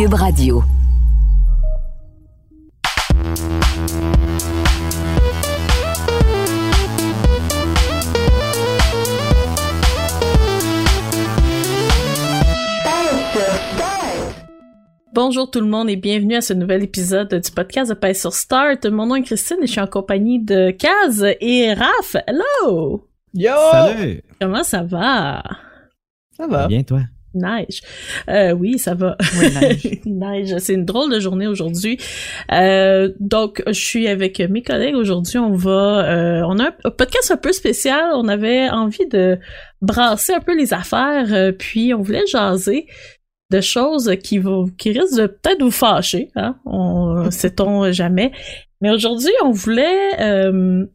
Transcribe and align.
Cube 0.00 0.14
Radio. 0.14 0.62
Bonjour 15.12 15.50
tout 15.50 15.60
le 15.60 15.66
monde 15.66 15.90
et 15.90 15.96
bienvenue 15.96 16.36
à 16.36 16.40
ce 16.40 16.54
nouvel 16.54 16.82
épisode 16.82 17.34
du 17.34 17.50
podcast 17.50 17.90
de 17.90 17.94
Paix 17.94 18.14
sur 18.14 18.32
Start. 18.32 18.86
Mon 18.86 19.04
nom 19.04 19.16
est 19.16 19.22
Christine 19.22 19.58
et 19.60 19.66
je 19.66 19.72
suis 19.72 19.82
en 19.82 19.86
compagnie 19.86 20.42
de 20.42 20.70
Kaz 20.70 21.26
et 21.42 21.74
Raph. 21.74 22.16
Hello! 22.26 23.06
Yo! 23.34 23.52
Salut! 23.70 24.22
Comment 24.40 24.64
ça 24.64 24.82
va? 24.82 25.42
Ça 26.38 26.46
va. 26.46 26.68
Bien, 26.68 26.82
toi? 26.84 27.00
Neige. 27.34 27.80
Euh, 28.28 28.52
oui, 28.52 28.78
ça 28.78 28.94
va. 28.94 29.16
Oui, 29.38 29.48
neige. 29.60 30.00
neige. 30.06 30.54
C'est 30.58 30.74
une 30.74 30.84
drôle 30.84 31.12
de 31.12 31.20
journée 31.20 31.46
aujourd'hui. 31.46 31.98
Euh, 32.52 33.12
donc, 33.20 33.62
je 33.66 33.72
suis 33.72 34.08
avec 34.08 34.40
mes 34.40 34.62
collègues 34.62 34.96
aujourd'hui. 34.96 35.38
On 35.38 35.52
va, 35.52 36.08
euh, 36.10 36.42
on 36.46 36.58
a 36.58 36.70
un 36.84 36.90
podcast 36.90 37.30
un 37.30 37.36
peu 37.36 37.52
spécial. 37.52 38.10
On 38.14 38.28
avait 38.28 38.68
envie 38.70 39.06
de 39.06 39.38
brasser 39.82 40.32
un 40.32 40.40
peu 40.40 40.56
les 40.56 40.74
affaires, 40.74 41.32
euh, 41.32 41.52
puis 41.52 41.94
on 41.94 42.02
voulait 42.02 42.26
jaser 42.26 42.86
de 43.50 43.60
choses 43.60 44.14
qui 44.22 44.38
vont, 44.38 44.66
qui 44.78 44.92
risquent 44.92 45.18
de 45.18 45.26
peut-être 45.26 45.62
vous 45.62 45.70
fâcher. 45.70 46.30
Hein? 46.36 46.56
On, 46.64 47.30
sait-on 47.30 47.90
jamais. 47.92 48.32
Mais 48.80 48.90
aujourd'hui, 48.90 49.32
on 49.44 49.50
voulait, 49.50 50.20
euh, 50.20 50.86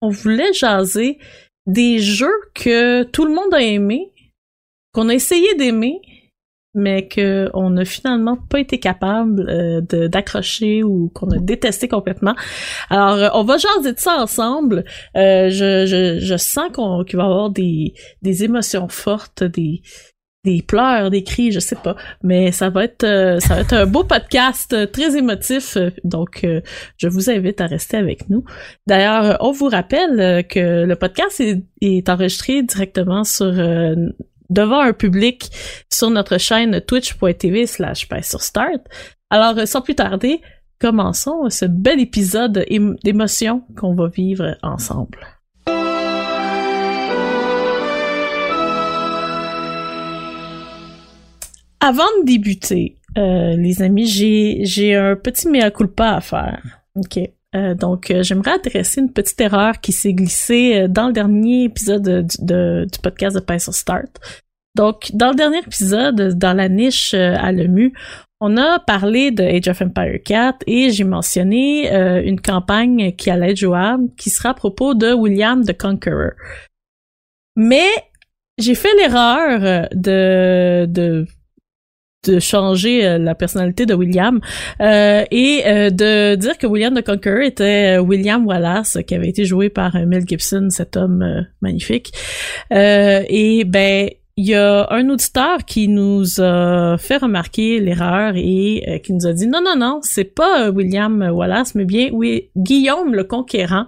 on 0.00 0.08
voulait 0.08 0.52
jaser 0.52 1.18
des 1.66 1.98
jeux 1.98 2.40
que 2.54 3.02
tout 3.04 3.24
le 3.24 3.34
monde 3.34 3.52
a 3.52 3.60
aimé, 3.60 4.09
qu'on 4.92 5.08
a 5.08 5.14
essayé 5.14 5.54
d'aimer, 5.56 6.00
mais 6.74 7.08
qu'on 7.08 7.70
n'a 7.70 7.84
finalement 7.84 8.36
pas 8.36 8.60
été 8.60 8.78
capable 8.78 9.48
euh, 9.48 9.80
d'accrocher 10.08 10.84
ou 10.84 11.10
qu'on 11.14 11.28
a 11.30 11.38
détesté 11.38 11.88
complètement. 11.88 12.34
Alors, 12.90 13.14
euh, 13.14 13.28
on 13.34 13.42
va 13.42 13.56
jaser 13.56 13.92
de 13.92 13.98
ça 13.98 14.22
ensemble. 14.22 14.84
Euh, 15.16 15.50
je, 15.50 15.86
je, 15.86 16.18
je 16.20 16.36
sens 16.36 16.70
qu'on, 16.72 17.02
qu'il 17.04 17.16
va 17.16 17.24
y 17.24 17.26
avoir 17.26 17.50
des, 17.50 17.94
des 18.22 18.44
émotions 18.44 18.88
fortes, 18.88 19.42
des, 19.42 19.82
des 20.44 20.62
pleurs, 20.62 21.10
des 21.10 21.24
cris, 21.24 21.50
je 21.50 21.58
sais 21.58 21.76
pas, 21.76 21.96
mais 22.22 22.52
ça 22.52 22.70
va 22.70 22.84
être 22.84 23.04
ça 23.40 23.54
va 23.56 23.60
être 23.60 23.74
un 23.74 23.86
beau 23.86 24.04
podcast 24.04 24.90
très 24.90 25.18
émotif, 25.18 25.76
donc 26.02 26.46
je 26.96 27.08
vous 27.08 27.28
invite 27.28 27.60
à 27.60 27.66
rester 27.66 27.98
avec 27.98 28.30
nous. 28.30 28.42
D'ailleurs, 28.86 29.36
on 29.40 29.50
vous 29.50 29.68
rappelle 29.68 30.46
que 30.46 30.84
le 30.86 30.96
podcast 30.96 31.42
est 31.82 32.08
enregistré 32.08 32.62
directement 32.62 33.22
sur 33.24 33.52
devant 34.50 34.80
un 34.80 34.92
public 34.92 35.50
sur 35.92 36.10
notre 36.10 36.38
chaîne 36.38 36.80
twitch.tv 36.80 37.66
slash 37.66 38.08
sur 38.22 38.42
start. 38.42 38.82
Alors, 39.30 39.66
sans 39.66 39.80
plus 39.80 39.94
tarder, 39.94 40.40
commençons 40.78 41.48
ce 41.48 41.64
bel 41.64 42.00
épisode 42.00 42.66
d'émotions 43.04 43.62
qu'on 43.76 43.94
va 43.94 44.08
vivre 44.08 44.56
ensemble. 44.62 45.18
Avant 51.82 52.04
de 52.20 52.26
débuter, 52.26 52.96
euh, 53.16 53.56
les 53.56 53.80
amis, 53.80 54.06
j'ai 54.06 54.94
un 54.94 55.16
petit 55.16 55.48
mea 55.48 55.70
culpa 55.70 56.16
à 56.16 56.20
faire. 56.20 56.62
Ok. 56.94 57.18
Euh, 57.56 57.74
donc, 57.74 58.10
euh, 58.10 58.22
j'aimerais 58.22 58.52
adresser 58.52 59.00
une 59.00 59.12
petite 59.12 59.40
erreur 59.40 59.80
qui 59.80 59.92
s'est 59.92 60.12
glissée 60.12 60.86
dans 60.88 61.08
le 61.08 61.12
dernier 61.12 61.64
épisode 61.64 62.26
du, 62.28 62.98
podcast 63.02 63.34
de 63.34 63.40
Python 63.40 63.72
Start. 63.72 64.20
Donc, 64.74 65.10
dans 65.14 65.30
le 65.30 65.34
dernier 65.34 65.58
épisode, 65.58 66.38
dans 66.38 66.56
la 66.56 66.68
niche 66.68 67.14
à 67.14 67.52
l'EMU, 67.52 67.92
on 68.40 68.56
a 68.56 68.78
parlé 68.78 69.30
de 69.30 69.42
Age 69.42 69.68
of 69.68 69.82
Empire 69.82 70.20
4 70.24 70.58
et 70.66 70.90
j'ai 70.90 71.04
mentionné 71.04 71.92
une 72.24 72.40
campagne 72.40 73.12
qui 73.16 73.30
allait 73.30 73.50
être 73.52 74.16
qui 74.16 74.30
sera 74.30 74.50
à 74.50 74.54
propos 74.54 74.94
de 74.94 75.12
William 75.12 75.64
the 75.64 75.76
Conqueror. 75.76 76.30
Mais 77.56 77.88
j'ai 78.58 78.74
fait 78.74 78.94
l'erreur 78.96 79.88
de, 79.92 80.86
de 80.86 81.26
de 82.26 82.38
changer 82.38 83.06
euh, 83.06 83.18
la 83.18 83.34
personnalité 83.34 83.86
de 83.86 83.94
William 83.94 84.40
euh, 84.80 85.24
et 85.30 85.62
euh, 85.66 85.90
de 85.90 86.34
dire 86.34 86.58
que 86.58 86.66
William 86.66 86.94
the 86.94 87.04
Conqueror 87.04 87.40
était 87.40 87.98
William 87.98 88.46
Wallace 88.46 88.98
qui 89.06 89.14
avait 89.14 89.28
été 89.28 89.44
joué 89.44 89.70
par 89.70 89.94
Mel 90.06 90.24
Gibson 90.26 90.68
cet 90.70 90.96
homme 90.96 91.46
magnifique 91.62 92.12
et 92.70 93.64
ben 93.66 94.10
il 94.40 94.46
y 94.46 94.54
a 94.54 94.86
un 94.88 95.10
auditeur 95.10 95.66
qui 95.66 95.86
nous 95.86 96.40
a 96.40 96.96
fait 96.96 97.18
remarquer 97.18 97.78
l'erreur 97.78 98.32
et 98.36 99.02
qui 99.04 99.12
nous 99.12 99.26
a 99.26 99.34
dit 99.34 99.46
non 99.46 99.60
non 99.62 99.76
non 99.76 100.00
c'est 100.02 100.24
pas 100.24 100.70
William 100.70 101.20
Wallace 101.30 101.74
mais 101.74 101.84
bien 101.84 102.08
oui 102.14 102.48
Guillaume 102.56 103.14
le 103.14 103.24
Conquérant 103.24 103.84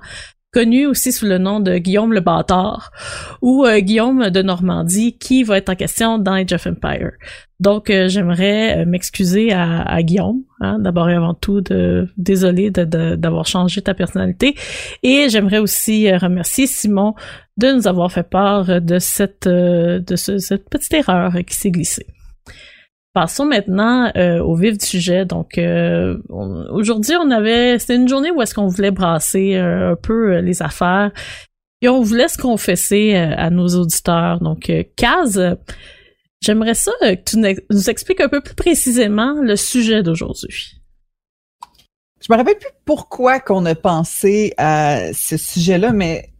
connu 0.52 0.86
aussi 0.86 1.12
sous 1.12 1.26
le 1.26 1.38
nom 1.38 1.60
de 1.60 1.78
Guillaume 1.78 2.12
le 2.12 2.20
Bâtard, 2.20 2.92
ou 3.40 3.64
euh, 3.64 3.80
Guillaume 3.80 4.30
de 4.30 4.42
Normandie, 4.42 5.16
qui 5.18 5.42
va 5.44 5.56
être 5.56 5.70
en 5.70 5.74
question 5.74 6.18
dans 6.18 6.34
Age 6.34 6.52
of 6.52 6.66
Empire. 6.66 7.12
Donc, 7.58 7.88
euh, 7.88 8.08
j'aimerais 8.08 8.78
euh, 8.78 8.84
m'excuser 8.84 9.52
à, 9.52 10.02
Guillaume, 10.02 10.42
hein, 10.60 10.78
d'abord 10.78 11.08
et 11.08 11.14
avant 11.14 11.34
tout, 11.34 11.62
de 11.62 12.08
désolé 12.16 12.70
d'avoir 12.70 13.46
changé 13.46 13.80
ta 13.80 13.94
personnalité, 13.94 14.54
et 15.02 15.28
j'aimerais 15.30 15.58
aussi 15.58 16.12
remercier 16.14 16.66
Simon 16.66 17.14
de 17.56 17.72
nous 17.72 17.88
avoir 17.88 18.12
fait 18.12 18.28
part 18.28 18.80
de 18.80 18.98
cette 18.98 19.46
de 19.46 20.16
cette 20.16 20.68
petite 20.68 20.94
erreur 20.94 21.32
qui 21.46 21.54
s'est 21.54 21.70
glissée. 21.70 22.06
Passons 23.14 23.44
maintenant 23.44 24.10
euh, 24.16 24.38
au 24.38 24.54
vif 24.54 24.78
du 24.78 24.86
sujet. 24.86 25.26
Donc 25.26 25.58
euh, 25.58 26.18
aujourd'hui, 26.30 27.14
on 27.16 27.30
avait 27.30 27.78
c'était 27.78 27.96
une 27.96 28.08
journée 28.08 28.30
où 28.30 28.40
est-ce 28.40 28.54
qu'on 28.54 28.68
voulait 28.68 28.90
brasser 28.90 29.54
euh, 29.54 29.92
un 29.92 29.96
peu 29.96 30.38
les 30.38 30.62
affaires 30.62 31.12
et 31.82 31.88
on 31.88 32.00
voulait 32.00 32.28
se 32.28 32.38
confesser 32.38 33.14
à 33.14 33.50
nos 33.50 33.68
auditeurs. 33.68 34.40
Donc 34.40 34.72
Kaz, 34.96 35.56
j'aimerais 36.40 36.74
ça 36.74 36.92
que 37.02 37.22
tu 37.22 37.36
nous 37.70 37.90
expliques 37.90 38.20
un 38.20 38.28
peu 38.28 38.40
plus 38.40 38.54
précisément 38.54 39.34
le 39.42 39.56
sujet 39.56 40.02
d'aujourd'hui. 40.02 40.80
Je 42.24 42.32
me 42.32 42.38
rappelle 42.38 42.58
plus 42.58 42.70
pourquoi 42.84 43.40
qu'on 43.40 43.66
a 43.66 43.74
pensé 43.74 44.54
à 44.56 45.12
ce 45.12 45.36
sujet-là, 45.36 45.92
mais 45.92 46.30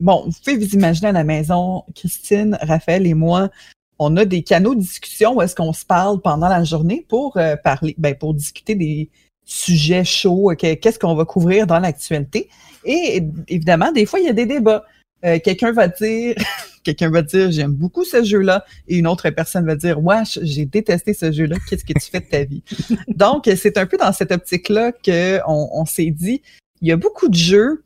bon, 0.00 0.24
vous 0.26 0.32
pouvez 0.44 0.56
vous 0.56 0.74
imaginer 0.74 1.08
à 1.08 1.12
la 1.12 1.22
maison, 1.22 1.84
Christine, 1.94 2.58
Raphaël 2.60 3.06
et 3.06 3.14
moi, 3.14 3.50
on 3.98 4.16
a 4.16 4.24
des 4.24 4.42
canaux 4.42 4.74
de 4.74 4.80
discussion 4.80 5.34
où 5.34 5.42
est-ce 5.42 5.54
qu'on 5.54 5.72
se 5.72 5.84
parle 5.84 6.20
pendant 6.20 6.48
la 6.48 6.64
journée 6.64 7.04
pour 7.08 7.36
euh, 7.36 7.56
parler, 7.56 7.94
ben, 7.98 8.14
pour 8.14 8.34
discuter 8.34 8.74
des 8.74 9.10
sujets 9.44 10.04
chauds, 10.04 10.52
qu'est-ce 10.58 10.98
qu'on 10.98 11.14
va 11.14 11.24
couvrir 11.24 11.66
dans 11.66 11.78
l'actualité. 11.78 12.50
Et 12.84 13.22
évidemment, 13.48 13.90
des 13.92 14.04
fois, 14.04 14.20
il 14.20 14.26
y 14.26 14.28
a 14.28 14.34
des 14.34 14.46
débats. 14.46 14.84
Euh, 15.24 15.38
quelqu'un 15.42 15.72
va 15.72 15.88
dire, 15.88 16.36
quelqu'un 16.84 17.10
va 17.10 17.22
dire, 17.22 17.50
j'aime 17.50 17.72
beaucoup 17.72 18.04
ce 18.04 18.22
jeu-là, 18.22 18.64
et 18.86 18.98
une 18.98 19.06
autre 19.06 19.28
personne 19.30 19.66
va 19.66 19.74
dire, 19.74 20.02
wesh, 20.02 20.38
j'ai 20.42 20.66
détesté 20.66 21.14
ce 21.14 21.32
jeu-là. 21.32 21.56
Qu'est-ce 21.68 21.84
que 21.84 21.94
tu 21.94 22.10
fais 22.10 22.20
de 22.20 22.26
ta 22.26 22.44
vie? 22.44 22.62
Donc, 23.08 23.50
c'est 23.56 23.78
un 23.78 23.86
peu 23.86 23.96
dans 23.96 24.12
cette 24.12 24.30
optique-là 24.30 24.92
que 24.92 25.40
on, 25.46 25.84
s'est 25.86 26.10
dit, 26.10 26.42
il 26.82 26.88
y 26.88 26.92
a 26.92 26.96
beaucoup 26.96 27.28
de 27.28 27.34
jeux 27.34 27.82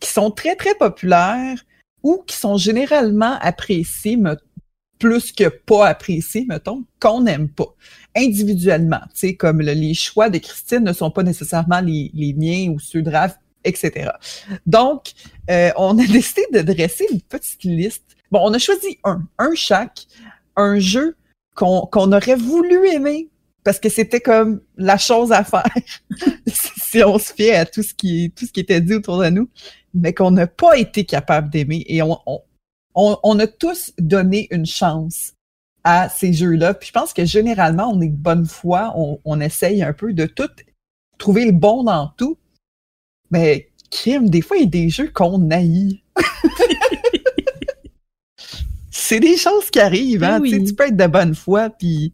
qui 0.00 0.10
sont 0.10 0.30
très 0.30 0.56
très 0.56 0.74
populaires 0.74 1.64
ou 2.02 2.22
qui 2.26 2.36
sont 2.36 2.56
généralement 2.58 3.38
appréciés, 3.40 4.18
plus 4.98 5.32
que 5.32 5.48
pas 5.48 5.88
apprécié, 5.88 6.46
mettons, 6.48 6.84
qu'on 7.00 7.22
n'aime 7.22 7.48
pas 7.48 7.74
individuellement. 8.16 9.00
Tu 9.14 9.20
sais, 9.20 9.34
comme 9.34 9.60
les 9.60 9.94
choix 9.94 10.30
de 10.30 10.38
Christine 10.38 10.84
ne 10.84 10.92
sont 10.92 11.10
pas 11.10 11.22
nécessairement 11.22 11.80
les, 11.80 12.10
les 12.14 12.32
miens 12.32 12.70
ou 12.70 12.78
ceux 12.78 13.02
de 13.02 13.10
Raph, 13.10 13.38
etc. 13.64 14.10
Donc, 14.64 15.12
euh, 15.50 15.70
on 15.76 15.98
a 15.98 16.06
décidé 16.12 16.46
de 16.52 16.62
dresser 16.62 17.06
une 17.10 17.20
petite 17.20 17.64
liste. 17.64 18.16
Bon, 18.30 18.40
on 18.42 18.54
a 18.54 18.58
choisi 18.58 18.98
un, 19.04 19.22
un 19.38 19.54
chaque, 19.54 20.06
un 20.56 20.78
jeu 20.78 21.16
qu'on 21.54 21.82
qu'on 21.86 22.12
aurait 22.12 22.36
voulu 22.36 22.88
aimer 22.88 23.28
parce 23.64 23.80
que 23.80 23.88
c'était 23.88 24.20
comme 24.20 24.60
la 24.76 24.98
chose 24.98 25.32
à 25.32 25.42
faire 25.42 25.64
si 26.46 27.02
on 27.02 27.18
se 27.18 27.32
fiait 27.32 27.56
à 27.56 27.66
tout 27.66 27.82
ce 27.82 27.94
qui 27.94 28.32
tout 28.36 28.46
ce 28.46 28.52
qui 28.52 28.60
était 28.60 28.80
dit 28.80 28.94
autour 28.94 29.18
de 29.18 29.28
nous, 29.28 29.48
mais 29.94 30.12
qu'on 30.12 30.30
n'a 30.30 30.46
pas 30.46 30.76
été 30.78 31.04
capable 31.04 31.50
d'aimer 31.50 31.84
et 31.88 32.02
on, 32.02 32.18
on, 32.26 32.40
on, 32.96 33.38
a 33.38 33.46
tous 33.46 33.92
donné 33.98 34.48
une 34.50 34.66
chance 34.66 35.34
à 35.84 36.08
ces 36.08 36.32
jeux-là. 36.32 36.74
Puis 36.74 36.88
je 36.88 36.92
pense 36.92 37.12
que 37.12 37.24
généralement, 37.24 37.90
on 37.92 38.00
est 38.00 38.08
de 38.08 38.16
bonne 38.16 38.46
foi, 38.46 38.92
on, 38.96 39.20
on 39.24 39.40
essaye 39.40 39.82
un 39.82 39.92
peu 39.92 40.12
de 40.12 40.26
tout 40.26 40.50
trouver 41.18 41.44
le 41.46 41.52
bon 41.52 41.84
dans 41.84 42.08
tout. 42.16 42.38
Mais 43.30 43.70
crime, 43.90 44.30
des 44.30 44.40
fois, 44.40 44.56
il 44.56 44.64
y 44.64 44.66
a 44.66 44.70
des 44.70 44.88
jeux 44.88 45.10
qu'on 45.12 45.50
haït. 45.50 46.02
c'est 48.90 49.20
des 49.20 49.36
choses 49.36 49.70
qui 49.70 49.80
arrivent, 49.80 50.24
hein. 50.24 50.40
Oui. 50.40 50.50
Tu 50.50 50.58
sais, 50.58 50.64
Tu 50.64 50.74
peux 50.74 50.84
être 50.84 50.96
de 50.96 51.06
bonne 51.06 51.34
foi, 51.34 51.70
puis 51.70 52.12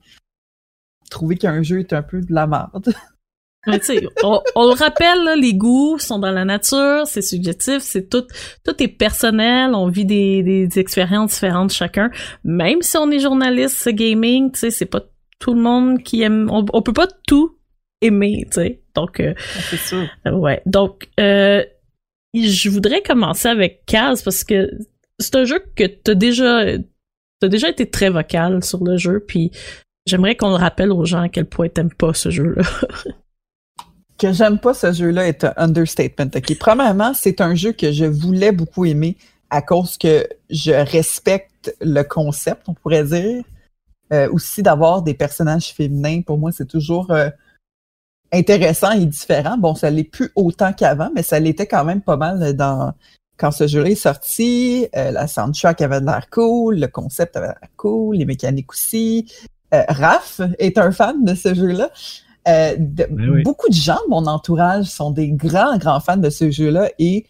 trouver 1.10 1.36
qu'un 1.36 1.62
jeu 1.62 1.80
est 1.80 1.92
un 1.92 2.02
peu 2.02 2.20
de 2.20 2.32
la 2.32 2.46
merde. 2.46 2.94
Mais 3.66 3.78
tu 3.78 3.86
sais, 3.86 4.06
on, 4.24 4.40
on 4.56 4.66
le 4.66 4.74
rappelle, 4.74 5.22
là, 5.24 5.36
les 5.36 5.54
goûts 5.54 5.96
sont 5.98 6.18
dans 6.18 6.32
la 6.32 6.44
nature, 6.44 7.02
c'est 7.06 7.22
subjectif, 7.22 7.78
c'est 7.78 8.08
tout, 8.08 8.24
tout 8.64 8.82
est 8.82 8.88
personnel, 8.88 9.74
on 9.74 9.88
vit 9.88 10.04
des, 10.04 10.42
des, 10.42 10.78
expériences 10.80 11.32
différentes 11.34 11.72
chacun. 11.72 12.10
Même 12.42 12.82
si 12.82 12.96
on 12.96 13.08
est 13.10 13.20
journaliste 13.20 13.88
gaming, 13.90 14.50
tu 14.50 14.58
sais, 14.58 14.70
c'est 14.70 14.86
pas 14.86 15.02
tout 15.38 15.54
le 15.54 15.60
monde 15.60 16.02
qui 16.02 16.22
aime, 16.22 16.48
on, 16.50 16.64
on 16.72 16.82
peut 16.82 16.92
pas 16.92 17.06
tout 17.28 17.56
aimer, 18.00 18.44
tu 18.50 18.60
sais. 18.60 18.82
Donc, 18.96 19.20
euh, 19.20 19.32
C'est 19.70 19.76
sûr. 19.76 20.08
euh, 20.26 20.32
ouais. 20.32 20.60
Donc, 20.66 21.08
euh, 21.20 21.64
je 22.34 22.68
voudrais 22.68 23.02
commencer 23.02 23.48
avec 23.48 23.84
Kaz 23.86 24.22
parce 24.22 24.42
que 24.42 24.70
c'est 25.20 25.36
un 25.36 25.44
jeu 25.44 25.62
que 25.76 25.84
t'as 25.84 26.14
déjà, 26.14 26.64
t'as 27.40 27.48
déjà 27.48 27.68
été 27.68 27.88
très 27.88 28.10
vocal 28.10 28.64
sur 28.64 28.82
le 28.82 28.96
jeu, 28.96 29.24
puis 29.24 29.52
j'aimerais 30.06 30.34
qu'on 30.34 30.50
le 30.50 30.56
rappelle 30.56 30.90
aux 30.90 31.04
gens 31.04 31.20
à 31.20 31.28
quel 31.28 31.46
point 31.46 31.68
t'aimes 31.68 31.94
pas 31.94 32.12
ce 32.12 32.30
jeu-là. 32.30 32.62
que 34.22 34.32
j'aime 34.32 34.58
pas 34.60 34.72
ce 34.72 34.92
jeu-là 34.92 35.26
est 35.26 35.42
un 35.42 35.52
understatement. 35.56 36.30
OK, 36.32 36.58
premièrement, 36.58 37.12
c'est 37.12 37.40
un 37.40 37.56
jeu 37.56 37.72
que 37.72 37.90
je 37.90 38.04
voulais 38.04 38.52
beaucoup 38.52 38.84
aimer 38.84 39.16
à 39.50 39.62
cause 39.62 39.98
que 39.98 40.28
je 40.48 40.70
respecte 40.70 41.74
le 41.80 42.02
concept, 42.02 42.62
on 42.68 42.74
pourrait 42.74 43.04
dire. 43.04 43.42
Euh, 44.12 44.30
aussi 44.30 44.62
d'avoir 44.62 45.02
des 45.02 45.14
personnages 45.14 45.72
féminins, 45.72 46.20
pour 46.22 46.38
moi, 46.38 46.52
c'est 46.52 46.68
toujours 46.68 47.10
euh, 47.10 47.30
intéressant 48.30 48.92
et 48.92 49.06
différent. 49.06 49.58
Bon, 49.58 49.74
ça 49.74 49.90
l'est 49.90 50.04
plus 50.04 50.30
autant 50.36 50.72
qu'avant, 50.72 51.10
mais 51.14 51.22
ça 51.22 51.40
l'était 51.40 51.66
quand 51.66 51.84
même 51.84 52.02
pas 52.02 52.16
mal 52.16 52.54
dans 52.54 52.92
quand 53.38 53.50
ce 53.50 53.66
jeu-là 53.66 53.90
est 53.90 53.94
sorti. 53.96 54.86
Euh, 54.94 55.10
la 55.10 55.26
soundtrack 55.26 55.80
avait 55.80 56.00
l'air 56.00 56.28
cool, 56.30 56.78
le 56.78 56.86
concept 56.86 57.36
avait 57.36 57.48
de 57.48 57.52
l'air 57.60 57.70
cool, 57.76 58.16
les 58.16 58.24
mécaniques 58.24 58.70
aussi. 58.70 59.32
Euh, 59.74 59.82
Raph 59.88 60.40
est 60.58 60.78
un 60.78 60.92
fan 60.92 61.24
de 61.24 61.34
ce 61.34 61.54
jeu-là. 61.54 61.90
Euh, 62.48 62.74
de- 62.76 63.06
Ben 63.10 63.30
oui. 63.30 63.42
Beaucoup 63.42 63.68
de 63.68 63.74
gens 63.74 63.98
de 64.06 64.10
mon 64.10 64.26
entourage 64.26 64.86
sont 64.86 65.10
des 65.12 65.30
grands, 65.30 65.76
grands 65.78 66.00
fans 66.00 66.16
de 66.16 66.28
ce 66.30 66.50
jeu-là 66.50 66.90
et 66.98 67.24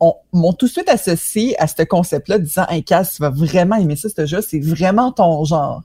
on- 0.00 0.16
m'ont 0.32 0.52
tout 0.52 0.66
de 0.66 0.70
suite 0.72 0.88
associé 0.88 1.56
à 1.60 1.66
ce 1.68 1.82
concept-là, 1.82 2.38
disant 2.38 2.66
Hey 2.68 2.82
Cass, 2.82 3.14
tu 3.14 3.22
vas 3.22 3.30
vraiment 3.30 3.76
aimer 3.76 3.96
ça, 3.96 4.08
ce 4.08 4.26
jeu, 4.26 4.40
c'est 4.40 4.60
vraiment 4.60 5.12
ton 5.12 5.44
genre. 5.44 5.82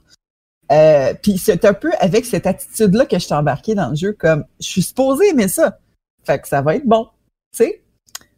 Euh, 0.71 1.13
Puis 1.21 1.37
c'est 1.37 1.65
un 1.65 1.73
peu 1.73 1.91
avec 1.99 2.25
cette 2.25 2.47
attitude-là 2.47 3.05
que 3.05 3.17
je 3.19 3.25
suis 3.25 3.33
embarqué 3.33 3.75
dans 3.75 3.89
le 3.89 3.95
jeu, 3.95 4.13
comme 4.13 4.45
je 4.59 4.65
suis 4.65 4.81
supposé 4.81 5.29
aimer 5.29 5.47
ça. 5.47 5.77
Fait 6.23 6.39
que 6.39 6.47
ça 6.47 6.61
va 6.61 6.75
être 6.75 6.85
bon. 6.87 7.05
Tu 7.55 7.65
sais? 7.65 7.83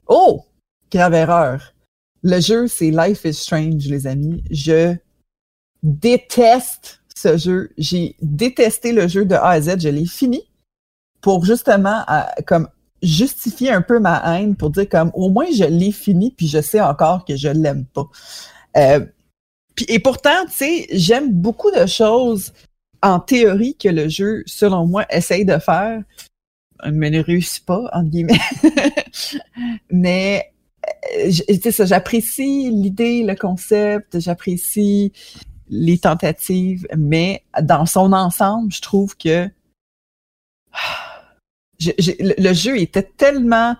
Oh! 0.07 0.43
Grave 0.91 1.13
erreur. 1.13 1.73
Le 2.23 2.39
jeu, 2.41 2.67
c'est 2.67 2.89
Life 2.91 3.23
is 3.25 3.35
Strange, 3.35 3.85
les 3.87 4.07
amis. 4.07 4.43
Je 4.49 4.95
déteste 5.83 7.01
jeu. 7.38 7.72
J'ai 7.77 8.16
détesté 8.22 8.92
le 8.92 9.07
jeu 9.07 9.25
de 9.25 9.36
A 9.36 9.50
à 9.50 9.62
Z. 9.62 9.80
Je 9.80 9.89
l'ai 9.89 10.06
fini 10.06 10.44
pour 11.22 11.45
justement 11.45 12.04
euh, 12.10 12.22
comme 12.45 12.68
justifier 13.01 13.72
un 13.72 13.81
peu 13.81 14.00
ma 14.00 14.22
haine 14.25 14.56
pour 14.56 14.69
dire 14.69 14.88
comme 14.89 15.12
au 15.13 15.30
moins 15.30 15.48
je 15.54 15.66
l'ai 15.66 15.92
fini 15.92 16.31
puis 16.31 16.48
je 16.48 16.62
sais 16.62 16.81
encore 16.81 17.25
que 17.25 17.36
je 17.36 17.50
l'aime 17.50 17.86
pas. 17.86 18.07
Euh, 18.77 19.06
et 19.88 20.00
pourtant, 20.00 20.45
tu 20.45 20.54
sais, 20.54 20.88
j'aime 20.92 21.31
beaucoup 21.31 21.72
de 21.72 21.86
choses 21.86 22.54
en 23.01 23.19
théorie 23.19 23.75
que 23.75 23.89
le 23.89 24.07
jeu, 24.07 24.44
selon 24.45 24.86
moi, 24.88 25.06
essaye 25.10 25.45
de 25.45 25.57
faire, 25.57 26.01
mais 26.92 27.10
ne 27.10 27.21
réussit 27.21 27.66
pas, 27.66 27.89
entre 27.94 28.10
guillemets. 28.10 28.39
mais 29.92 30.51
euh, 31.18 31.31
j'apprécie 31.86 32.69
l'idée, 32.71 33.24
le 33.24 33.36
concept, 33.36 34.19
j'apprécie 34.19 35.12
les 35.69 35.97
tentatives, 35.97 36.88
mais 36.97 37.44
dans 37.62 37.85
son 37.85 38.13
ensemble, 38.13 38.71
je 38.71 38.81
trouve 38.81 39.15
que 39.17 39.50
je- 41.79 41.91
le, 42.41 42.53
jeu 42.53 42.77
était 42.79 43.03
tellement. 43.03 43.75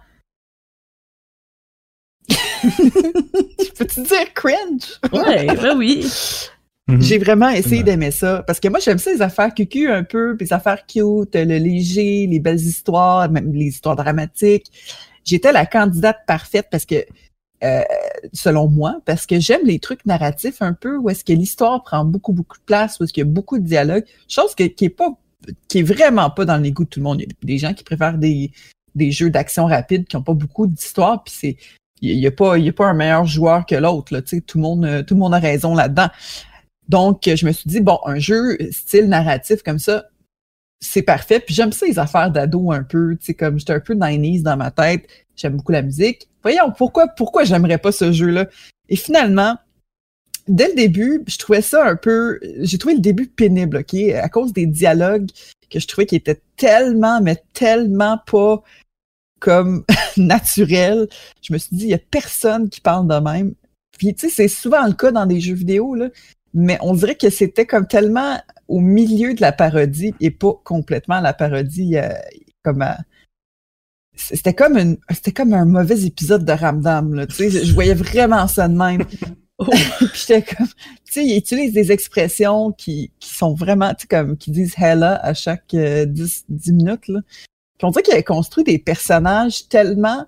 Je 2.27 3.71
peux-tu 3.77 4.01
dire 4.01 4.33
cringe? 4.33 4.99
ouais, 5.13 5.45
ben 5.55 5.77
oui. 5.77 6.05
Mhm. 6.87 7.01
J'ai 7.01 7.17
vraiment 7.17 7.49
essayé 7.49 7.77
Ouais. 7.77 7.83
d'aimer 7.83 8.11
ça. 8.11 8.43
Parce 8.45 8.59
que 8.59 8.67
moi, 8.67 8.79
j'aime 8.79 8.99
ça, 8.99 9.11
les 9.11 9.21
affaires 9.21 9.53
cucu 9.53 9.89
un 9.89 10.03
peu, 10.03 10.35
puis 10.38 10.45
les 10.45 10.53
affaires 10.53 10.85
cute, 10.85 11.33
le 11.35 11.57
léger, 11.57 12.27
les 12.27 12.39
belles 12.39 12.59
histoires, 12.61 13.29
même 13.29 13.51
les 13.53 13.65
histoires 13.65 13.95
dramatiques. 13.95 14.71
J'étais 15.23 15.51
la 15.51 15.65
candidate 15.65 16.19
parfaite 16.27 16.67
parce 16.69 16.85
que, 16.85 17.03
euh, 17.63 17.81
selon 18.33 18.67
moi, 18.69 19.01
parce 19.05 19.25
que 19.25 19.39
j'aime 19.39 19.65
les 19.65 19.79
trucs 19.79 20.05
narratifs 20.05 20.61
un 20.61 20.73
peu, 20.73 20.97
où 20.97 21.09
est-ce 21.09 21.23
que 21.23 21.33
l'histoire 21.33 21.83
prend 21.83 22.03
beaucoup, 22.05 22.33
beaucoup 22.33 22.57
de 22.57 22.63
place, 22.63 22.99
où 22.99 23.03
est-ce 23.03 23.13
qu'il 23.13 23.21
y 23.25 23.27
a 23.27 23.31
beaucoup 23.31 23.57
de 23.59 23.65
dialogue. 23.65 24.03
Chose 24.27 24.53
que- 24.55 24.63
qui 24.63 24.85
est 24.85 24.89
pas, 24.89 25.17
qui 25.67 25.79
est 25.79 25.83
vraiment 25.83 26.29
pas 26.29 26.45
dans 26.45 26.57
les 26.57 26.71
goûts 26.71 26.83
de 26.85 26.89
tout 26.89 26.99
le 26.99 27.03
monde. 27.05 27.21
Il 27.21 27.27
y 27.27 27.31
a 27.31 27.35
des 27.43 27.57
gens 27.57 27.73
qui 27.73 27.83
préfèrent 27.83 28.17
des, 28.17 28.51
des 28.95 29.11
jeux 29.11 29.29
d'action 29.29 29.65
rapide 29.65 30.05
qui 30.07 30.15
ont 30.15 30.23
pas 30.23 30.33
beaucoup 30.33 30.67
d'histoire, 30.67 31.23
puis 31.23 31.33
c'est, 31.37 31.57
il 32.01 32.19
y 32.19 32.27
a 32.27 32.31
pas, 32.31 32.57
y 32.57 32.69
a 32.69 32.73
pas 32.73 32.87
un 32.87 32.93
meilleur 32.93 33.25
joueur 33.25 33.65
que 33.65 33.75
l'autre, 33.75 34.19
tout 34.19 34.57
le 34.57 34.61
monde, 34.61 34.85
euh, 34.85 35.03
tout 35.03 35.13
le 35.13 35.19
monde 35.19 35.33
a 35.33 35.39
raison 35.39 35.73
là-dedans. 35.75 36.09
Donc, 36.89 37.21
je 37.25 37.45
me 37.45 37.51
suis 37.51 37.67
dit, 37.69 37.79
bon, 37.81 37.99
un 38.05 38.19
jeu 38.19 38.57
style 38.71 39.05
narratif 39.05 39.63
comme 39.63 39.79
ça, 39.79 40.05
c'est 40.79 41.01
parfait. 41.01 41.39
Puis 41.39 41.55
j'aime 41.55 41.71
ça, 41.71 41.85
les 41.85 41.97
affaires 41.99 42.31
d'ado 42.31 42.71
un 42.71 42.83
peu, 42.83 43.17
comme 43.39 43.59
j'étais 43.59 43.73
un 43.73 43.79
peu 43.79 43.95
90s 43.95 44.43
dans 44.43 44.57
ma 44.57 44.71
tête. 44.71 45.07
J'aime 45.35 45.57
beaucoup 45.57 45.71
la 45.71 45.81
musique. 45.81 46.29
Voyons, 46.45 46.71
pourquoi, 46.77 47.07
pourquoi 47.07 47.44
j'aimerais 47.44 47.80
pas 47.80 47.92
ce 47.92 48.12
jeu-là? 48.12 48.47
Et 48.88 48.95
finalement, 48.95 49.57
dès 50.47 50.69
le 50.69 50.75
début, 50.75 51.24
je 51.27 51.38
trouvais 51.38 51.62
ça 51.62 51.86
un 51.86 51.95
peu, 51.95 52.39
j'ai 52.59 52.77
trouvé 52.77 52.95
le 52.95 53.01
début 53.01 53.27
pénible, 53.27 53.77
OK? 53.77 54.00
À 54.13 54.30
cause 54.30 54.53
des 54.53 54.68
dialogues 54.68 55.30
que 55.69 55.80
je 55.80 55.88
trouvais 55.88 56.06
qui 56.06 56.15
étaient 56.15 56.42
tellement, 56.56 57.19
mais 57.19 57.44
tellement 57.53 58.19
pas 58.27 58.62
comme 59.39 59.83
naturels. 60.18 61.07
Je 61.42 61.51
me 61.51 61.57
suis 61.57 61.75
dit, 61.75 61.83
il 61.86 61.89
y 61.89 61.95
a 61.95 62.00
personne 62.00 62.69
qui 62.69 62.80
parle 62.80 63.07
de 63.07 63.19
même. 63.19 63.56
Puis, 63.98 64.13
tu 64.13 64.30
sais, 64.30 64.36
c'est 64.36 64.48
souvent 64.48 64.86
le 64.86 64.94
cas 64.94 65.12
dans 65.12 65.25
des 65.25 65.39
jeux 65.39 65.56
vidéo, 65.56 65.95
là 65.95 66.09
mais 66.56 66.77
on 66.81 66.94
dirait 66.94 67.15
que 67.15 67.30
c'était 67.30 67.65
comme 67.65 67.86
tellement 67.86 68.41
au 68.69 68.80
milieu 68.80 69.33
de 69.33 69.41
la 69.41 69.51
parodie 69.51 70.15
et 70.21 70.31
pas 70.31 70.53
complètement 70.63 71.19
la 71.19 71.34
parodie 71.34 71.98
euh, 71.98 72.10
comme 72.63 72.81
à- 72.81 72.98
c'était 74.15 74.53
comme 74.53 74.77
une 74.77 74.98
c'était 75.10 75.31
comme 75.31 75.53
un 75.53 75.65
mauvais 75.65 76.05
épisode 76.05 76.45
de 76.45 76.51
Ramdam 76.51 77.13
là 77.13 77.27
tu 77.27 77.50
sais. 77.50 77.65
Je 77.65 77.74
voyais 77.74 77.93
vraiment 77.93 78.48
ça 78.48 78.67
de 78.67 78.75
même. 78.75 79.03
Oh. 79.57 79.67
puis 80.00 80.10
j'étais 80.13 80.41
comme 80.41 80.67
tu 80.67 81.13
sais 81.13 81.25
ils 81.25 81.38
utilisent 81.38 81.72
des 81.72 81.93
expressions 81.93 82.74
qui, 82.74 83.13
qui 83.22 83.34
sont 83.34 83.53
vraiment 83.53 83.93
tu 83.93 84.01
sais 84.01 84.07
comme 84.07 84.36
qui 84.36 84.51
disent 84.51 84.75
hella 84.77 85.15
à 85.24 85.34
chaque 85.34 85.74
euh, 85.74 86.03
10, 86.03 86.43
10 86.50 86.74
minutes 86.74 87.07
là. 87.07 87.22
Puis 87.77 87.86
on 87.86 87.89
dirait 87.91 88.03
qu'ils 88.03 88.15
avaient 88.15 88.24
construit 88.24 88.65
des 88.65 88.79
personnages 88.79 89.69
tellement 89.69 90.25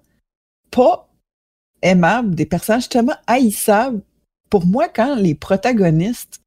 pas 0.72 1.08
aimables 1.82 2.36
des 2.36 2.46
personnages 2.46 2.90
tellement 2.90 3.18
haïssables. 3.28 4.02
Pour 4.50 4.66
moi, 4.66 4.88
quand 4.88 5.16
les 5.16 5.36
protagonistes 5.36 6.42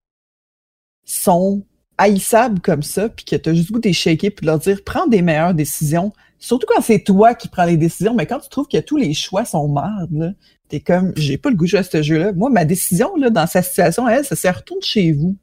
sont 1.05 1.65
haïssables 1.99 2.61
comme 2.61 2.83
ça, 2.83 3.09
puis 3.09 3.25
que 3.25 3.37
t'as 3.37 3.53
juste 3.53 3.69
le 3.69 3.75
goût 3.75 3.81
de 3.81 3.89
les 3.89 3.95
shaker 3.95 4.31
puis 4.31 4.45
de 4.45 4.47
leur 4.47 4.59
dire 4.59 4.83
prends 4.85 5.07
des 5.07 5.23
meilleures 5.23 5.55
décisions, 5.55 6.13
surtout 6.41 6.67
quand 6.67 6.83
c'est 6.83 7.01
toi 7.01 7.35
qui 7.35 7.47
prends 7.47 7.67
les 7.67 7.77
décisions, 7.77 8.15
mais 8.15 8.27
quand 8.27 8.41
tu 8.41 8.49
trouves 8.49 8.67
que 8.67 8.79
tous 8.79 8.97
les 8.97 9.15
choix 9.15 9.45
sont 9.45 9.69
mardes, 9.69 10.13
là, 10.13 10.33
t'es 10.69 10.81
comme 10.81 11.13
j'ai 11.17 11.39
pas 11.39 11.51
le 11.51 11.57
goût 11.57 11.67
de 11.67 11.71
jouer 11.71 11.81
à 11.81 11.85
ce 11.85 12.03
jeu-là. 12.03 12.33
Moi, 12.33 12.51
ma 12.51 12.65
décision 12.65 13.15
là, 13.17 13.31
dans 13.31 13.47
sa 13.47 13.63
situation, 13.63 14.09
elle, 14.09 14.25
ça 14.25 14.35
c'est 14.35 14.51
retourne 14.51 14.83
chez 14.83 15.13
vous, 15.13 15.37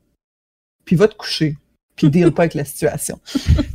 puis 0.84 0.96
va 0.96 1.08
te 1.08 1.16
coucher, 1.16 1.56
puis 1.96 2.10
deal 2.12 2.32
pas 2.32 2.44
avec 2.44 2.56
la 2.56 2.66
situation. 2.66 3.20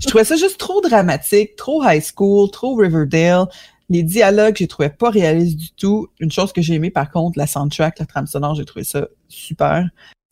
Je 0.00 0.09
trouvais 0.09 0.25
ça 0.25 0.37
juste 0.37 0.59
trop 0.59 0.81
dramatique, 0.81 1.57
trop 1.57 1.83
high 1.85 2.02
school, 2.02 2.50
trop 2.50 2.75
Riverdale. 2.75 3.47
Les 3.88 4.02
dialogues, 4.02 4.57
j'ai 4.57 4.69
trouvé 4.69 4.88
pas 4.88 5.11
réalistes 5.11 5.59
du 5.59 5.71
tout. 5.73 6.09
Une 6.19 6.33
chose 6.33 6.52
que 6.52 6.62
j'ai 6.62 6.75
aimé, 6.75 6.91
par 6.91 7.11
contre, 7.11 7.38
la 7.38 7.47
soundtrack, 7.47 7.99
la 7.99 8.07
trame 8.07 8.26
sonore, 8.26 8.55
j'ai 8.55 8.64
trouvé 8.64 8.85
ça 8.85 9.07
super. 9.29 9.87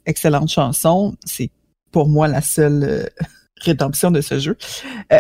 Excellente 0.06 0.48
chanson. 0.48 1.14
C'est 1.26 1.50
pour 1.92 2.08
moi 2.08 2.26
la 2.26 2.40
seule 2.40 2.84
euh, 2.84 3.06
rédemption 3.60 4.10
de 4.10 4.22
ce 4.22 4.38
jeu. 4.38 4.56
Euh, 5.12 5.18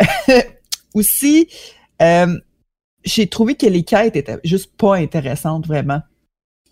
aussi, 0.94 1.48
euh, 2.02 2.38
j'ai 3.04 3.26
trouvé 3.26 3.54
que 3.54 3.66
les 3.66 3.82
quêtes 3.82 4.16
étaient 4.16 4.38
juste 4.44 4.72
pas 4.76 4.96
intéressantes 4.96 5.66
vraiment. 5.66 6.00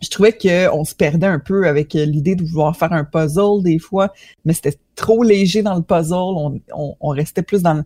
Je 0.01 0.09
trouvais 0.11 0.33
qu'on 0.33 0.85
se 0.85 0.95
perdait 0.95 1.27
un 1.27 1.41
peu 1.41 1.67
avec 1.67 1.95
l'idée 1.95 2.37
de 2.37 2.45
vouloir 2.45 2.77
faire 2.77 2.93
un 2.93 3.05
puzzle 3.05 3.63
des 3.65 3.81
fois, 3.81 4.13
mais 4.45 4.53
c'était 4.53 4.79
trop 4.95 5.25
léger 5.25 5.63
dans 5.63 5.75
le 5.75 5.83
puzzle. 5.83 6.15
On, 6.15 6.61
on, 6.73 6.97
on 7.01 7.09
restait 7.09 7.43
plus 7.43 7.63
dans 7.63 7.75
le, 7.75 7.85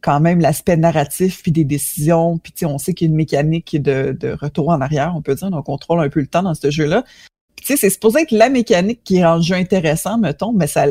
quand 0.00 0.20
même 0.20 0.40
l'aspect 0.40 0.76
narratif 0.76 1.42
puis 1.42 1.52
des 1.52 1.64
décisions 1.64 2.38
puis 2.38 2.52
on 2.64 2.78
sait 2.78 2.94
qu'il 2.94 3.06
y 3.06 3.08
a 3.08 3.10
une 3.10 3.16
mécanique 3.16 3.80
de, 3.80 4.16
de 4.18 4.30
retour 4.30 4.68
en 4.68 4.80
arrière 4.80 5.14
on 5.16 5.22
peut 5.22 5.34
dire 5.34 5.48
on 5.52 5.62
contrôle 5.62 6.00
un 6.00 6.08
peu 6.08 6.20
le 6.20 6.26
temps 6.26 6.42
dans 6.42 6.54
ce 6.54 6.70
jeu 6.70 6.86
là 6.86 7.04
tu 7.56 7.64
sais 7.64 7.76
c'est 7.76 7.90
supposé 7.90 8.22
être 8.22 8.30
la 8.30 8.48
mécanique 8.48 9.00
qui 9.04 9.22
rend 9.24 9.36
le 9.36 9.42
jeu 9.42 9.54
intéressant 9.54 10.18
mettons 10.18 10.52
mais 10.52 10.66
ça 10.66 10.86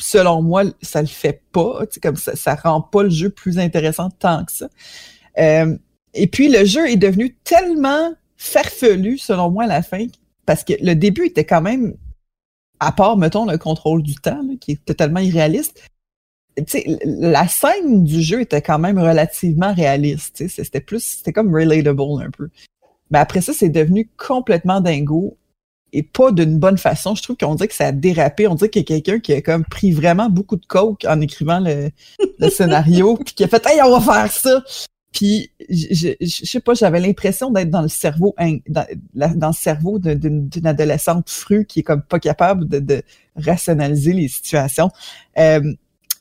selon 0.00 0.42
moi, 0.42 0.64
ça 0.82 1.00
le 1.00 1.08
fait 1.08 1.42
pas. 1.52 1.80
Comme 2.02 2.16
ça, 2.16 2.36
ça 2.36 2.54
rend 2.54 2.80
pas 2.80 3.02
le 3.02 3.10
jeu 3.10 3.30
plus 3.30 3.58
intéressant 3.58 4.10
tant 4.10 4.44
que 4.44 4.52
ça. 4.52 4.68
Euh, 5.38 5.76
et 6.14 6.26
puis 6.26 6.48
le 6.48 6.64
jeu 6.64 6.88
est 6.88 6.96
devenu 6.96 7.34
tellement 7.44 8.12
farfelu, 8.36 9.18
selon 9.18 9.50
moi, 9.50 9.64
à 9.64 9.68
la 9.68 9.82
fin, 9.82 10.06
parce 10.46 10.64
que 10.64 10.74
le 10.80 10.94
début 10.94 11.26
était 11.26 11.44
quand 11.44 11.60
même, 11.60 11.94
à 12.80 12.92
part, 12.92 13.16
mettons, 13.16 13.44
le 13.44 13.58
contrôle 13.58 14.02
du 14.02 14.14
temps, 14.14 14.40
qui 14.60 14.72
est 14.72 14.84
totalement 14.84 15.20
irréaliste, 15.20 15.82
la 17.04 17.46
scène 17.46 18.04
du 18.04 18.20
jeu 18.20 18.40
était 18.40 18.62
quand 18.62 18.78
même 18.78 18.98
relativement 18.98 19.72
réaliste. 19.72 20.48
C'était 20.48 20.80
plus, 20.80 21.00
c'était 21.00 21.32
comme 21.32 21.54
relatable 21.54 22.02
un 22.20 22.30
peu. 22.30 22.48
Mais 23.10 23.18
après 23.18 23.40
ça, 23.40 23.52
c'est 23.52 23.68
devenu 23.68 24.10
complètement 24.16 24.80
dingo 24.80 25.36
et 25.92 26.02
pas 26.02 26.32
d'une 26.32 26.58
bonne 26.58 26.78
façon. 26.78 27.14
Je 27.14 27.22
trouve 27.22 27.36
qu'on 27.36 27.54
dirait 27.54 27.68
que 27.68 27.74
ça 27.74 27.86
a 27.86 27.92
dérapé. 27.92 28.46
On 28.46 28.54
dirait 28.54 28.70
qu'il 28.70 28.82
y 28.82 28.84
a 28.84 28.86
quelqu'un 28.86 29.20
qui 29.20 29.32
a 29.32 29.42
comme 29.42 29.64
pris 29.64 29.92
vraiment 29.92 30.28
beaucoup 30.28 30.56
de 30.56 30.66
coke 30.66 31.04
en 31.08 31.20
écrivant 31.20 31.60
le, 31.60 31.90
scénario, 32.50 33.16
puis 33.24 33.34
qui 33.34 33.44
a 33.44 33.48
fait 33.48 33.64
Hey, 33.66 33.80
on 33.82 33.98
va 33.98 34.12
faire 34.12 34.32
ça! 34.32 34.62
Puis 35.12 35.50
je, 35.70 36.14
je, 36.20 36.44
sais 36.44 36.60
pas, 36.60 36.74
j'avais 36.74 37.00
l'impression 37.00 37.50
d'être 37.50 37.70
dans 37.70 37.82
le 37.82 37.88
cerveau 37.88 38.34
dans, 38.68 38.86
dans 39.14 39.48
le 39.48 39.52
cerveau 39.54 39.98
d'une 39.98 40.50
adolescente 40.64 41.30
frue 41.30 41.64
qui 41.64 41.80
est 41.80 41.82
comme 41.82 42.02
pas 42.02 42.20
capable 42.20 42.68
de, 42.68 43.02
rationaliser 43.36 44.12
les 44.12 44.28
situations. 44.28 44.90
Euh, 45.38 45.72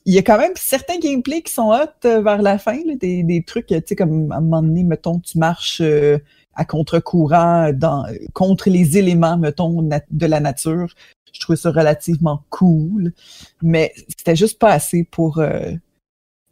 il 0.05 0.13
y 0.13 0.17
a 0.17 0.21
quand 0.21 0.37
même 0.37 0.53
certains 0.55 0.99
gameplays 0.99 1.41
qui 1.41 1.51
sont 1.51 1.69
hot 1.69 2.05
euh, 2.05 2.21
vers 2.21 2.41
la 2.41 2.57
fin, 2.57 2.79
des, 2.99 3.23
des 3.23 3.43
trucs, 3.43 3.67
tu 3.67 3.81
sais, 3.85 3.95
comme 3.95 4.31
à 4.31 4.37
un 4.37 4.41
moment 4.41 4.61
donné, 4.61 4.83
mettons, 4.83 5.19
tu 5.19 5.37
marches 5.37 5.81
euh, 5.81 6.17
à 6.57 6.65
contre-courant 6.65 7.71
dans, 7.71 8.05
contre 8.33 8.69
les 8.69 8.97
éléments, 8.97 9.37
mettons, 9.37 9.81
de 9.81 10.25
la 10.25 10.39
nature. 10.39 10.87
Je 11.31 11.39
trouvais 11.39 11.57
ça 11.57 11.71
relativement 11.71 12.43
cool, 12.49 13.13
mais 13.61 13.93
c'était 14.09 14.35
juste 14.35 14.57
pas 14.59 14.71
assez 14.71 15.03
pour 15.03 15.37
euh, 15.37 15.71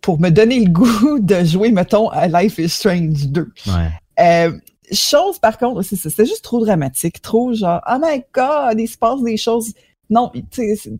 pour 0.01 0.19
me 0.19 0.29
donner 0.29 0.59
le 0.59 0.71
goût 0.71 1.19
de 1.19 1.43
jouer, 1.43 1.71
mettons, 1.71 2.09
à 2.09 2.27
Life 2.27 2.59
is 2.59 2.69
Strange 2.69 3.27
2. 3.27 3.51
Ouais. 3.67 3.73
Euh, 4.19 4.51
chose, 4.91 5.39
par 5.39 5.57
contre, 5.57 5.81
c'était 5.81 6.25
juste 6.25 6.43
trop 6.43 6.63
dramatique, 6.63 7.21
trop 7.21 7.53
genre, 7.53 7.81
oh 7.89 7.97
my 7.99 8.23
god, 8.31 8.79
il 8.79 8.87
se 8.87 8.97
passe 8.97 9.21
des 9.23 9.37
choses. 9.37 9.73
Non, 10.11 10.31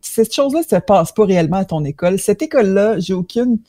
cette 0.02 0.34
chose-là 0.34 0.62
se 0.68 0.76
passe 0.76 1.12
pas 1.12 1.24
réellement 1.24 1.58
à 1.58 1.64
ton 1.64 1.84
école. 1.84 2.18
Cette 2.18 2.42
école-là, 2.42 2.98
j'ai 2.98 3.14
aucune 3.14 3.60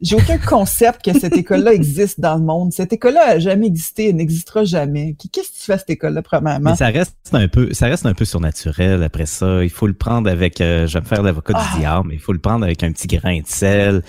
j'ai 0.00 0.16
aucun 0.16 0.38
concept 0.38 1.04
que 1.04 1.18
cette 1.18 1.36
école-là 1.36 1.72
existe 1.72 2.20
dans 2.20 2.36
le 2.36 2.42
monde. 2.42 2.72
Cette 2.72 2.92
école-là 2.92 3.30
a 3.30 3.38
jamais 3.38 3.66
existé 3.66 4.08
et 4.08 4.12
n'existera 4.12 4.64
jamais. 4.64 5.14
Qu'est-ce 5.32 5.50
que 5.50 5.58
tu 5.58 5.64
fais 5.64 5.72
à 5.74 5.78
cette 5.78 5.90
école-là, 5.90 6.22
premièrement? 6.22 6.70
Mais 6.70 6.76
ça 6.76 6.86
reste 6.86 7.16
un 7.32 7.48
peu, 7.48 7.72
ça 7.74 7.86
reste 7.86 8.06
un 8.06 8.14
peu 8.14 8.24
surnaturel 8.24 9.02
après 9.02 9.26
ça. 9.26 9.62
Il 9.62 9.70
faut 9.70 9.86
le 9.86 9.94
prendre 9.94 10.30
avec, 10.30 10.60
euh, 10.60 10.86
je 10.86 10.94
vais 10.94 11.00
me 11.00 11.06
faire 11.06 11.22
l'avocat 11.22 11.52
du 11.52 11.60
ah! 11.62 11.78
diable, 11.78 12.08
mais 12.08 12.14
il 12.14 12.20
faut 12.20 12.32
le 12.32 12.38
prendre 12.38 12.64
avec 12.64 12.82
un 12.82 12.92
petit 12.92 13.08
grain 13.08 13.40
de 13.40 13.46
sel. 13.46 14.02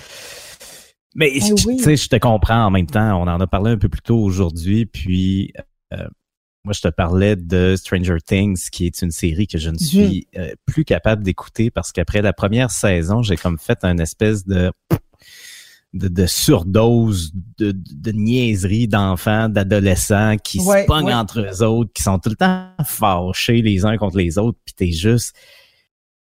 Mais 1.14 1.32
ben 1.40 1.56
tu 1.56 1.78
sais, 1.80 1.98
je 1.98 2.08
te 2.08 2.16
comprends 2.16 2.66
en 2.66 2.72
même 2.72 2.88
temps. 2.88 3.22
On 3.22 3.28
en 3.28 3.40
a 3.42 3.48
parlé 3.48 3.72
un 3.72 3.78
peu 3.78 3.90
plus 3.90 4.02
tôt 4.02 4.20
aujourd'hui, 4.20 4.86
puis 4.86 5.52
euh, 5.94 6.08
moi, 6.64 6.74
je 6.74 6.82
te 6.82 6.88
parlais 6.88 7.36
de 7.36 7.76
Stranger 7.76 8.18
Things, 8.26 8.70
qui 8.72 8.86
est 8.86 9.02
une 9.02 9.12
série 9.12 9.48
que 9.48 9.58
je 9.58 9.70
ne 9.70 9.74
mhm. 9.74 9.80
suis 9.80 10.28
euh, 10.38 10.54
plus 10.66 10.86
capable 10.86 11.24
d'écouter 11.24 11.72
parce 11.72 11.92
qu'après 11.92 12.22
la 12.22 12.34
première 12.34 12.72
saison, 12.72 13.24
j'ai 13.24 13.36
comme 13.36 13.58
fait 13.58 13.80
un 13.84 13.98
espèce 13.98 14.46
de 14.46 14.72
de, 15.94 16.26
surdose 16.26 17.34
de, 17.58 17.74
de 17.74 18.12
niaiseries 18.12 18.88
d'enfants, 18.88 19.50
d'adolescents 19.50 20.38
qui 20.38 20.60
se 20.60 20.86
pognent 20.86 21.14
entre 21.14 21.42
eux 21.42 21.64
autres, 21.64 21.92
qui 21.94 22.04
sont 22.04 22.20
tout 22.20 22.30
le 22.30 22.36
temps 22.36 22.70
fâchés 22.86 23.62
les 23.62 23.86
uns 23.86 23.98
contre 23.98 24.18
les 24.18 24.38
autres, 24.38 24.58
puis 24.66 24.74
t'es 24.74 24.92
juste 24.92 25.36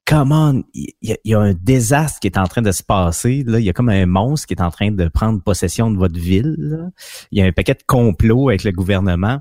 comment 0.06 0.54
il 0.74 0.94
y, 1.02 1.34
a 1.34 1.40
un 1.40 1.54
désastre 1.54 2.20
qui 2.20 2.28
est 2.28 2.38
en 2.38 2.46
train 2.46 2.62
de 2.62 2.72
se 2.72 2.84
passer. 2.84 3.44
Là. 3.46 3.60
Il 3.60 3.66
y 3.66 3.70
a 3.70 3.74
comme 3.74 3.90
un 3.90 4.06
monstre 4.06 4.48
qui 4.48 4.54
est 4.54 4.62
en 4.62 4.72
train 4.72 4.92
de 4.92 5.08
prendre 5.08 5.42
possession 5.42 5.90
de 5.92 5.98
votre 5.98 6.20
ville. 6.20 6.92
Il 7.32 7.40
y 7.40 7.42
a 7.42 7.46
un 7.46 7.52
paquet 7.52 7.74
de 7.74 7.84
complots 7.88 8.50
avec 8.50 8.64
le 8.64 8.72
gouvernement. 8.72 9.40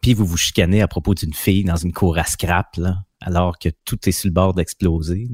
Puis 0.00 0.14
vous 0.14 0.24
vous 0.24 0.36
chicanez 0.36 0.80
à 0.80 0.88
propos 0.88 1.14
d'une 1.14 1.34
fille 1.34 1.64
dans 1.64 1.76
une 1.76 1.92
cour 1.92 2.18
à 2.18 2.24
scrap, 2.24 2.76
là, 2.76 2.98
alors 3.20 3.58
que 3.58 3.68
tout 3.84 3.98
est 4.08 4.12
sur 4.12 4.28
le 4.28 4.32
bord 4.32 4.54
d'exploser. 4.54 5.28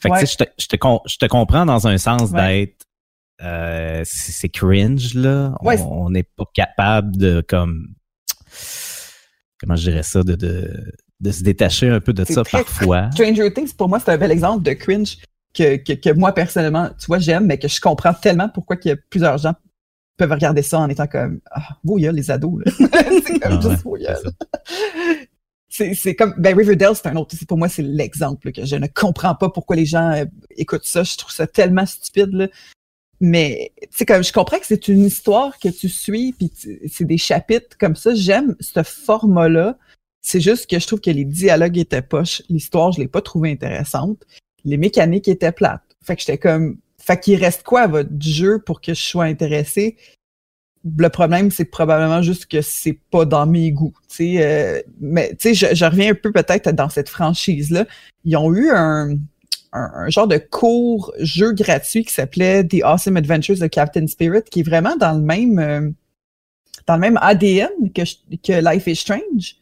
Fait 0.00 0.08
que 0.08 0.24
je 0.24 0.36
te, 0.36 0.44
je, 0.58 0.66
te, 0.68 0.76
je 1.06 1.16
te 1.16 1.26
comprends 1.26 1.66
dans 1.66 1.88
un 1.88 1.98
sens 1.98 2.30
d'être 2.30 2.83
euh, 3.42 4.02
c'est 4.04 4.48
cringe 4.48 5.14
là. 5.14 5.56
On 5.62 6.10
n'est 6.10 6.22
pas 6.22 6.44
capable 6.54 7.16
de 7.16 7.44
comme 7.46 7.88
comment 9.60 9.76
je 9.76 9.90
dirais 9.90 10.02
ça 10.02 10.22
de, 10.22 10.34
de, 10.34 10.94
de 11.20 11.30
se 11.32 11.42
détacher 11.42 11.88
un 11.88 12.00
peu 12.00 12.12
de 12.12 12.24
ça 12.24 12.42
parfois. 12.44 13.10
Stranger 13.12 13.52
Things 13.52 13.74
pour 13.74 13.88
moi 13.88 13.98
c'est 13.98 14.12
un 14.12 14.18
bel 14.18 14.30
exemple 14.30 14.62
de 14.62 14.72
cringe 14.72 15.18
que, 15.54 15.76
que, 15.76 15.92
que 15.92 16.10
moi 16.10 16.32
personnellement 16.32 16.90
tu 16.98 17.06
vois 17.06 17.18
j'aime 17.18 17.46
mais 17.46 17.58
que 17.58 17.68
je 17.68 17.80
comprends 17.80 18.14
tellement 18.14 18.48
pourquoi 18.48 18.76
qu'il 18.76 18.90
y 18.90 18.92
a 18.92 18.96
plusieurs 19.10 19.38
gens 19.38 19.54
peuvent 20.16 20.30
regarder 20.30 20.62
ça 20.62 20.78
en 20.78 20.88
étant 20.88 21.06
comme 21.06 21.40
ah 21.50 21.76
les 21.84 22.30
ados 22.30 22.62
c'est 22.66 23.40
comme 23.40 23.58
ah 23.58 23.60
juste 23.60 24.28
c'est 25.94 26.14
comme 26.14 26.34
ben 26.38 26.56
Riverdale 26.56 26.94
c'est 26.94 27.08
un 27.08 27.16
autre 27.16 27.34
pour 27.48 27.58
moi 27.58 27.68
c'est 27.68 27.82
l'exemple 27.82 28.52
que 28.52 28.64
je 28.64 28.76
ne 28.76 28.86
comprends 28.86 29.34
pas 29.34 29.48
pourquoi 29.48 29.74
les 29.74 29.86
gens 29.86 30.10
euh, 30.12 30.24
écoutent 30.56 30.84
ça 30.84 31.02
je 31.02 31.16
trouve 31.16 31.32
ça 31.32 31.46
tellement 31.46 31.86
stupide 31.86 32.32
là. 32.32 32.48
Mais 33.26 33.72
c'est 33.90 34.04
comme 34.04 34.22
je 34.22 34.34
comprends 34.34 34.58
que 34.58 34.66
c'est 34.66 34.86
une 34.86 35.00
histoire 35.00 35.58
que 35.58 35.70
tu 35.70 35.88
suis, 35.88 36.34
puis 36.34 36.52
c'est 36.86 37.06
des 37.06 37.16
chapitres 37.16 37.78
comme 37.80 37.96
ça. 37.96 38.14
J'aime 38.14 38.54
ce 38.60 38.82
format-là. 38.82 39.78
C'est 40.20 40.40
juste 40.40 40.68
que 40.68 40.78
je 40.78 40.86
trouve 40.86 41.00
que 41.00 41.10
les 41.10 41.24
dialogues 41.24 41.78
étaient 41.78 42.02
poches. 42.02 42.42
L'histoire, 42.50 42.92
je 42.92 43.00
l'ai 43.00 43.08
pas 43.08 43.22
trouvé 43.22 43.50
intéressante. 43.50 44.26
Les 44.66 44.76
mécaniques 44.76 45.26
étaient 45.26 45.52
plates. 45.52 45.96
Fait 46.04 46.16
que 46.16 46.20
j'étais 46.20 46.36
comme. 46.36 46.76
Fait 46.98 47.18
qu'il 47.18 47.42
reste 47.42 47.62
quoi 47.62 47.82
à 47.82 47.86
votre 47.86 48.10
jeu 48.20 48.58
pour 48.58 48.82
que 48.82 48.92
je 48.92 49.02
sois 49.02 49.24
intéressé? 49.24 49.96
Le 50.98 51.08
problème, 51.08 51.50
c'est 51.50 51.64
probablement 51.64 52.20
juste 52.20 52.44
que 52.44 52.60
c'est 52.60 52.98
pas 53.10 53.24
dans 53.24 53.46
mes 53.46 53.72
goûts. 53.72 53.94
Euh, 54.20 54.82
mais 55.00 55.34
tu 55.40 55.54
sais, 55.54 55.74
je, 55.74 55.84
reviens 55.86 56.10
un 56.10 56.14
peu 56.14 56.30
peut-être 56.30 56.72
dans 56.72 56.90
cette 56.90 57.08
franchise-là. 57.08 57.86
Ils 58.26 58.36
ont 58.36 58.52
eu 58.52 58.68
un, 58.68 59.16
un, 59.72 60.08
genre 60.08 60.28
de 60.28 60.38
court 60.38 61.12
jeu 61.18 61.52
gratuit 61.52 62.04
qui 62.04 62.12
s'appelait 62.12 62.64
The 62.64 62.82
Awesome 62.84 63.16
Adventures 63.16 63.62
of 63.62 63.70
Captain 63.70 64.06
Spirit, 64.06 64.42
qui 64.50 64.60
est 64.60 64.64
vraiment 64.64 64.96
dans 64.96 65.12
le 65.12 65.22
même 65.22 65.58
euh, 65.58 65.90
dans 66.86 66.94
le 66.94 67.00
même 67.00 67.18
ADN 67.20 67.70
que, 67.94 68.02
que 68.42 68.72
Life 68.72 68.86
is 68.86 68.96
Strange, 68.96 69.56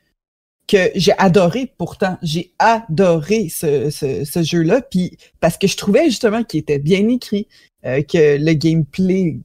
que 0.66 0.90
j'ai 0.94 1.12
adoré 1.18 1.72
pourtant. 1.78 2.18
J'ai 2.22 2.52
adoré 2.58 3.48
ce, 3.48 3.90
ce, 3.90 4.42
jeu-là, 4.42 4.82
puis 4.82 5.16
parce 5.40 5.56
que 5.56 5.66
je 5.66 5.76
trouvais 5.76 6.06
justement 6.06 6.44
qu'il 6.44 6.60
était 6.60 6.78
bien 6.78 7.08
écrit, 7.08 7.46
euh, 7.84 8.02
que 8.02 8.38
le 8.38 8.52
gameplay, 8.54 9.38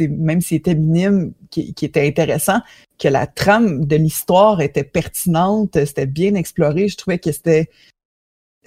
même 0.00 0.40
s'il 0.40 0.58
était 0.58 0.74
minime, 0.74 1.32
qui, 1.50 1.74
qui, 1.74 1.84
était 1.84 2.06
intéressant, 2.06 2.60
que 2.98 3.08
la 3.08 3.26
trame 3.26 3.86
de 3.86 3.96
l'histoire 3.96 4.60
était 4.60 4.84
pertinente, 4.84 5.72
c'était 5.74 6.06
bien 6.06 6.34
exploré. 6.34 6.88
Je 6.88 6.96
trouvais 6.96 7.18
que 7.18 7.32
c'était 7.32 7.70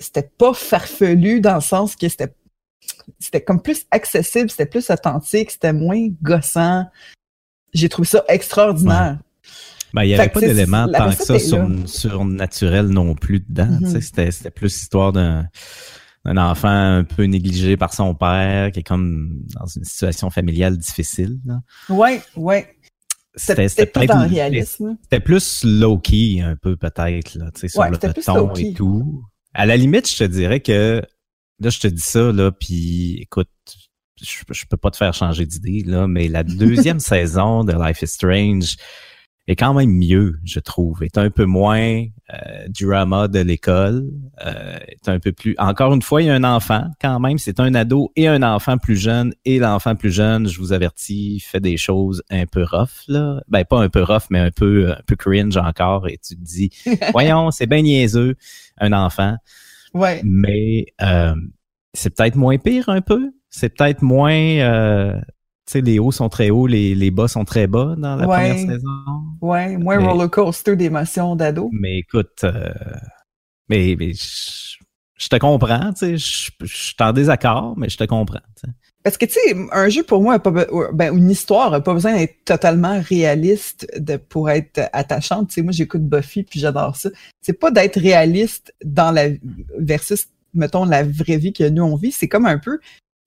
c'était 0.03 0.29
pas 0.37 0.53
farfelu 0.53 1.41
dans 1.41 1.55
le 1.55 1.61
sens 1.61 1.95
que 1.95 2.07
c'était 2.07 2.33
c'était 3.19 3.41
comme 3.41 3.61
plus 3.61 3.85
accessible, 3.91 4.49
c'était 4.49 4.65
plus 4.65 4.89
authentique, 4.89 5.51
c'était 5.51 5.73
moins 5.73 6.07
gossant. 6.21 6.85
J'ai 7.73 7.89
trouvé 7.89 8.07
ça 8.07 8.23
extraordinaire. 8.27 9.19
Ben, 9.93 10.03
il 10.03 10.07
n'y 10.07 10.15
avait 10.15 10.29
pas 10.29 10.39
d'éléments 10.39 10.87
tant 10.91 11.11
que 11.11 11.23
ça 11.23 11.39
sur, 11.39 11.67
surnaturel 11.85 12.87
non 12.87 13.15
plus 13.15 13.39
dedans. 13.39 13.79
Mm-hmm. 13.81 14.31
C'était 14.31 14.51
plus 14.51 14.73
l'histoire 14.73 15.13
d'un 15.13 15.47
un 16.25 16.37
enfant 16.37 16.69
un 16.69 17.03
peu 17.03 17.23
négligé 17.23 17.75
par 17.75 17.93
son 17.93 18.15
père, 18.15 18.71
qui 18.71 18.79
est 18.79 18.83
comme 18.83 19.41
dans 19.59 19.65
une 19.65 19.83
situation 19.83 20.29
familiale 20.29 20.77
difficile. 20.77 21.39
Là. 21.45 21.59
Ouais, 21.89 22.21
ouais. 22.35 22.77
C'était 23.35 23.85
peut-être 23.85 24.29
C'était 25.03 25.19
plus 25.19 25.63
low-key 25.65 26.41
un 26.41 26.55
peu 26.55 26.77
peut-être, 26.77 27.35
là, 27.35 27.49
sur 27.55 27.81
ouais, 27.81 27.89
le 27.89 27.97
ton 27.97 28.53
et 28.53 28.73
tout. 28.73 29.25
À 29.53 29.65
la 29.65 29.77
limite, 29.77 30.09
je 30.09 30.17
te 30.17 30.23
dirais 30.23 30.59
que 30.59 31.01
là, 31.59 31.69
je 31.69 31.79
te 31.79 31.87
dis 31.87 32.01
ça, 32.01 32.31
là, 32.31 32.51
puis 32.51 33.19
écoute, 33.21 33.49
je, 34.21 34.37
je 34.49 34.65
peux 34.69 34.77
pas 34.77 34.91
te 34.91 34.97
faire 34.97 35.13
changer 35.13 35.45
d'idée, 35.45 35.83
là, 35.85 36.07
mais 36.07 36.27
la 36.27 36.43
deuxième 36.43 36.99
saison 36.99 37.63
de 37.63 37.73
Life 37.73 38.01
is 38.01 38.07
Strange 38.07 38.77
est 39.47 39.55
quand 39.55 39.73
même 39.73 39.91
mieux, 39.91 40.39
je 40.43 40.59
trouve. 40.59 41.03
Est 41.03 41.17
un 41.17 41.29
peu 41.29 41.45
moins 41.45 42.05
euh, 42.33 42.67
drama 42.67 43.27
de 43.27 43.39
l'école. 43.39 44.09
Euh, 44.45 44.77
est 44.87 45.07
un 45.07 45.19
peu 45.19 45.31
plus. 45.31 45.55
Encore 45.57 45.93
une 45.93 46.01
fois, 46.01 46.21
il 46.21 46.25
y 46.25 46.29
a 46.29 46.33
un 46.33 46.43
enfant 46.43 46.89
quand 46.99 47.19
même. 47.19 47.37
C'est 47.37 47.59
un 47.59 47.73
ado 47.75 48.11
et 48.15 48.27
un 48.27 48.41
enfant 48.43 48.77
plus 48.77 48.97
jeune. 48.97 49.33
Et 49.45 49.59
l'enfant 49.59 49.95
plus 49.95 50.11
jeune, 50.11 50.47
je 50.47 50.57
vous 50.59 50.73
avertis, 50.73 51.39
fait 51.39 51.59
des 51.59 51.77
choses 51.77 52.23
un 52.29 52.45
peu 52.45 52.63
rough 52.63 53.03
là. 53.07 53.41
Ben 53.47 53.63
pas 53.65 53.79
un 53.79 53.89
peu 53.89 54.03
rough, 54.03 54.23
mais 54.29 54.39
un 54.39 54.51
peu 54.51 54.91
un 54.91 55.01
peu 55.05 55.15
cringe 55.15 55.57
encore. 55.57 56.07
Et 56.07 56.17
tu 56.17 56.35
te 56.35 56.41
dis, 56.41 56.69
voyons, 57.11 57.51
c'est 57.51 57.67
bien 57.67 57.81
niaiseux, 57.81 58.35
un 58.79 58.93
enfant. 58.93 59.35
Ouais. 59.93 60.21
Mais 60.23 60.87
euh, 61.01 61.35
c'est 61.93 62.15
peut-être 62.15 62.35
moins 62.35 62.57
pire 62.57 62.89
un 62.89 63.01
peu. 63.01 63.31
C'est 63.49 63.69
peut-être 63.69 64.01
moins 64.01 64.33
euh, 64.33 65.15
sais, 65.67 65.81
les 65.81 65.99
hauts 65.99 66.11
sont 66.11 66.29
très 66.29 66.49
hauts, 66.49 66.67
les, 66.67 66.95
les 66.95 67.11
bas 67.11 67.27
sont 67.27 67.45
très 67.45 67.67
bas 67.67 67.95
dans 67.97 68.15
la 68.15 68.25
première 68.25 68.57
saison. 68.57 68.89
Ouais, 69.41 69.77
moins 69.77 69.99
roller 69.99 70.29
coaster 70.29 70.75
d'émotions 70.75 71.35
d'ado. 71.35 71.69
Mais 71.71 71.99
écoute, 71.99 72.43
euh, 72.43 72.73
mais, 73.69 73.95
mais 73.97 74.11
je 74.13 75.29
te 75.29 75.35
comprends, 75.37 75.93
tu 75.93 76.17
sais, 76.17 76.17
je, 76.17 76.51
suis 76.65 76.95
en 76.99 77.13
désaccord, 77.13 77.75
mais 77.77 77.89
je 77.89 77.97
te 77.97 78.03
comprends. 78.03 78.41
Parce 79.03 79.17
que, 79.17 79.25
tu 79.25 79.33
sais, 79.33 79.55
un 79.71 79.89
jeu, 79.89 80.03
pour 80.03 80.21
moi, 80.21 80.39
pas 80.39 80.51
ben, 80.51 81.15
une 81.15 81.29
histoire 81.29 81.71
n'a 81.71 81.81
pas 81.81 81.93
besoin 81.93 82.15
d'être 82.15 82.43
totalement 82.45 83.01
réaliste 83.01 83.87
de, 83.97 84.17
pour 84.17 84.49
être 84.49 84.89
attachante. 84.93 85.49
Tu 85.49 85.55
sais, 85.55 85.61
moi, 85.61 85.71
j'écoute 85.71 86.03
Buffy, 86.03 86.43
puis 86.43 86.59
j'adore 86.59 86.95
ça. 86.95 87.09
C'est 87.41 87.59
pas 87.59 87.69
d'être 87.69 87.99
réaliste 87.99 88.73
dans 88.83 89.11
la... 89.11 89.27
versus, 89.77 90.27
mettons, 90.53 90.85
la 90.85 91.03
vraie 91.03 91.37
vie 91.37 91.51
que 91.51 91.67
nous, 91.67 91.83
on 91.83 91.95
vit. 91.95 92.11
C'est 92.13 92.29
comme 92.29 92.45
un 92.45 92.59
peu 92.59 92.79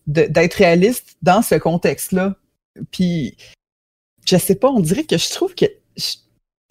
d'être 0.06 0.54
réaliste 0.54 1.16
dans 1.22 1.42
ce 1.42 1.54
contexte-là. 1.56 2.36
Puis, 2.90 3.36
je 4.26 4.36
sais 4.36 4.54
pas, 4.54 4.68
on 4.68 4.80
dirait 4.80 5.04
que 5.04 5.18
je 5.18 5.30
trouve 5.30 5.54
que... 5.54 5.66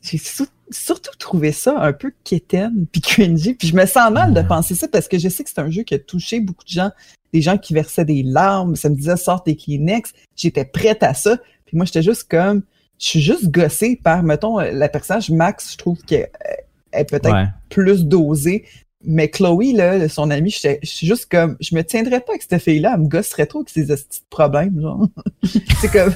J'ai 0.02 0.20
surtout 0.20 1.18
trouvé 1.18 1.52
ça 1.52 1.80
un 1.80 1.92
peu 1.94 2.14
quétaine 2.24 2.86
puis 2.92 3.02
cringy. 3.02 3.56
Puis 3.56 3.70
je 3.70 3.76
me 3.76 3.86
sens 3.86 4.12
mal 4.12 4.34
de 4.34 4.42
penser 4.42 4.76
ça 4.76 4.88
parce 4.88 5.08
que 5.08 5.18
je 5.18 5.30
sais 5.30 5.44
que 5.44 5.50
c'est 5.50 5.62
un 5.62 5.72
jeu 5.72 5.82
qui 5.82 5.96
a 5.96 6.00
touché 6.00 6.40
beaucoup 6.40 6.64
de 6.64 6.70
gens, 6.70 6.92
des 7.34 7.42
gens 7.42 7.58
qui 7.58 7.74
versaient 7.74 8.06
des 8.06 8.22
larmes, 8.22 8.76
ça 8.76 8.90
me 8.90 8.96
disait 8.96 9.18
sorte 9.18 9.48
des 9.48 9.56
Kleenex. 9.56 10.14
J'étais 10.36 10.66
prête 10.66 11.02
à 11.02 11.16
ça. 11.16 11.38
Puis 11.66 11.76
moi, 11.76 11.86
j'étais 11.86 12.04
juste 12.04 12.26
comme, 12.30 12.62
je 13.00 13.08
suis 13.08 13.22
juste 13.22 13.50
gossée 13.50 13.96
par, 13.96 14.22
mettons, 14.22 14.60
la 14.60 14.90
personnage 14.90 15.32
Max, 15.32 15.72
je 15.74 15.78
trouve 15.78 16.00
qu'elle 16.04 16.30
est 16.94 17.10
peut-être 17.10 17.50
plus 17.70 18.06
dosée. 18.06 18.66
Mais 19.08 19.30
Chloé, 19.30 19.74
là, 19.74 20.08
son 20.10 20.30
amie, 20.32 20.52
je 20.52 20.78
suis 20.84 21.08
juste 21.08 21.30
comme, 21.30 21.58
je 21.60 21.76
me 21.76 21.84
tiendrais 21.84 22.22
pas 22.22 22.34
avec 22.34 22.44
cette 22.44 22.62
fille-là, 22.62 22.94
elle 22.96 23.02
me 23.02 23.08
gosserait 23.08 23.46
trop 23.46 23.60
avec 23.60 23.70
ses 23.70 23.86
petits 23.86 24.22
problèmes, 24.30 24.80
genre. 24.80 25.08
c'est 25.82 25.92
comme, 25.92 26.14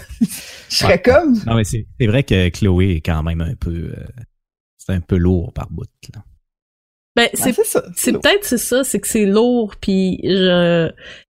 je 0.69 0.75
serais 0.75 1.01
comme. 1.01 1.33
Non, 1.45 1.55
mais 1.55 1.63
c'est 1.63 1.85
vrai 2.01 2.23
que 2.23 2.49
Chloé 2.49 2.95
est 2.97 3.01
quand 3.01 3.23
même 3.23 3.41
un 3.41 3.55
peu, 3.55 3.91
euh, 3.95 4.05
c'est 4.77 4.93
un 4.93 5.01
peu 5.01 5.17
lourd 5.17 5.53
par 5.53 5.69
bout, 5.69 5.87
là. 6.13 6.23
Ben, 7.15 7.27
c'est 7.33 7.53
c'est 7.95 8.13
peut-être 8.13 8.45
c'est 8.45 8.57
ça, 8.57 8.83
c'est 8.83 8.99
que 8.99 9.07
c'est 9.07 9.25
lourd, 9.25 9.75
puis 9.81 10.21
je, 10.23 10.89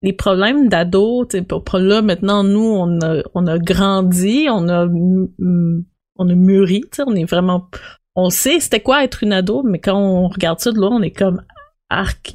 les 0.03 0.13
problèmes 0.13 0.69
d'ado, 0.69 1.27
pour 1.49 1.79
là 1.79 2.03
maintenant 2.03 2.43
nous 2.45 2.61
on 2.61 3.01
a 3.01 3.23
on 3.35 3.47
a 3.47 3.59
grandi, 3.59 4.47
on 4.51 4.69
a 4.69 4.87
on 4.87 6.29
a 6.29 6.35
mûri, 6.35 6.83
on 7.07 7.15
est 7.15 7.25
vraiment 7.25 7.69
on 8.17 8.31
sait 8.31 8.61
c'était 8.61 8.81
quoi 8.81 9.05
être 9.05 9.23
une 9.23 9.33
ado, 9.33 9.63
mais 9.63 9.79
quand 9.79 9.97
on 9.97 10.29
regarde 10.29 10.61
ça 10.61 10.73
de 10.73 10.81
là, 10.81 10.89
on 10.91 11.03
est 11.03 11.11
comme 11.11 11.43
arc. 11.89 12.35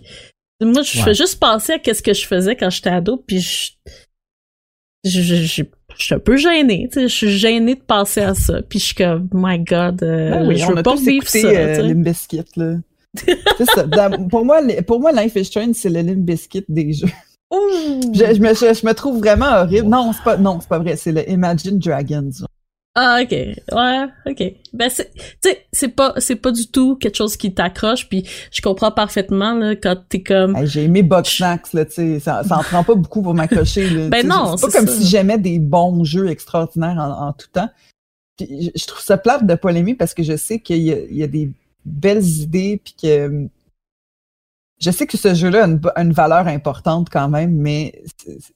Moi, 0.62 0.84
je 0.84 1.01
fais 1.01 1.13
juste 1.13 1.39
penser 1.39 1.74
à 1.74 1.79
qu'est-ce 1.79 2.01
que 2.01 2.13
je 2.13 2.25
faisais 2.25 2.55
quand 2.55 2.70
j'étais 2.70 2.89
ado, 2.89 3.17
puis 3.17 3.41
je, 3.41 5.22
je, 5.22 5.36
suis 5.46 5.65
un 6.12 6.20
peu 6.20 6.38
gênée, 6.38 6.88
tu 6.91 7.00
sais, 7.00 7.08
je 7.08 7.13
suis 7.13 7.38
gênée 7.38 7.75
de 7.75 7.82
penser 7.82 8.22
à 8.22 8.34
ça, 8.34 8.62
puis 8.62 8.79
je 8.79 8.86
suis 8.86 8.96
comme, 8.96 9.29
my 9.34 9.60
God, 9.60 10.01
euh, 10.01 10.32
ben 10.32 10.48
oui, 10.48 10.58
je 10.58 10.65
veux 10.65 10.82
pas 10.82 10.96
vivre 10.96 11.27
ça. 11.27 11.38
Euh, 11.38 11.82
Limbiskit, 11.82 12.46
là. 12.55 12.75
c'est 13.58 13.65
ça. 13.65 13.86
pour 14.29 14.46
moi, 14.46 14.62
pour 14.88 15.00
moi, 15.00 15.12
Life 15.12 15.36
is 15.36 15.46
Strange, 15.46 15.75
c'est 15.75 15.89
le 15.89 16.01
Limbiskit 16.01 16.65
des 16.70 16.94
jeux. 16.94 17.08
Je, 17.51 18.39
me, 18.39 18.53
je, 18.53 18.86
me 18.86 18.94
trouve 18.94 19.20
vraiment 19.20 19.62
horrible. 19.62 19.88
Non, 19.88 20.12
c'est 20.13 20.24
pas, 20.24 20.38
non, 20.38 20.60
c'est 20.60 20.67
pas 20.67 20.79
vrai. 20.79 20.96
C'est 20.96 21.12
le 21.12 21.29
Imagine 21.29 21.79
Dragons. 21.79 22.32
Ah 22.98 23.20
ok. 23.22 23.32
Ouais 23.32 24.08
ok. 24.25 24.54
Ben 24.72 24.90
c'est 24.90 25.14
tu 25.14 25.22
sais 25.42 25.66
c'est 25.74 25.90
pas 25.90 26.14
c'est 26.18 26.38
pas 26.38 26.52
du 26.52 26.68
tout 26.68 26.96
quelque 26.96 27.16
chose 27.16 27.36
qui 27.36 27.54
t'accroche 27.54 28.08
puis 28.08 28.25
je 28.54 28.62
comprends 28.62 28.92
parfaitement 28.92 29.54
là 29.54 29.75
quand 29.75 29.98
t'es 30.08 30.24
comme 30.24 30.66
j'ai 30.66 30.86
aimé 30.86 31.04
Box 31.04 31.36
Snacks 31.36 31.74
là 31.74 31.84
tu 31.84 31.92
sais. 31.92 32.20
Ça, 32.22 32.44
ça 32.46 32.58
en 32.58 32.64
prend 32.64 32.86
pas 32.86 32.96
beaucoup 32.96 33.22
pour 33.22 33.34
m'accrocher 33.34 34.08
ben 34.10 34.25
non 34.25 34.56
c'est 34.56 34.68
pas 34.68 34.80
comme 34.80 34.88
si 34.88 35.06
j'aimais 35.06 35.38
des 35.38 35.60
bons 35.60 36.06
jeux 36.06 36.30
extraordinaires 36.30 36.98
en, 36.98 37.34
tout 37.34 37.48
temps. 37.52 37.70
Je, 38.40 38.86
trouve 38.86 39.02
ça 39.02 39.18
plate 39.18 39.46
de 39.46 39.58
l'aimer 39.70 39.96
parce 39.96 40.14
que 40.14 40.24
je 40.24 40.38
sais 40.38 40.60
qu'il 40.60 40.78
y, 40.78 41.16
y, 41.16 41.24
a 41.24 41.28
des 41.28 41.52
belles 41.84 42.25
idées 42.25 42.82
puis 42.82 42.96
que 43.02 43.48
je 44.80 44.92
sais 44.92 45.06
que 45.06 45.18
ce 45.18 45.34
jeu-là 45.34 45.68
a 45.96 46.02
une, 46.02 46.14
valeur 46.14 46.48
importante 46.48 47.10
quand 47.10 47.28
même 47.28 47.52
mais 47.56 48.02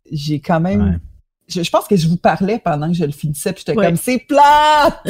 j'ai 0.10 0.40
quand 0.40 0.62
même 0.62 1.00
je, 1.50 1.70
pense 1.70 1.88
que 1.88 1.96
je 1.96 2.08
vous 2.08 2.18
parlais 2.18 2.60
pendant 2.64 2.88
que 2.88 2.94
je 2.96 3.04
le 3.04 3.12
finissais, 3.12 3.54
puis 3.54 3.64
j'étais 3.66 3.76
comme 3.76 3.96
c'est 3.96 4.20
plat. 4.20 5.02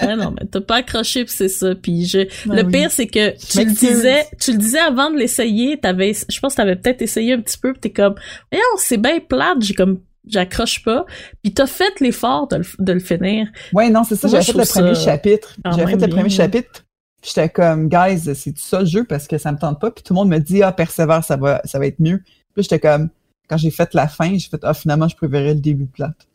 ah 0.00 0.16
non, 0.16 0.32
mais 0.32 0.46
t'as 0.50 0.60
pas 0.60 0.76
accroché, 0.76 1.24
puis 1.24 1.34
c'est 1.34 1.48
ça. 1.48 1.74
Puis 1.74 2.06
je, 2.06 2.18
le 2.46 2.62
pire 2.62 2.90
c'est 2.90 3.06
que 3.06 3.30
tu 3.36 3.64
le 3.64 3.72
disais, 3.72 4.26
tu 4.40 4.52
le 4.52 4.58
disais 4.58 4.78
avant 4.78 5.10
de 5.10 5.16
l'essayer, 5.16 5.78
t'avais, 5.78 6.12
je 6.28 6.40
pense 6.40 6.54
que 6.54 6.56
t'avais 6.58 6.76
peut-être 6.76 7.02
essayé 7.02 7.32
un 7.34 7.40
petit 7.40 7.58
peu, 7.58 7.72
puis 7.72 7.80
t'es 7.80 7.90
comme, 7.90 8.14
non, 8.52 8.60
c'est 8.76 8.98
bien 8.98 9.20
plate, 9.20 9.62
j'ai 9.62 9.74
comme 9.74 10.00
j'accroche 10.26 10.82
pas. 10.82 11.04
Puis 11.42 11.52
t'as 11.52 11.66
fait 11.66 12.00
l'effort 12.00 12.48
de, 12.48 12.62
de, 12.78 12.92
le 12.92 13.00
finir. 13.00 13.48
Ouais, 13.72 13.90
non, 13.90 14.04
c'est 14.04 14.16
ça. 14.16 14.28
J'avais 14.28 14.44
fait 14.44 14.52
le 14.52 14.64
premier 14.64 14.94
chapitre. 14.94 15.56
J'avais 15.64 15.86
fait 15.86 16.06
le 16.06 16.08
premier 16.08 16.30
chapitre. 16.30 16.84
J'étais 17.22 17.48
comme, 17.48 17.88
guys, 17.88 18.34
c'est 18.34 18.52
tout 18.52 18.60
ça 18.60 18.80
le 18.80 18.86
jeu 18.86 19.04
parce 19.04 19.26
que 19.26 19.38
ça 19.38 19.50
me 19.50 19.58
tente 19.58 19.80
pas. 19.80 19.90
Puis 19.90 20.04
tout 20.04 20.12
le 20.12 20.16
monde 20.16 20.28
me 20.28 20.38
dit, 20.38 20.62
ah, 20.62 20.72
persévère, 20.72 21.24
ça 21.24 21.36
va, 21.36 21.62
ça 21.64 21.78
va 21.78 21.86
être 21.86 21.98
mieux. 21.98 22.22
Puis 22.54 22.64
j'étais 22.64 22.78
comme, 22.78 23.08
quand 23.48 23.56
j'ai 23.56 23.70
fait 23.70 23.94
la 23.94 24.08
fin, 24.08 24.36
j'ai 24.36 24.48
fait 24.48 24.60
Ah, 24.62 24.74
finalement, 24.74 25.08
je 25.08 25.16
préférais 25.16 25.54
le 25.54 25.60
début 25.60 25.86
plate. 25.86 26.28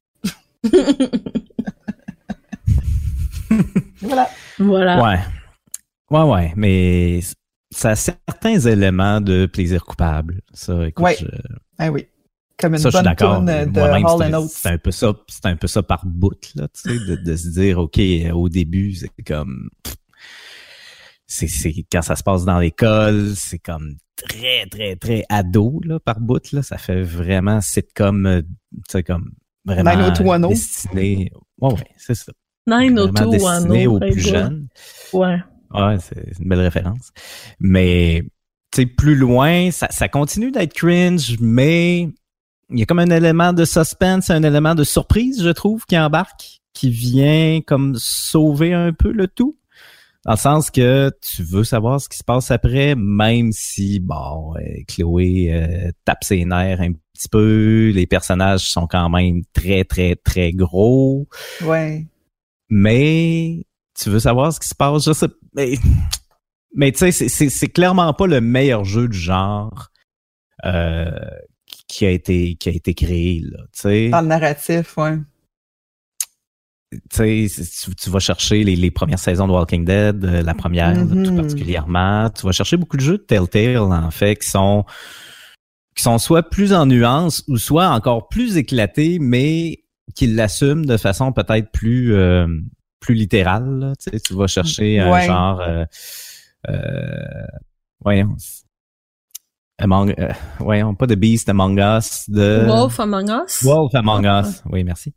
voilà. 4.01 4.29
Voilà. 4.57 5.03
Ouais. 5.03 5.19
Ouais, 6.11 6.23
ouais. 6.23 6.53
Mais 6.55 7.19
ça 7.71 7.91
a 7.91 7.95
certains 7.95 8.59
éléments 8.59 9.21
de 9.21 9.45
plaisir 9.45 9.85
coupable. 9.85 10.41
Ça, 10.53 10.87
écoute. 10.87 11.03
Ouais. 11.03 11.17
Ah 11.77 11.91
oui. 11.91 12.07
Comme 12.59 12.73
une 12.73 12.79
ça, 12.79 12.89
bonne 12.91 13.15
tourne 13.15 13.45
de 13.45 13.79
Hall 13.79 14.49
C'est 14.49 14.69
un 14.69 14.77
peu 14.77 14.91
ça, 14.91 15.13
c'est 15.29 15.45
un 15.45 15.55
peu 15.55 15.67
ça 15.67 15.81
par 15.81 16.05
bout, 16.05 16.51
là, 16.55 16.67
tu 16.67 16.81
sais, 16.81 16.99
de, 17.05 17.15
de, 17.15 17.35
se 17.37 17.47
dire, 17.47 17.79
OK, 17.79 17.97
au 18.33 18.49
début, 18.49 18.93
c'est 18.95 19.09
comme, 19.25 19.69
c'est, 21.29 21.47
c'est, 21.47 21.73
quand 21.91 22.01
ça 22.01 22.15
se 22.15 22.23
passe 22.23 22.43
dans 22.43 22.57
l'école, 22.57 23.33
c'est 23.35 23.59
comme 23.59 23.95
très, 24.15 24.65
très, 24.65 24.95
très 24.95 25.23
ado 25.29 25.79
là, 25.85 25.99
par 25.99 26.19
bout. 26.19 26.51
Là. 26.51 26.63
Ça 26.63 26.77
fait 26.79 27.03
vraiment 27.03 27.61
sitcom, 27.61 28.25
euh, 28.25 28.41
tu 28.41 28.81
sais, 28.89 29.03
comme 29.03 29.31
vraiment 29.63 30.11
destiné. 30.49 31.31
Ouais, 31.61 31.73
ouais, 31.73 31.87
c'est 31.97 32.15
ça. 32.15 32.33
90210. 32.65 33.31
destiné 33.31 33.87
aux 33.87 33.99
plus 33.99 34.19
jeunes. 34.19 34.67
Ouais. 35.13 35.37
Ouais, 35.71 35.97
c'est 35.99 36.39
une 36.39 36.49
belle 36.49 36.61
référence. 36.61 37.11
Mais, 37.59 38.23
tu 38.71 38.81
sais, 38.81 38.85
plus 38.87 39.15
loin, 39.15 39.69
ça, 39.69 39.87
ça 39.91 40.09
continue 40.09 40.51
d'être 40.51 40.73
cringe, 40.73 41.37
mais 41.39 42.09
il 42.71 42.79
y 42.79 42.81
a 42.81 42.85
comme 42.87 42.99
un 42.99 43.11
élément 43.11 43.53
de 43.53 43.65
suspense, 43.65 44.31
un 44.31 44.41
élément 44.41 44.73
de 44.73 44.83
surprise, 44.83 45.43
je 45.43 45.49
trouve, 45.49 45.85
qui 45.85 45.97
embarque, 45.97 46.59
qui 46.73 46.89
vient 46.89 47.61
comme 47.61 47.93
sauver 47.99 48.73
un 48.73 48.93
peu 48.93 49.11
le 49.11 49.27
tout. 49.27 49.58
Dans 50.25 50.33
le 50.33 50.37
sens 50.37 50.69
que 50.69 51.11
tu 51.21 51.43
veux 51.43 51.63
savoir 51.63 52.01
ce 52.01 52.09
qui 52.09 52.17
se 52.17 52.23
passe 52.23 52.51
après, 52.51 52.93
même 52.95 53.51
si, 53.53 53.99
bon, 54.01 54.53
euh, 54.57 54.83
Chloé 54.87 55.47
euh, 55.49 55.91
tape 56.03 56.23
ses 56.25 56.43
nerfs 56.43 56.81
un 56.81 56.91
petit 56.91 57.29
peu, 57.29 57.91
les 57.93 58.05
personnages 58.05 58.69
sont 58.69 58.85
quand 58.85 59.09
même 59.09 59.43
très, 59.53 59.85
très, 59.85 60.17
très 60.17 60.51
gros. 60.51 61.27
Ouais. 61.63 62.05
Mais 62.69 63.65
tu 63.97 64.09
veux 64.09 64.19
savoir 64.19 64.51
ce 64.51 64.59
qui 64.59 64.67
se 64.67 64.75
passe, 64.75 65.05
je 65.05 65.13
sais 65.13 65.27
mais, 65.55 65.77
mais 66.75 66.91
tu 66.91 67.11
sais, 67.11 67.29
c'est 67.29 67.67
clairement 67.69 68.13
pas 68.13 68.27
le 68.27 68.41
meilleur 68.41 68.83
jeu 68.83 69.07
du 69.07 69.17
genre 69.17 69.89
euh, 70.65 71.11
qui 71.87 72.05
a 72.05 72.11
été 72.11 72.55
qui 72.55 72.69
a 72.69 72.71
été 72.73 72.93
créé, 72.93 73.41
là, 73.43 73.59
tu 73.73 73.81
sais. 73.81 74.09
Dans 74.09 74.21
le 74.21 74.27
narratif, 74.27 74.97
ouais 74.97 75.17
tu, 77.11 77.49
tu 77.95 78.09
vas 78.09 78.19
chercher 78.19 78.63
les, 78.63 78.75
les, 78.75 78.91
premières 78.91 79.19
saisons 79.19 79.47
de 79.47 79.53
Walking 79.53 79.85
Dead, 79.85 80.23
euh, 80.23 80.41
la 80.41 80.53
première 80.53 80.93
tout 80.93 81.05
mm-hmm. 81.05 81.35
particulièrement. 81.35 82.29
Tu 82.29 82.45
vas 82.45 82.51
chercher 82.51 82.77
beaucoup 82.77 82.97
de 82.97 83.01
jeux 83.01 83.17
de 83.17 83.23
Telltale, 83.23 83.77
en 83.77 84.11
fait, 84.11 84.35
qui 84.37 84.49
sont 84.49 84.85
qui 85.95 86.03
sont 86.03 86.17
soit 86.17 86.43
plus 86.43 86.73
en 86.73 86.85
nuances 86.85 87.43
ou 87.47 87.57
soit 87.57 87.89
encore 87.89 88.29
plus 88.29 88.57
éclatés, 88.57 89.19
mais 89.19 89.83
qui 90.15 90.27
l'assument 90.27 90.85
de 90.85 90.97
façon 90.97 91.31
peut-être 91.33 91.71
plus 91.71 92.13
euh, 92.13 92.47
plus 92.99 93.15
littérale. 93.15 93.93
Tu, 93.99 94.11
sais, 94.11 94.19
tu 94.19 94.33
vas 94.33 94.47
chercher 94.47 94.99
un 94.99 95.19
genre 95.21 95.61
euh, 95.61 95.85
euh, 96.69 97.47
voyons. 98.01 98.35
Among, 99.81 100.13
euh, 100.19 100.33
voyons, 100.59 100.93
pas 100.93 101.07
de 101.07 101.15
Beast 101.15 101.47
Among 101.47 101.79
Us, 101.79 102.29
de... 102.29 102.65
Wolf 102.67 102.99
Among 102.99 103.29
Us? 103.29 103.63
Wolf 103.63 103.95
Among 103.95 104.25
Us, 104.25 104.61
oui, 104.69 104.83
merci. 104.83 105.13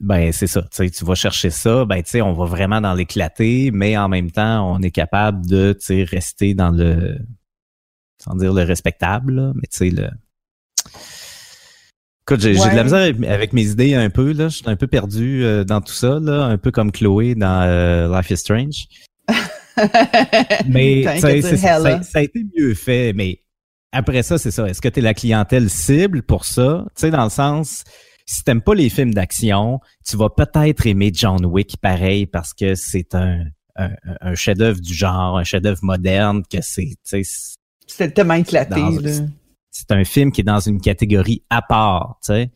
Ben 0.00 0.30
c'est 0.32 0.46
ça, 0.46 0.62
tu 0.70 0.88
tu 0.90 1.04
vas 1.04 1.16
chercher 1.16 1.50
ça, 1.50 1.84
ben 1.84 2.00
tu 2.02 2.10
sais, 2.10 2.22
on 2.22 2.32
va 2.32 2.44
vraiment 2.44 2.80
dans 2.80 2.94
l'éclaté, 2.94 3.70
mais 3.72 3.96
en 3.96 4.08
même 4.08 4.30
temps, 4.30 4.72
on 4.72 4.80
est 4.80 4.92
capable 4.92 5.44
de 5.46 5.76
rester 6.04 6.54
dans 6.54 6.70
le 6.70 7.18
sans 8.22 8.36
dire 8.36 8.52
le 8.52 8.62
respectable, 8.62 9.52
mais 9.54 9.68
tu 9.70 9.78
sais 9.78 9.90
le 9.90 10.08
Écoute, 12.22 12.40
j'ai 12.40 12.52
de 12.52 12.76
la 12.76 12.84
misère 12.84 13.14
avec 13.28 13.52
mes 13.52 13.66
idées 13.70 13.94
un 13.94 14.10
peu 14.10 14.32
là, 14.32 14.48
je 14.48 14.58
suis 14.58 14.68
un 14.68 14.76
peu 14.76 14.86
perdu 14.86 15.42
euh, 15.44 15.64
dans 15.64 15.80
tout 15.80 15.94
ça 15.94 16.18
là, 16.20 16.44
un 16.44 16.58
peu 16.58 16.70
comme 16.70 16.92
Chloé 16.92 17.34
dans 17.34 17.62
euh, 17.62 18.14
Life 18.16 18.30
is 18.30 18.36
Strange. 18.36 18.86
mais 20.68 21.04
ça, 21.18 22.02
ça 22.02 22.18
a 22.18 22.22
été 22.22 22.44
mieux 22.56 22.74
fait, 22.74 23.12
mais 23.14 23.40
après 23.92 24.22
ça, 24.22 24.38
c'est 24.38 24.50
ça. 24.50 24.68
Est-ce 24.68 24.80
que 24.80 24.88
tu 24.88 25.00
es 25.00 25.02
la 25.02 25.14
clientèle 25.14 25.70
cible 25.70 26.22
pour 26.22 26.44
ça? 26.44 26.84
Tu 26.94 27.00
sais, 27.00 27.10
dans 27.10 27.24
le 27.24 27.30
sens, 27.30 27.84
si 28.28 28.44
t'aimes 28.44 28.60
pas 28.60 28.74
les 28.74 28.90
films 28.90 29.14
d'action, 29.14 29.80
tu 30.06 30.18
vas 30.18 30.28
peut-être 30.28 30.86
aimer 30.86 31.10
John 31.14 31.46
Wick 31.46 31.78
pareil 31.78 32.26
parce 32.26 32.52
que 32.52 32.74
c'est 32.74 33.14
un, 33.14 33.44
un, 33.74 34.34
chef-d'œuvre 34.34 34.80
du 34.80 34.92
genre, 34.92 35.38
un 35.38 35.44
chef-d'œuvre 35.44 35.78
moderne, 35.82 36.42
que 36.44 36.58
c'est, 36.60 36.90
c'est 37.02 38.10
tellement 38.12 38.34
éclaté. 38.34 38.82
C'est 39.70 39.92
un 39.92 40.04
film 40.04 40.30
qui 40.30 40.42
est 40.42 40.44
dans 40.44 40.60
une 40.60 40.78
catégorie 40.78 41.42
à 41.48 41.62
part, 41.62 42.18
tu 42.22 42.32
sais 42.32 42.50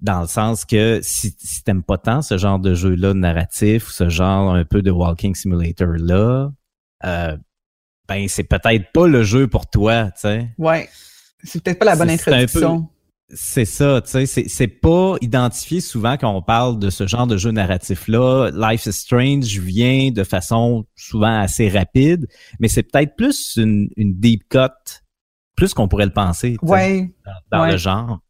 dans 0.00 0.22
le 0.22 0.26
sens 0.26 0.64
que 0.64 0.98
si, 1.00 1.36
si 1.38 1.62
t'aimes 1.62 1.84
pas 1.84 1.96
tant 1.96 2.22
ce 2.22 2.36
genre 2.36 2.58
de 2.58 2.74
jeu-là 2.74 3.14
narratif, 3.14 3.88
ce 3.88 4.08
genre 4.08 4.52
un 4.52 4.64
peu 4.64 4.82
de 4.82 4.90
walking 4.90 5.32
simulator-là, 5.32 6.50
euh, 7.04 7.36
ben 8.08 8.26
c'est 8.26 8.42
peut-être 8.42 8.90
pas 8.92 9.06
le 9.06 9.22
jeu 9.22 9.46
pour 9.46 9.70
toi, 9.70 10.06
tu 10.06 10.22
sais. 10.22 10.48
Ouais. 10.58 10.88
C'est 11.44 11.62
peut-être 11.62 11.78
pas 11.78 11.84
la 11.84 11.94
bonne 11.94 12.10
introduction. 12.10 12.88
C'est 13.34 13.64
ça, 13.64 14.02
tu 14.02 14.26
sais, 14.26 14.44
c'est 14.46 14.68
pas 14.68 15.16
identifié 15.22 15.80
souvent 15.80 16.18
quand 16.18 16.30
on 16.30 16.42
parle 16.42 16.78
de 16.78 16.90
ce 16.90 17.06
genre 17.06 17.26
de 17.26 17.38
jeu 17.38 17.50
narratif-là. 17.50 18.50
Life 18.52 18.84
is 18.84 18.92
Strange 18.92 19.58
vient 19.58 20.10
de 20.10 20.22
façon 20.22 20.84
souvent 20.96 21.40
assez 21.40 21.70
rapide, 21.70 22.26
mais 22.60 22.68
c'est 22.68 22.82
peut-être 22.82 23.16
plus 23.16 23.56
une, 23.56 23.88
une 23.96 24.18
deep 24.20 24.46
cut, 24.50 25.00
plus 25.56 25.72
qu'on 25.72 25.88
pourrait 25.88 26.04
le 26.04 26.12
penser 26.12 26.58
ouais. 26.60 27.10
dans, 27.50 27.64
le 27.64 27.78
genre. 27.78 28.20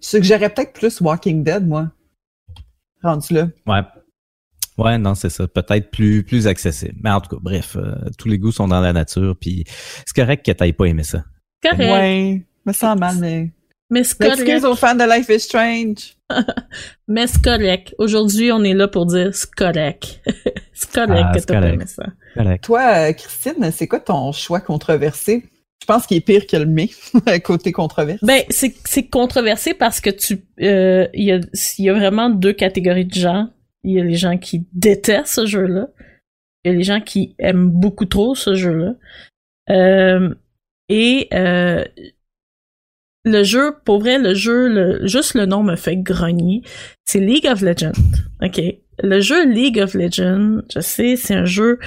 Je 0.00 0.08
suggérerais 0.08 0.48
peut-être 0.48 0.72
plus 0.72 0.98
Walking 1.02 1.44
Dead, 1.44 1.66
moi. 1.66 1.90
Rendu 3.02 3.34
là. 3.34 3.48
Ouais. 3.66 3.82
Ouais, 4.78 4.96
non, 4.96 5.14
c'est 5.14 5.30
ça. 5.30 5.46
Peut-être 5.46 5.90
plus 5.90 6.22
plus 6.22 6.46
accessible. 6.46 6.94
Mais 7.02 7.10
en 7.10 7.20
tout 7.20 7.36
cas, 7.36 7.42
bref, 7.42 7.76
euh, 7.76 7.96
tous 8.16 8.28
les 8.28 8.38
goûts 8.38 8.52
sont 8.52 8.68
dans 8.68 8.80
la 8.80 8.94
nature, 8.94 9.36
puis 9.38 9.64
c'est 9.66 10.14
correct 10.14 10.46
que 10.46 10.52
t'aies 10.52 10.72
pas 10.72 10.86
aimé 10.86 11.02
ça. 11.02 11.24
Correct. 11.62 11.80
Ouais, 11.80 12.46
me 12.64 12.72
sens 12.72 12.98
mal, 12.98 13.16
mais... 13.18 13.52
Mais. 13.90 14.00
Excuse 14.00 14.64
aux 14.64 14.74
fans 14.74 14.94
de 14.94 15.04
Life 15.04 15.28
is 15.28 15.40
Strange. 15.40 16.16
mais 17.08 17.26
c'est 17.26 17.42
correct. 17.42 17.94
Aujourd'hui, 17.98 18.52
on 18.52 18.62
est 18.62 18.74
là 18.74 18.88
pour 18.88 19.06
dire 19.06 19.34
c'est 19.34 19.50
correct. 19.50 20.20
c'est 20.72 20.92
correct 20.92 21.26
ah, 21.26 21.32
que 21.34 21.44
t'as 21.44 21.60
pas 21.60 21.68
aimé 21.68 21.86
ça. 21.86 22.06
Correct. 22.34 22.64
Toi, 22.64 22.80
euh, 22.80 23.12
Christine, 23.12 23.70
c'est 23.72 23.86
quoi 23.86 24.00
ton 24.00 24.32
choix 24.32 24.60
controversé? 24.60 25.44
Je 25.80 25.86
pense 25.86 26.06
qu'il 26.06 26.16
est 26.16 26.22
pire 26.22 26.46
que 26.46 26.56
le 26.56 26.66
mien, 26.66 26.86
côté 27.44 27.72
controversé. 27.72 28.24
Ben, 28.26 28.42
c'est, 28.50 28.74
c'est 28.84 29.06
controversé 29.06 29.74
parce 29.74 30.00
que 30.00 30.10
tu, 30.10 30.40
euh, 30.60 31.06
il 31.14 31.24
y 31.24 31.32
a, 31.32 31.38
il 31.78 31.84
y 31.84 31.88
a 31.88 31.94
vraiment 31.94 32.28
deux 32.28 32.52
catégories 32.52 33.06
de 33.06 33.14
gens. 33.14 33.48
Il 33.84 33.92
y 33.92 34.00
a 34.00 34.04
les 34.04 34.16
gens 34.16 34.36
qui 34.36 34.66
détestent 34.72 35.34
ce 35.34 35.46
jeu-là. 35.46 35.88
Il 36.64 36.72
y 36.72 36.74
a 36.74 36.76
les 36.76 36.84
gens 36.84 37.00
qui 37.00 37.36
aiment 37.38 37.70
beaucoup 37.70 38.04
trop 38.04 38.34
ce 38.34 38.54
jeu-là. 38.54 38.94
Euh, 39.70 40.34
et 40.88 41.28
euh, 41.32 41.84
le 43.24 43.42
jeu, 43.42 43.74
pour 43.84 44.00
vrai, 44.00 44.18
le 44.18 44.34
jeu, 44.34 44.68
le, 44.68 45.06
juste 45.06 45.34
le 45.34 45.46
nom 45.46 45.62
me 45.62 45.76
fait 45.76 45.96
grogner. 45.96 46.62
C'est 47.04 47.20
League 47.20 47.46
of 47.46 47.60
Legends. 47.60 47.92
OK. 48.42 48.60
Le 49.02 49.20
jeu 49.20 49.46
League 49.46 49.80
of 49.80 49.94
Legends, 49.94 50.62
je 50.74 50.80
sais, 50.80 51.16
c'est 51.16 51.34
un 51.34 51.44
jeu 51.44 51.78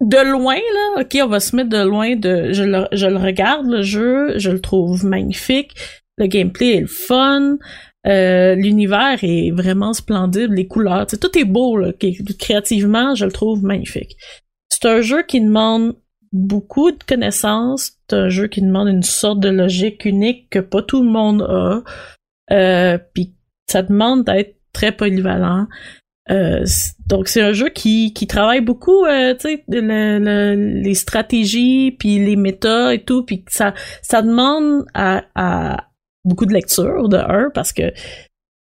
de 0.00 0.30
loin, 0.30 0.56
là, 0.56 1.00
ok, 1.00 1.16
on 1.22 1.28
va 1.28 1.40
se 1.40 1.56
mettre 1.56 1.70
de 1.70 1.82
loin 1.82 2.16
de. 2.16 2.52
Je 2.52 2.62
le, 2.62 2.86
je 2.92 3.06
le 3.06 3.16
regarde, 3.16 3.66
le 3.66 3.82
jeu, 3.82 4.38
je 4.38 4.50
le 4.50 4.60
trouve 4.60 5.04
magnifique. 5.06 5.72
Le 6.18 6.26
gameplay 6.26 6.76
est 6.76 6.80
le 6.80 6.86
fun. 6.86 7.56
Euh, 8.06 8.54
l'univers 8.54 9.18
est 9.22 9.50
vraiment 9.50 9.92
splendide, 9.92 10.52
les 10.52 10.68
couleurs, 10.68 11.06
tout 11.06 11.36
est 11.36 11.44
beau, 11.44 11.76
là, 11.76 11.92
créativement, 12.38 13.16
je 13.16 13.24
le 13.24 13.32
trouve 13.32 13.64
magnifique. 13.64 14.16
C'est 14.68 14.86
un 14.86 15.00
jeu 15.00 15.24
qui 15.24 15.40
demande 15.40 15.96
beaucoup 16.36 16.90
de 16.90 17.02
connaissances, 17.02 17.92
c'est 18.08 18.16
un 18.16 18.28
jeu 18.28 18.46
qui 18.46 18.60
demande 18.60 18.88
une 18.88 19.02
sorte 19.02 19.40
de 19.40 19.48
logique 19.48 20.04
unique 20.04 20.50
que 20.50 20.58
pas 20.58 20.82
tout 20.82 21.02
le 21.02 21.08
monde 21.08 21.42
a, 21.42 21.82
euh, 22.52 22.98
puis 23.14 23.34
ça 23.66 23.82
demande 23.82 24.24
d'être 24.24 24.56
très 24.72 24.92
polyvalent. 24.92 25.66
Euh, 26.28 26.64
donc 27.06 27.28
c'est 27.28 27.40
un 27.40 27.52
jeu 27.52 27.68
qui, 27.68 28.12
qui 28.12 28.26
travaille 28.26 28.60
beaucoup, 28.60 29.04
euh, 29.04 29.34
sais, 29.38 29.64
les 29.68 30.94
stratégies 30.94 31.92
puis 31.92 32.18
les 32.18 32.36
méta 32.36 32.92
et 32.92 33.02
tout, 33.02 33.24
puis 33.24 33.44
ça 33.48 33.74
ça 34.02 34.22
demande 34.22 34.84
à, 34.92 35.22
à 35.34 35.88
beaucoup 36.24 36.46
de 36.46 36.52
lecture 36.52 37.08
de 37.08 37.16
un 37.16 37.50
parce 37.54 37.72
que 37.72 37.92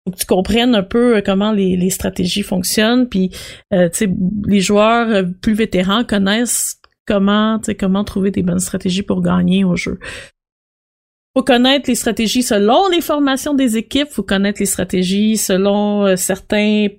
faut 0.06 0.12
que 0.12 0.18
tu 0.18 0.26
comprennes 0.26 0.76
un 0.76 0.84
peu 0.84 1.22
comment 1.26 1.52
les, 1.54 1.78
les 1.78 1.90
stratégies 1.92 2.42
fonctionnent, 2.42 3.08
puis 3.08 3.30
euh, 3.74 3.88
les 4.48 4.60
joueurs 4.60 5.24
plus 5.42 5.54
vétérans 5.54 6.04
connaissent 6.04 6.82
comment 7.06 7.60
comment 7.80 8.04
trouver 8.04 8.32
des 8.32 8.44
bonnes 8.44 8.60
stratégies 8.60 9.04
pour 9.04 9.22
gagner 9.22 9.64
au 9.64 9.76
jeu 9.76 10.00
faut 11.36 11.44
connaître 11.44 11.90
les 11.90 11.96
stratégies 11.96 12.44
selon 12.44 12.90
les 12.90 13.02
formations 13.02 13.56
des 13.56 13.76
équipes, 13.76 14.10
faut 14.10 14.22
connaître 14.22 14.60
les 14.60 14.68
stratégies 14.68 15.36
selon 15.38 16.16
certains 16.16 16.90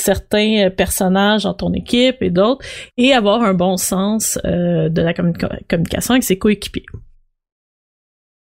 certains 0.00 0.66
euh, 0.66 0.70
personnages 0.70 1.44
dans 1.44 1.54
ton 1.54 1.72
équipe 1.72 2.22
et 2.22 2.30
d'autres, 2.30 2.64
et 2.96 3.12
avoir 3.12 3.42
un 3.42 3.54
bon 3.54 3.76
sens 3.76 4.38
euh, 4.44 4.88
de 4.88 5.02
la 5.02 5.14
communication 5.14 6.14
avec 6.14 6.24
ses 6.24 6.38
coéquipiers. 6.38 6.86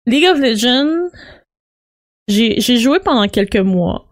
League 0.05 0.25
of 0.25 0.39
Legends, 0.39 1.09
j'ai 2.27 2.77
joué 2.77 2.99
pendant 2.99 3.27
quelques 3.27 3.55
mois. 3.57 4.07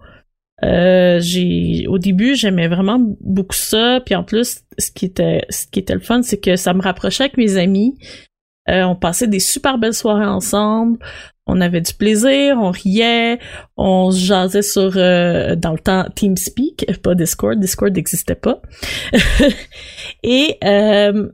Euh, 0.63 1.19
j'ai 1.19 1.87
au 1.87 1.97
début 1.97 2.35
j'aimais 2.35 2.67
vraiment 2.67 2.99
beaucoup 3.19 3.55
ça 3.55 3.99
puis 4.05 4.13
en 4.13 4.23
plus 4.23 4.61
ce 4.77 4.91
qui 4.91 5.05
était 5.05 5.43
ce 5.49 5.65
qui 5.65 5.79
était 5.79 5.95
le 5.95 6.01
fun 6.01 6.21
c'est 6.21 6.39
que 6.39 6.55
ça 6.55 6.75
me 6.75 6.83
rapprochait 6.83 7.23
avec 7.23 7.37
mes 7.37 7.57
amis 7.57 7.97
on 8.67 8.95
passait 8.95 9.27
des 9.27 9.39
super 9.39 9.79
belles 9.79 9.95
soirées 9.95 10.23
ensemble 10.23 10.99
on 11.47 11.59
avait 11.59 11.81
du 11.81 11.93
plaisir, 11.93 12.57
on 12.57 12.71
riait, 12.71 13.39
on 13.75 14.11
jasait 14.11 14.61
sur 14.61 14.93
euh, 14.95 15.55
dans 15.55 15.73
le 15.73 15.79
temps 15.79 16.05
TeamSpeak, 16.15 17.01
pas 17.01 17.15
Discord, 17.15 17.59
Discord 17.59 17.93
n'existait 17.93 18.35
pas. 18.35 18.61
Et 20.23 20.57
euh, 20.63 21.29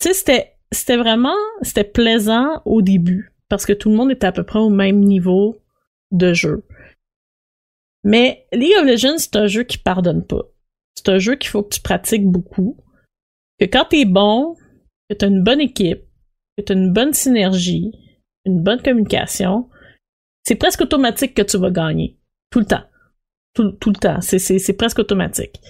tu 0.00 0.08
sais 0.08 0.14
c'était 0.14 0.52
c'était 0.72 0.96
vraiment 0.96 1.36
c'était 1.62 1.84
plaisant 1.84 2.62
au 2.64 2.82
début 2.82 3.32
parce 3.48 3.66
que 3.66 3.72
tout 3.72 3.90
le 3.90 3.96
monde 3.96 4.10
était 4.10 4.26
à 4.26 4.32
peu 4.32 4.44
près 4.44 4.58
au 4.58 4.70
même 4.70 5.00
niveau 5.00 5.58
de 6.10 6.32
jeu. 6.32 6.64
Mais 8.04 8.46
League 8.52 8.76
of 8.78 8.86
Legends 8.86 9.18
c'est 9.18 9.36
un 9.36 9.46
jeu 9.46 9.62
qui 9.62 9.78
pardonne 9.78 10.24
pas. 10.24 10.42
C'est 10.94 11.08
un 11.08 11.18
jeu 11.18 11.36
qu'il 11.36 11.50
faut 11.50 11.62
que 11.62 11.74
tu 11.74 11.80
pratiques 11.80 12.26
beaucoup. 12.26 12.76
Que 13.58 13.66
quand 13.66 13.86
t'es 13.90 14.04
bon, 14.04 14.56
que 15.08 15.14
t'as 15.14 15.28
une 15.28 15.42
bonne 15.42 15.60
équipe, 15.60 16.02
que 16.56 16.62
t'as 16.62 16.74
une 16.74 16.92
bonne 16.92 17.12
synergie, 17.12 17.92
une 18.44 18.62
bonne 18.62 18.82
communication, 18.82 19.68
c'est 20.44 20.56
presque 20.56 20.80
automatique 20.80 21.34
que 21.34 21.42
tu 21.42 21.58
vas 21.58 21.70
gagner. 21.70 22.18
Tout 22.50 22.60
le 22.60 22.66
temps. 22.66 22.84
Tout, 23.54 23.76
le 23.86 23.98
temps. 23.98 24.20
C'est 24.20 24.76
presque 24.76 24.98
automatique. 24.98 25.60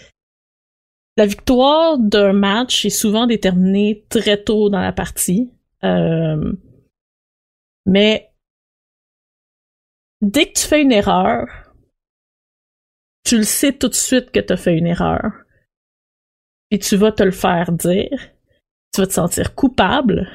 La 1.16 1.27
victoire 1.27 1.99
d'un 1.99 2.33
match 2.33 2.85
est 2.85 2.90
souvent 2.90 3.27
déterminée 3.27 4.07
très 4.09 4.43
tôt 4.43 4.71
dans 4.71 4.81
la 4.81 4.93
partie. 4.93 5.51
Euh, 5.83 6.53
mais 7.87 8.33
dès 10.23 10.47
que 10.47 10.61
tu 10.61 10.66
fais 10.66 10.83
une 10.83 10.93
erreur, 10.93 11.47
tu 13.24 13.37
le 13.37 13.44
sais 13.44 13.72
tout 13.72 13.88
de 13.88 13.94
suite 13.94 14.30
que 14.30 14.40
tu 14.40 14.52
as 14.52 14.56
fait 14.56 14.76
une 14.76 14.87
erreur. 14.87 15.33
Et 16.70 16.78
tu 16.78 16.96
vas 16.96 17.12
te 17.12 17.22
le 17.22 17.33
faire 17.33 17.72
dire. 17.72 18.18
Tu 18.94 19.00
vas 19.00 19.06
te 19.06 19.12
sentir 19.12 19.54
coupable 19.54 20.28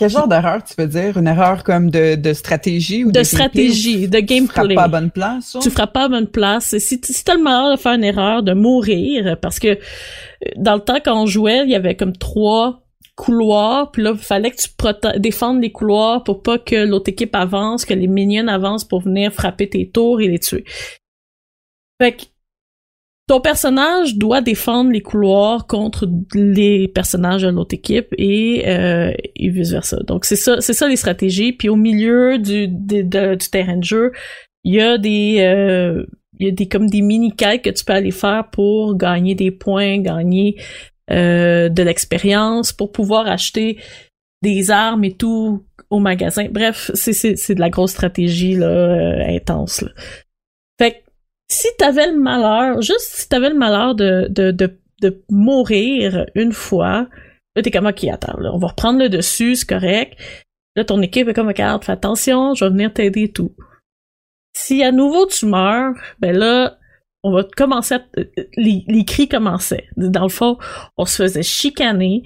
quel 0.00 0.08
genre 0.08 0.28
d'erreur 0.28 0.64
tu 0.64 0.72
veux 0.78 0.86
dire? 0.86 1.18
Une 1.18 1.26
erreur 1.26 1.62
comme 1.62 1.90
de, 1.90 2.14
de 2.14 2.32
stratégie 2.32 3.04
ou 3.04 3.12
de, 3.12 3.18
de 3.18 3.22
stratégie, 3.22 4.08
de 4.08 4.20
gameplay. 4.20 4.38
Tu 4.38 4.46
frappes 4.46 4.74
pas 4.74 4.82
à 4.84 4.88
bonne 4.88 5.10
place? 5.10 5.56
Tu 5.60 5.70
frappes 5.70 5.92
pas 5.92 6.04
à 6.04 6.08
bonne 6.08 6.26
place. 6.26 6.78
Si, 6.78 7.00
si 7.04 7.22
t'as 7.22 7.34
le 7.34 7.42
malheur 7.42 7.76
de 7.76 7.78
faire 7.78 7.92
une 7.92 8.04
erreur, 8.04 8.42
de 8.42 8.54
mourir, 8.54 9.36
parce 9.42 9.58
que 9.58 9.68
euh, 9.68 9.76
dans 10.56 10.74
le 10.74 10.80
temps 10.80 11.00
quand 11.04 11.20
on 11.20 11.26
jouait, 11.26 11.64
il 11.64 11.70
y 11.70 11.74
avait 11.74 11.96
comme 11.96 12.16
trois 12.16 12.86
couloirs, 13.14 13.90
puis 13.90 14.02
là, 14.02 14.12
il 14.14 14.18
fallait 14.18 14.50
que 14.50 14.56
tu 14.56 15.20
défendes 15.20 15.60
les 15.60 15.70
couloirs 15.70 16.24
pour 16.24 16.42
pas 16.42 16.58
que 16.58 16.86
l'autre 16.86 17.10
équipe 17.10 17.34
avance, 17.34 17.84
que 17.84 17.92
les 17.92 18.06
minions 18.06 18.48
avancent 18.48 18.84
pour 18.84 19.02
venir 19.02 19.30
frapper 19.34 19.68
tes 19.68 19.90
tours 19.90 20.22
et 20.22 20.28
les 20.28 20.38
tuer. 20.38 20.64
Fait 22.00 22.12
que 22.12 22.22
ton 23.26 23.40
personnage 23.40 24.16
doit 24.16 24.40
défendre 24.40 24.90
les 24.90 25.02
couloirs 25.02 25.66
contre 25.68 26.08
les 26.34 26.88
personnages 26.88 27.42
de 27.42 27.48
l'autre 27.48 27.74
équipe 27.74 28.08
et, 28.18 28.64
euh, 28.66 29.12
et 29.36 29.48
vice 29.50 29.70
versa. 29.70 29.98
Donc 30.04 30.24
c'est 30.24 30.34
ça, 30.36 30.60
c'est 30.60 30.72
ça 30.72 30.88
les 30.88 30.96
stratégies. 30.96 31.52
Puis 31.52 31.68
au 31.68 31.76
milieu 31.76 32.38
du, 32.38 32.66
du 32.66 33.48
terrain 33.52 33.76
de 33.76 33.84
jeu, 33.84 34.10
il 34.64 34.74
y 34.74 34.80
a 34.80 34.98
des 34.98 35.36
euh, 35.40 36.04
il 36.40 36.46
y 36.46 36.48
a 36.48 36.52
des 36.52 36.66
comme 36.66 36.88
des 36.88 37.02
mini 37.02 37.36
quêtes 37.36 37.62
que 37.62 37.70
tu 37.70 37.84
peux 37.84 37.92
aller 37.92 38.10
faire 38.10 38.48
pour 38.50 38.96
gagner 38.96 39.34
des 39.34 39.50
points, 39.50 39.98
gagner 39.98 40.56
euh, 41.10 41.68
de 41.68 41.82
l'expérience, 41.82 42.72
pour 42.72 42.92
pouvoir 42.92 43.28
acheter 43.28 43.78
des 44.42 44.70
armes 44.70 45.04
et 45.04 45.12
tout 45.12 45.64
au 45.90 45.98
magasin. 45.98 46.46
Bref, 46.50 46.90
c'est 46.94 47.54
de 47.54 47.60
la 47.60 47.68
grosse 47.68 47.92
stratégie 47.92 48.56
là 48.56 48.66
euh, 48.66 49.36
intense. 49.36 49.82
Là. 49.82 49.90
Si 51.50 51.66
t'avais 51.78 52.12
le 52.12 52.16
malheur, 52.16 52.80
juste 52.80 53.00
si 53.00 53.28
t'avais 53.28 53.50
le 53.50 53.56
malheur 53.58 53.96
de, 53.96 54.28
de, 54.30 54.52
de, 54.52 54.78
de 55.02 55.24
mourir 55.30 56.26
une 56.36 56.52
fois, 56.52 57.08
là, 57.56 57.62
t'es 57.62 57.72
comme, 57.72 57.86
ok, 57.86 58.04
attends, 58.04 58.38
là, 58.38 58.52
on 58.54 58.58
va 58.58 58.68
reprendre 58.68 59.00
le 59.00 59.08
dessus, 59.08 59.56
c'est 59.56 59.68
correct. 59.68 60.16
Là, 60.76 60.84
ton 60.84 61.02
équipe 61.02 61.26
est 61.26 61.34
comme, 61.34 61.48
regarde, 61.48 61.84
fais 61.84 61.92
attention, 61.92 62.54
je 62.54 62.64
vais 62.64 62.70
venir 62.70 62.92
t'aider 62.92 63.24
et 63.24 63.32
tout. 63.32 63.52
Si 64.56 64.84
à 64.84 64.92
nouveau 64.92 65.26
tu 65.26 65.46
meurs, 65.46 65.94
ben 66.20 66.36
là, 66.36 66.78
on 67.22 67.32
va 67.32 67.44
commencer 67.44 67.94
à, 67.96 68.02
euh, 68.18 68.24
les, 68.56 68.84
les 68.86 69.04
cris 69.04 69.28
commençaient. 69.28 69.88
Dans 69.96 70.22
le 70.22 70.28
fond, 70.28 70.56
on 70.96 71.04
se 71.04 71.22
faisait 71.22 71.42
chicaner. 71.42 72.22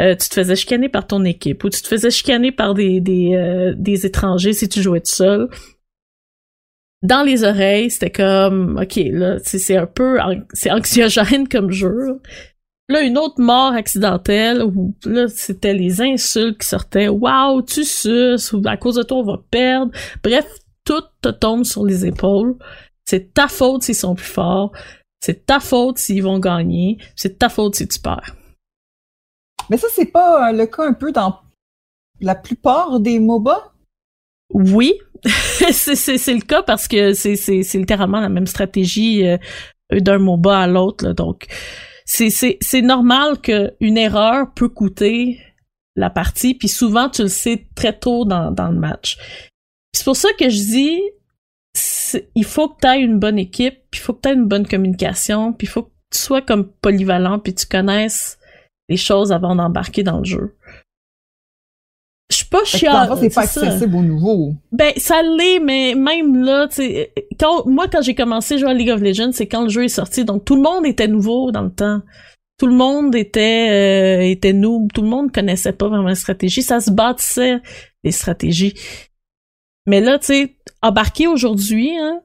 Euh, 0.00 0.14
tu 0.14 0.28
te 0.28 0.34
faisais 0.34 0.56
chicaner 0.56 0.88
par 0.88 1.06
ton 1.06 1.24
équipe 1.24 1.64
ou 1.64 1.68
tu 1.68 1.82
te 1.82 1.88
faisais 1.88 2.10
chicaner 2.10 2.52
par 2.52 2.74
des, 2.74 3.00
des, 3.00 3.34
euh, 3.34 3.74
des 3.76 4.06
étrangers 4.06 4.52
si 4.52 4.68
tu 4.68 4.80
jouais 4.80 5.00
tout 5.00 5.12
seul. 5.12 5.48
Dans 7.02 7.22
les 7.22 7.44
oreilles, 7.44 7.90
c'était 7.90 8.10
comme, 8.10 8.78
ok, 8.82 9.00
là, 9.12 9.38
c'est 9.44 9.76
un 9.76 9.86
peu, 9.86 10.18
c'est 10.52 10.70
anxiogène 10.70 11.48
comme 11.50 11.70
jeu. 11.70 12.20
Là, 12.88 13.02
une 13.02 13.18
autre 13.18 13.40
mort 13.40 13.72
accidentelle 13.72 14.62
où 14.62 14.94
là, 15.04 15.28
c'était 15.28 15.74
les 15.74 16.00
insultes 16.00 16.60
qui 16.60 16.66
sortaient. 16.66 17.08
Waouh, 17.08 17.62
tu 17.62 17.84
suces, 17.84 18.52
ou 18.52 18.62
à 18.64 18.76
cause 18.76 18.96
de 18.96 19.02
toi, 19.02 19.18
on 19.18 19.24
va 19.24 19.42
perdre. 19.50 19.92
Bref, 20.22 20.46
tout 20.84 21.02
te 21.20 21.28
tombe 21.28 21.64
sur 21.64 21.84
les 21.84 22.06
épaules. 22.06 22.56
C'est 23.04 23.34
ta 23.34 23.46
faute 23.46 23.82
s'ils 23.82 23.94
sont 23.94 24.14
plus 24.14 24.24
forts. 24.24 24.72
C'est 25.20 25.44
ta 25.46 25.60
faute 25.60 25.98
s'ils 25.98 26.22
vont 26.22 26.38
gagner. 26.38 26.98
C'est 27.14 27.38
ta 27.38 27.48
faute 27.48 27.74
si 27.74 27.86
tu 27.86 28.00
perds. 28.00 28.34
Mais 29.68 29.76
ça, 29.76 29.88
c'est 29.92 30.06
pas 30.06 30.48
euh, 30.48 30.52
le 30.52 30.66
cas 30.66 30.84
un 30.84 30.94
peu 30.94 31.12
dans 31.12 31.40
la 32.20 32.34
plupart 32.34 33.00
des 33.00 33.18
MOBA? 33.18 33.72
Oui, 34.50 34.94
c'est 35.72 36.34
le 36.34 36.44
cas 36.44 36.62
parce 36.62 36.88
que 36.88 37.12
c'est 37.12 37.74
littéralement 37.74 38.20
la 38.20 38.28
même 38.28 38.46
stratégie 38.46 39.26
euh, 39.26 39.38
d'un 39.92 40.18
MOBA 40.18 40.58
à 40.58 40.66
l'autre. 40.66 41.12
Donc, 41.12 41.46
c'est 42.04 42.82
normal 42.82 43.38
qu'une 43.40 43.98
erreur 43.98 44.52
peut 44.54 44.68
coûter 44.68 45.40
la 45.96 46.10
partie, 46.10 46.54
puis 46.54 46.68
souvent 46.68 47.08
tu 47.08 47.22
le 47.22 47.28
sais 47.28 47.66
très 47.74 47.98
tôt 47.98 48.24
dans, 48.24 48.52
dans 48.52 48.68
le 48.68 48.78
match. 48.78 49.18
C'est 49.92 50.04
pour 50.04 50.16
ça 50.16 50.28
que 50.38 50.48
je 50.48 50.56
dis, 50.56 51.00
il 52.34 52.44
faut 52.44 52.68
que 52.68 52.80
tu 52.82 52.88
aies 52.88 53.00
une 53.00 53.18
bonne 53.18 53.38
équipe, 53.38 53.78
puis 53.90 54.00
il 54.00 54.04
faut 54.04 54.14
que 54.14 54.20
tu 54.22 54.28
aies 54.28 54.34
une 54.34 54.46
bonne 54.46 54.66
communication, 54.66 55.52
puis 55.52 55.66
il 55.66 55.70
faut 55.70 55.84
que 55.84 55.92
tu 56.12 56.18
sois 56.18 56.40
comme 56.40 56.70
polyvalent, 56.80 57.38
puis 57.38 57.54
tu 57.54 57.66
connaisses 57.66 58.38
les 58.88 58.96
choses 58.96 59.32
avant 59.32 59.54
d'embarquer 59.54 60.02
dans 60.02 60.18
le 60.18 60.24
jeu. 60.24 60.56
Pas 62.50 62.64
chiante. 62.64 63.18
c'est 63.20 63.34
pas 63.34 63.42
accessible 63.42 63.96
au 63.96 64.02
nouveau. 64.02 64.54
Ben, 64.72 64.92
ça 64.96 65.22
l'est, 65.22 65.60
mais 65.60 65.94
même 65.94 66.42
là, 66.42 66.68
tu 66.68 66.76
sais, 66.76 67.12
quand, 67.38 67.66
moi, 67.66 67.86
quand 67.88 68.02
j'ai 68.02 68.14
commencé 68.14 68.54
à 68.54 68.56
jouer 68.58 68.70
à 68.70 68.74
League 68.74 68.90
of 68.90 69.00
Legends, 69.00 69.32
c'est 69.32 69.46
quand 69.46 69.64
le 69.64 69.68
jeu 69.68 69.84
est 69.84 69.88
sorti, 69.88 70.24
donc 70.24 70.44
tout 70.44 70.56
le 70.56 70.62
monde 70.62 70.86
était 70.86 71.08
nouveau 71.08 71.50
dans 71.50 71.62
le 71.62 71.70
temps. 71.70 72.00
Tout 72.58 72.66
le 72.66 72.74
monde 72.74 73.14
était, 73.14 74.20
euh, 74.20 74.22
était 74.22 74.52
noob, 74.52 74.90
tout 74.92 75.02
le 75.02 75.08
monde 75.08 75.30
connaissait 75.32 75.72
pas 75.72 75.88
vraiment 75.88 76.08
la 76.08 76.16
stratégie, 76.16 76.62
ça 76.62 76.80
se 76.80 76.90
bâtissait, 76.90 77.60
les 78.02 78.10
stratégies. 78.10 78.74
Mais 79.86 80.00
là, 80.00 80.18
tu 80.18 80.26
sais, 80.26 80.56
embarquer 80.82 81.28
aujourd'hui, 81.28 81.96
hein, 81.96 82.20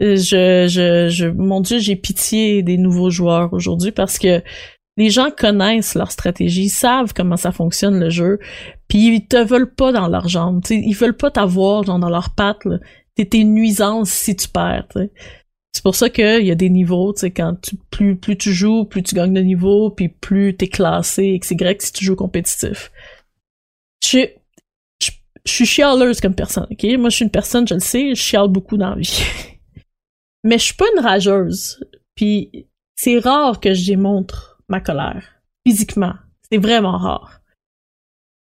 je, 0.00 0.66
je, 0.68 1.08
je, 1.10 1.26
mon 1.26 1.60
Dieu, 1.60 1.78
j'ai 1.78 1.96
pitié 1.96 2.62
des 2.62 2.76
nouveaux 2.76 3.10
joueurs 3.10 3.52
aujourd'hui 3.52 3.92
parce 3.92 4.18
que 4.18 4.42
les 4.98 5.10
gens 5.10 5.30
connaissent 5.30 5.94
leur 5.94 6.10
stratégie, 6.10 6.64
ils 6.64 6.70
savent 6.70 7.14
comment 7.14 7.36
ça 7.36 7.52
fonctionne 7.52 8.00
le 8.00 8.10
jeu, 8.10 8.40
puis 8.88 9.14
ils 9.14 9.26
te 9.26 9.36
veulent 9.36 9.72
pas 9.72 9.92
dans 9.92 10.08
leur 10.08 10.28
jambe, 10.28 10.62
t'sais, 10.62 10.82
ils 10.84 10.92
veulent 10.92 11.16
pas 11.16 11.30
t'avoir 11.30 11.84
dans 11.84 11.98
leurs 11.98 12.30
pattes. 12.30 12.66
T'es 13.14 13.28
une 13.32 13.54
nuisance 13.54 14.10
si 14.10 14.34
tu 14.34 14.48
perds. 14.48 14.88
C'est 15.72 15.82
pour 15.82 15.94
ça 15.94 16.10
qu'il 16.10 16.44
y 16.44 16.50
a 16.50 16.54
des 16.56 16.68
niveaux, 16.68 17.12
tu 17.12 17.20
sais, 17.20 17.30
quand 17.30 17.56
plus, 17.90 18.16
plus 18.16 18.36
tu 18.36 18.52
joues, 18.52 18.84
plus 18.84 19.04
tu 19.04 19.14
gagnes 19.14 19.34
de 19.34 19.40
niveau, 19.40 19.90
puis 19.90 20.08
plus 20.08 20.56
t'es 20.56 20.66
classé, 20.66 21.38
XY 21.40 21.76
si 21.78 21.92
tu 21.92 22.04
joues 22.04 22.16
compétitif. 22.16 22.90
Je, 24.04 24.26
je, 25.00 25.10
je 25.44 25.52
suis 25.52 25.66
chialeuse 25.66 26.20
comme 26.20 26.34
personne, 26.34 26.66
ok? 26.70 26.84
Moi, 26.98 27.10
je 27.10 27.16
suis 27.16 27.24
une 27.24 27.30
personne, 27.30 27.68
je 27.68 27.74
le 27.74 27.80
sais, 27.80 28.14
je 28.16 28.20
chiale 28.20 28.48
beaucoup 28.48 28.76
dans 28.76 28.90
la 28.90 28.96
vie. 28.96 29.22
Mais 30.44 30.58
je 30.58 30.64
suis 30.64 30.74
pas 30.74 30.86
une 30.96 31.04
rageuse. 31.04 31.84
Puis 32.16 32.66
c'est 32.96 33.18
rare 33.18 33.60
que 33.60 33.74
je 33.74 33.86
démontre 33.86 34.47
ma 34.68 34.80
colère. 34.80 35.24
Physiquement. 35.66 36.14
C'est 36.50 36.58
vraiment 36.58 36.96
rare. 36.96 37.40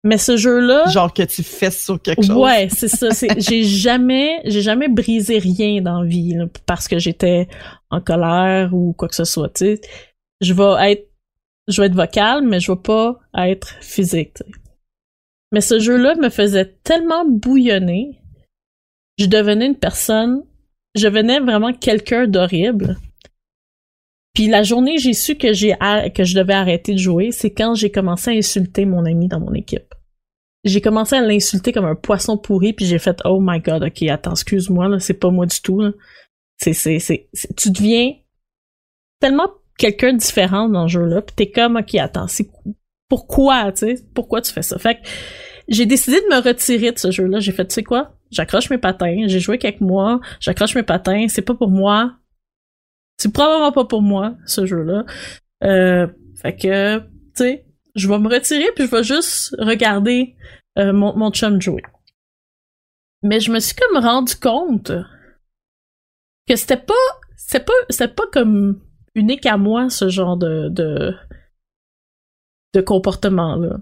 Mais 0.03 0.17
ce 0.17 0.35
jeu-là. 0.35 0.87
Genre 0.89 1.13
que 1.13 1.23
tu 1.23 1.43
fesses 1.43 1.83
sur 1.83 2.01
quelque 2.01 2.23
chose. 2.23 2.35
Ouais, 2.35 2.69
c'est 2.69 2.87
ça. 2.87 3.09
j'ai 3.37 3.63
jamais, 3.63 4.41
j'ai 4.45 4.61
jamais 4.61 4.87
brisé 4.87 5.37
rien 5.37 5.81
dans 5.81 6.01
la 6.01 6.07
vie 6.07 6.35
parce 6.65 6.87
que 6.87 6.97
j'étais 6.97 7.47
en 7.91 8.01
colère 8.01 8.73
ou 8.73 8.93
quoi 8.93 9.07
que 9.07 9.15
ce 9.15 9.25
soit. 9.25 9.49
Tu 9.49 9.77
sais, 9.77 9.81
je 10.41 10.53
vais 10.53 10.91
être, 10.91 11.09
je 11.67 11.81
vais 11.81 11.87
être 11.87 11.95
vocal, 11.95 12.41
mais 12.41 12.59
je 12.59 12.71
vais 12.71 12.79
pas 12.79 13.19
être 13.35 13.75
physique. 13.81 14.37
Mais 15.51 15.61
ce 15.61 15.79
jeu-là 15.79 16.15
me 16.15 16.29
faisait 16.29 16.77
tellement 16.83 17.25
bouillonner, 17.25 18.19
je 19.19 19.25
devenais 19.25 19.67
une 19.67 19.77
personne, 19.77 20.43
je 20.95 21.07
devenais 21.07 21.39
vraiment 21.39 21.73
quelqu'un 21.73 22.25
d'horrible. 22.25 22.97
Puis 24.33 24.47
la 24.47 24.63
journée 24.63 24.97
j'ai 24.97 25.13
su 25.13 25.35
que 25.35 25.53
j'ai 25.53 25.75
que 26.15 26.23
je 26.23 26.35
devais 26.35 26.53
arrêter 26.53 26.93
de 26.93 26.97
jouer, 26.97 27.31
c'est 27.31 27.51
quand 27.51 27.75
j'ai 27.75 27.91
commencé 27.91 28.31
à 28.31 28.33
insulter 28.33 28.85
mon 28.85 29.05
ami 29.05 29.27
dans 29.27 29.39
mon 29.39 29.53
équipe. 29.53 29.93
J'ai 30.63 30.79
commencé 30.79 31.15
à 31.15 31.21
l'insulter 31.21 31.73
comme 31.73 31.85
un 31.85 31.95
poisson 31.95 32.37
pourri, 32.37 32.73
puis 32.73 32.85
j'ai 32.85 32.99
fait 32.99 33.19
oh 33.25 33.39
my 33.41 33.59
god, 33.59 33.83
ok, 33.83 34.03
attends, 34.03 34.31
excuse-moi 34.31 34.87
là, 34.87 34.99
c'est 34.99 35.15
pas 35.15 35.29
moi 35.29 35.45
du 35.45 35.59
tout. 35.61 35.81
C'est 36.57 36.73
c'est 36.73 36.99
c'est 36.99 37.27
tu 37.57 37.71
deviens 37.71 38.13
tellement 39.19 39.49
quelqu'un 39.77 40.13
différent 40.13 40.69
dans 40.69 40.83
le 40.83 40.87
jeu 40.87 41.05
là, 41.05 41.21
puis 41.21 41.35
t'es 41.35 41.51
comme 41.51 41.77
ok, 41.77 41.95
attends, 41.95 42.27
c'est 42.27 42.47
pourquoi, 43.09 43.73
tu 43.73 43.79
sais, 43.79 43.95
pourquoi 44.13 44.41
tu 44.41 44.53
fais 44.53 44.61
ça? 44.61 44.79
Fait 44.79 44.95
que 44.95 45.01
j'ai 45.67 45.85
décidé 45.85 46.17
de 46.17 46.33
me 46.33 46.41
retirer 46.41 46.91
de 46.91 46.97
ce 46.97 47.11
jeu-là. 47.11 47.39
J'ai 47.39 47.51
fait, 47.51 47.67
tu 47.67 47.73
sais 47.73 47.83
quoi, 47.83 48.13
j'accroche 48.31 48.69
mes 48.69 48.77
patins, 48.77 49.23
j'ai 49.27 49.39
joué 49.39 49.57
quelques 49.57 49.81
mois, 49.81 50.21
j'accroche 50.39 50.75
mes 50.75 50.83
patins, 50.83 51.27
c'est 51.27 51.41
pas 51.41 51.53
pour 51.53 51.69
moi, 51.69 52.13
c'est 53.21 53.31
probablement 53.31 53.71
pas 53.71 53.85
pour 53.85 54.01
moi, 54.01 54.35
ce 54.47 54.65
jeu-là. 54.65 55.05
Euh, 55.63 56.07
fait 56.41 56.55
que, 56.55 56.97
tu 56.99 57.05
sais, 57.35 57.65
je 57.93 58.07
vais 58.07 58.17
me 58.17 58.27
retirer 58.27 58.67
puis 58.75 58.85
je 58.87 58.91
vais 58.91 59.03
juste 59.03 59.55
regarder 59.59 60.35
euh, 60.79 60.91
mon, 60.91 61.15
mon 61.15 61.31
chum 61.31 61.61
jouer. 61.61 61.83
Mais 63.21 63.39
je 63.39 63.51
me 63.51 63.59
suis 63.59 63.75
comme 63.75 64.03
rendu 64.03 64.35
compte 64.35 64.91
que 66.47 66.55
c'était 66.55 66.77
pas, 66.77 66.93
c'est 67.37 67.63
pas, 67.63 67.73
c'était 67.89 68.13
pas 68.13 68.25
comme 68.33 68.81
unique 69.13 69.45
à 69.45 69.57
moi 69.57 69.89
ce 69.91 70.09
genre 70.09 70.37
de 70.37 70.69
de, 72.73 72.81
comportement 72.81 73.55
là. 73.55 73.77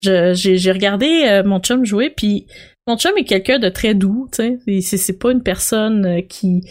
J'ai 0.00 0.72
regardé 0.72 1.26
euh, 1.28 1.44
mon 1.44 1.60
chum 1.60 1.84
jouer 1.84 2.10
puis 2.10 2.48
mon 2.88 2.96
chum 2.96 3.16
est 3.18 3.24
quelqu'un 3.24 3.60
de 3.60 3.68
très 3.68 3.94
doux, 3.94 4.28
tu 4.32 4.58
sais. 4.66 4.96
C'est 4.96 5.18
pas 5.18 5.30
une 5.30 5.42
personne 5.44 6.26
qui 6.26 6.62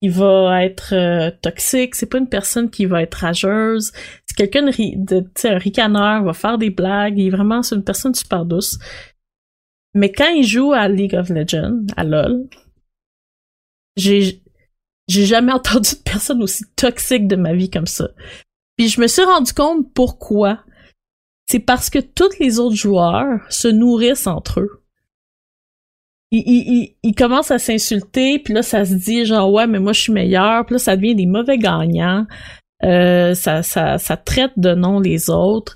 il 0.00 0.12
va 0.12 0.64
être 0.64 0.94
euh, 0.94 1.30
toxique, 1.42 1.94
c'est 1.94 2.06
pas 2.06 2.18
une 2.18 2.28
personne 2.28 2.70
qui 2.70 2.86
va 2.86 3.02
être 3.02 3.14
rageuse, 3.14 3.92
c'est 4.26 4.36
quelqu'un 4.36 4.62
de, 4.62 4.70
de 4.70 5.48
un 5.48 5.58
ricaneur, 5.58 6.22
va 6.22 6.32
faire 6.32 6.58
des 6.58 6.70
blagues, 6.70 7.18
il 7.18 7.26
est 7.26 7.30
vraiment 7.30 7.62
c'est 7.62 7.74
une 7.74 7.84
personne 7.84 8.14
super 8.14 8.44
douce. 8.44 8.78
Mais 9.94 10.12
quand 10.12 10.28
il 10.28 10.44
joue 10.44 10.72
à 10.72 10.86
League 10.88 11.14
of 11.14 11.30
Legends, 11.30 11.86
à 11.96 12.04
LoL, 12.04 12.48
j'ai 13.96 14.40
j'ai 15.08 15.24
jamais 15.24 15.52
entendu 15.54 15.90
de 15.94 16.02
personne 16.04 16.42
aussi 16.42 16.64
toxique 16.76 17.26
de 17.26 17.36
ma 17.36 17.54
vie 17.54 17.70
comme 17.70 17.86
ça. 17.86 18.08
Puis 18.76 18.88
je 18.88 19.00
me 19.00 19.08
suis 19.08 19.24
rendu 19.24 19.52
compte 19.52 19.92
pourquoi. 19.92 20.64
C'est 21.50 21.60
parce 21.60 21.88
que 21.88 21.98
tous 21.98 22.38
les 22.40 22.58
autres 22.60 22.76
joueurs 22.76 23.40
se 23.48 23.68
nourrissent 23.68 24.26
entre 24.26 24.60
eux 24.60 24.82
il, 26.30 26.42
il, 26.46 26.94
il, 27.02 27.14
commence 27.14 27.50
à 27.50 27.58
s'insulter, 27.58 28.38
puis 28.38 28.52
là, 28.52 28.62
ça 28.62 28.84
se 28.84 28.94
dit 28.94 29.24
genre 29.24 29.50
ouais, 29.50 29.66
mais 29.66 29.78
moi 29.78 29.92
je 29.92 30.00
suis 30.00 30.12
meilleur, 30.12 30.66
puis 30.66 30.74
là, 30.74 30.78
ça 30.78 30.96
devient 30.96 31.14
des 31.14 31.26
mauvais 31.26 31.58
gagnants. 31.58 32.26
Euh, 32.84 33.34
ça, 33.34 33.62
ça, 33.62 34.16
traite 34.16 34.52
de 34.56 34.74
non 34.74 35.00
les 35.00 35.30
autres. 35.30 35.74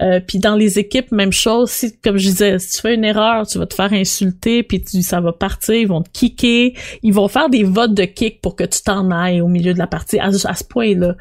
Euh, 0.00 0.20
puis 0.20 0.38
dans 0.38 0.54
les 0.54 0.78
équipes, 0.78 1.10
même 1.10 1.32
chose. 1.32 1.70
Si, 1.70 1.98
comme 1.98 2.16
je 2.18 2.28
disais, 2.28 2.58
si 2.58 2.76
tu 2.76 2.80
fais 2.80 2.94
une 2.94 3.04
erreur, 3.04 3.46
tu 3.46 3.58
vas 3.58 3.66
te 3.66 3.74
faire 3.74 3.92
insulter, 3.92 4.62
puis 4.62 4.80
tu, 4.80 5.02
ça 5.02 5.20
va 5.20 5.32
partir, 5.32 5.74
ils 5.74 5.88
vont 5.88 6.02
te 6.02 6.10
kicker, 6.10 6.74
ils 7.02 7.12
vont 7.12 7.28
faire 7.28 7.48
des 7.48 7.64
votes 7.64 7.94
de 7.94 8.04
kick 8.04 8.40
pour 8.40 8.54
que 8.54 8.64
tu 8.64 8.82
t'en 8.82 9.10
ailles 9.10 9.40
au 9.40 9.48
milieu 9.48 9.74
de 9.74 9.78
la 9.78 9.88
partie. 9.88 10.20
À, 10.20 10.30
ce 10.32 10.64
point-là, 10.64 11.16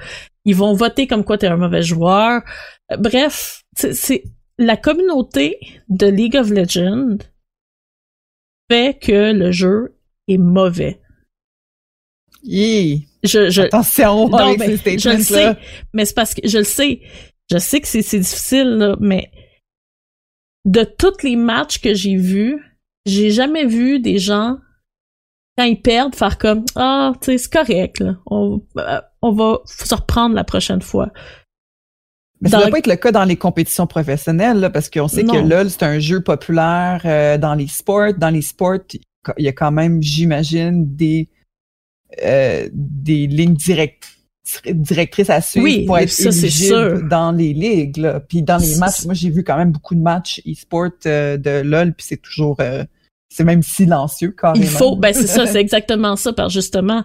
ils 0.46 0.56
vont 0.56 0.74
voter 0.74 1.08
comme 1.08 1.24
quoi 1.24 1.38
t'es 1.40 1.48
un 1.48 1.58
mauvais 1.58 1.82
joueur. 1.82 2.42
Euh, 2.92 2.98
bref, 2.98 3.64
c'est 3.76 4.24
la 4.60 4.78
communauté 4.78 5.60
de 5.90 6.08
League 6.08 6.36
of 6.36 6.52
Legends 6.52 7.18
fait 8.70 9.00
que 9.00 9.34
le 9.34 9.52
jeu 9.52 9.96
est 10.28 10.38
mauvais. 10.38 11.00
Yeah. 12.44 13.00
Je, 13.24 13.50
je, 13.50 13.64
Attention 13.64 14.32
avec 14.34 14.62
ces 14.62 14.78
statements 14.78 15.00
Je 15.00 15.18
le 15.18 15.24
sais, 15.24 15.58
mais 15.94 16.06
c'est 16.06 16.14
parce 16.14 16.34
que 16.34 16.48
je 16.48 16.60
le 16.60 16.64
sais. 16.64 17.02
Je 17.52 17.58
sais 17.58 17.82
que 17.82 17.88
c'est 17.88 18.00
difficile, 18.20 18.70
là, 18.78 18.96
mais 19.00 19.32
de 20.66 20.84
tous 20.84 21.24
les 21.24 21.36
matchs 21.36 21.80
que 21.80 21.94
j'ai 21.94 22.16
vus, 22.16 22.62
j'ai 23.06 23.32
jamais 23.32 23.66
vu 23.66 24.00
des 24.00 24.20
gens, 24.20 24.58
quand 25.58 25.64
ils 25.64 25.82
perdent, 25.82 26.14
faire 26.14 26.38
comme 26.38 26.66
Ah, 26.76 27.14
tu 27.22 27.32
sais, 27.32 27.38
c'est 27.38 27.52
correct, 27.52 28.00
là. 28.00 28.18
On, 28.26 28.62
euh, 28.78 29.02
on 29.22 29.32
va 29.32 29.60
se 29.66 29.96
reprendre 29.96 30.36
la 30.36 30.44
prochaine 30.44 30.82
fois. 30.82 31.12
Mais 32.42 32.50
ça 32.50 32.58
ne 32.58 32.64
doit 32.64 32.72
pas 32.72 32.78
être 32.80 32.88
le 32.88 32.96
cas 32.96 33.12
dans 33.12 33.24
les 33.24 33.36
compétitions 33.36 33.88
professionnelles, 33.88 34.70
parce 34.74 34.90
qu'on 34.90 35.08
sait 35.08 35.24
que 35.24 35.38
LOL, 35.38 35.70
c'est 35.70 35.84
un 35.84 36.00
jeu 36.00 36.22
populaire 36.22 37.02
euh, 37.06 37.38
dans 37.38 37.56
les 37.56 37.68
sports. 37.68 38.14
Dans 38.18 38.30
les 38.30 38.42
sports, 38.42 38.80
il 39.38 39.46
y 39.46 39.48
a 39.48 39.54
quand 39.54 39.72
même, 39.72 40.02
j'imagine, 40.02 40.96
des 40.96 41.30
des 42.72 43.28
lignes 43.28 43.58
directrices 44.66 45.30
à 45.30 45.42
suivre 45.42 45.86
pour 45.86 45.98
être 45.98 46.10
ça, 46.10 46.30
éligible 46.30 47.10
dans 47.10 47.34
les 47.34 47.52
ligues. 47.54 47.98
Là. 47.98 48.22
Puis 48.22 48.42
dans 48.42 48.58
les 48.58 48.78
matchs, 48.78 49.04
moi 49.04 49.14
j'ai 49.14 49.30
vu 49.30 49.44
quand 49.44 49.58
même 49.58 49.72
beaucoup 49.72 49.94
de 49.94 50.00
matchs 50.00 50.42
e-sport 50.48 50.92
de 51.04 51.62
LOL, 51.62 51.94
puis 51.94 52.06
c'est 52.08 52.22
toujours 52.22 52.58
c'est 53.30 53.44
même 53.44 53.64
silencieux 53.64 54.32
carrément. 54.32 54.64
Il 54.64 54.70
faut, 54.70 54.96
ben 54.96 55.14
c'est 55.14 55.28
ça, 55.28 55.46
c'est 55.48 55.60
exactement 55.60 56.16
ça, 56.16 56.34
parce 56.34 56.54
justement, 56.54 57.04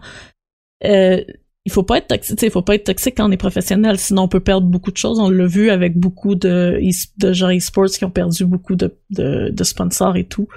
euh, 0.85 1.23
il 1.65 1.71
faut 1.71 1.85
pas 1.85 1.99
être 1.99 2.09
toxique, 2.09 2.43
il 2.43 2.51
faut 2.51 2.63
pas 2.63 2.75
être 2.75 2.85
toxique 2.85 3.17
quand 3.17 3.29
on 3.29 3.33
est 3.33 3.37
professionnel, 3.37 3.99
sinon 3.99 4.23
on 4.23 4.29
peut 4.29 4.41
perdre 4.41 4.67
beaucoup 4.67 4.91
de 4.91 4.97
choses. 4.97 5.21
On 5.21 5.31
l'a 5.31 5.47
vu 5.47 5.71
avec 5.71 5.97
beaucoup 5.97 6.35
de, 6.35 6.81
de 7.19 7.33
gens 7.33 7.51
e-sports 7.51 7.91
qui 7.91 8.05
ont 8.05 8.11
perdu 8.11 8.45
beaucoup 8.45 8.75
de, 8.75 8.99
de, 9.11 9.65
sponsors 9.65 10.17
et 10.17 10.25
tout. 10.25 10.49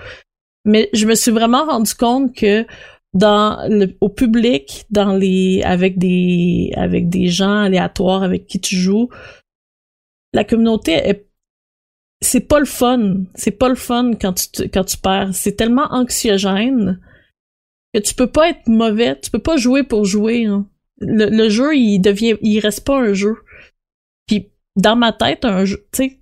Mais 0.65 0.89
je 0.93 1.05
me 1.05 1.13
suis 1.13 1.31
vraiment 1.31 1.65
rendu 1.65 1.93
compte 1.93 2.35
que 2.35 2.65
dans 3.13 3.67
le, 3.69 3.95
au 4.01 4.09
public, 4.09 4.85
dans 4.89 5.15
les, 5.15 5.61
avec 5.63 5.99
des, 5.99 6.71
avec 6.75 7.07
des 7.07 7.27
gens 7.27 7.61
aléatoires 7.61 8.23
avec 8.23 8.47
qui 8.47 8.59
tu 8.59 8.75
joues, 8.75 9.09
la 10.33 10.43
communauté 10.43 10.93
est 10.93 11.27
c'est 12.21 12.47
pas 12.47 12.59
le 12.59 12.65
fun. 12.65 13.25
C'est 13.35 13.51
pas 13.51 13.69
le 13.69 13.75
fun 13.75 14.13
quand 14.19 14.33
tu, 14.33 14.69
quand 14.69 14.83
tu 14.83 14.97
perds. 14.97 15.35
C'est 15.35 15.55
tellement 15.55 15.87
anxiogène 15.91 16.99
que 17.93 17.99
tu 17.99 18.15
peux 18.15 18.31
pas 18.31 18.49
être 18.49 18.67
mauvais. 18.67 19.19
Tu 19.19 19.29
peux 19.29 19.39
pas 19.39 19.57
jouer 19.57 19.83
pour 19.83 20.05
jouer. 20.05 20.45
Hein. 20.45 20.65
Le, 20.99 21.49
jeu, 21.49 21.75
il 21.75 21.99
devient, 21.99 22.37
il 22.41 22.59
reste 22.59 22.85
pas 22.85 22.97
un 22.97 23.13
jeu. 23.13 23.35
Puis 24.27 24.49
dans 24.75 24.95
ma 24.95 25.11
tête, 25.11 25.45
un 25.45 25.65
jeu, 25.65 25.85
tu 25.91 26.03
sais, 26.03 26.19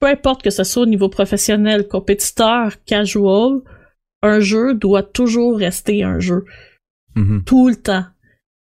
peu 0.00 0.06
importe 0.06 0.42
que 0.42 0.50
ce 0.50 0.64
soit 0.64 0.82
au 0.82 0.86
niveau 0.86 1.08
professionnel, 1.08 1.88
compétiteur, 1.88 2.82
casual, 2.84 3.60
un 4.22 4.40
jeu 4.40 4.74
doit 4.74 5.02
toujours 5.02 5.58
rester 5.58 6.02
un 6.02 6.18
jeu. 6.18 6.44
Mm-hmm. 7.16 7.44
Tout 7.44 7.68
le 7.68 7.76
temps. 7.76 8.04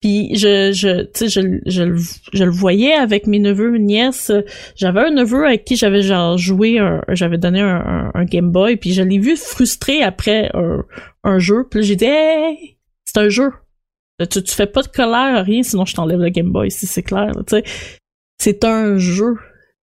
Puis 0.02 0.36
je, 0.36 0.72
je, 0.74 1.06
tu 1.06 1.28
sais, 1.28 1.30
je, 1.30 1.60
je, 1.66 1.96
je, 2.32 2.44
le 2.44 2.52
voyais 2.52 2.94
avec 2.94 3.26
mes 3.26 3.40
neveux, 3.40 3.72
mes 3.72 3.80
nièces. 3.80 4.32
J'avais 4.76 5.02
un 5.02 5.10
neveu 5.10 5.46
avec 5.46 5.66
qui 5.66 5.76
j'avais 5.76 6.04
genre 6.04 6.38
joué, 6.38 6.80
j'avais 7.10 7.40
donné 7.40 7.62
un, 7.62 8.12
un, 8.14 8.26
Game 8.26 8.52
Boy, 8.52 8.78
puis 8.78 8.94
je 8.94 9.02
l'ai 9.02 9.18
vu 9.18 9.36
frustré 9.36 10.04
après 10.04 10.52
un, 10.54 10.86
un 11.24 11.40
jeu. 11.40 11.68
Puis 11.70 11.82
j'ai 11.82 11.96
dit, 11.96 12.06
hey, 12.06 12.78
c'est 13.06 13.18
un 13.18 13.30
jeu. 13.30 13.52
Tu, 14.20 14.44
tu 14.44 14.54
fais 14.54 14.68
pas 14.68 14.82
de 14.82 14.88
colère, 14.88 15.46
rien, 15.46 15.62
sinon 15.62 15.86
je 15.86 15.94
t'enlève 15.94 16.20
le 16.20 16.30
Game 16.30 16.52
Boy, 16.52 16.72
si 16.72 16.88
c'est 16.88 17.04
clair. 17.04 17.32
Sais, 17.48 17.64
c'est 18.40 18.64
un 18.64 18.98
jeu. 18.98 19.36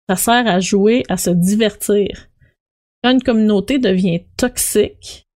Ça 0.08 0.16
sert 0.16 0.46
à 0.46 0.58
jouer, 0.60 1.04
à 1.08 1.16
se 1.16 1.30
divertir. 1.30 2.28
Quand 3.02 3.12
une 3.12 3.22
communauté 3.22 3.78
devient 3.78 4.24
toxique, 4.36 5.26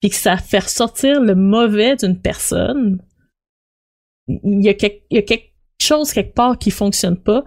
puis 0.00 0.10
que 0.10 0.16
ça 0.16 0.36
fait 0.36 0.60
ressortir 0.60 1.20
le 1.20 1.34
mauvais 1.34 1.96
d'une 1.96 2.20
personne, 2.20 3.02
il 4.28 4.64
y 4.64 4.68
a 4.68 4.74
quelque, 4.74 5.04
il 5.10 5.16
y 5.16 5.18
a 5.18 5.22
quelque 5.22 5.52
chose 5.80 6.12
quelque 6.12 6.34
part 6.34 6.58
qui 6.58 6.70
fonctionne 6.70 7.16
pas. 7.16 7.44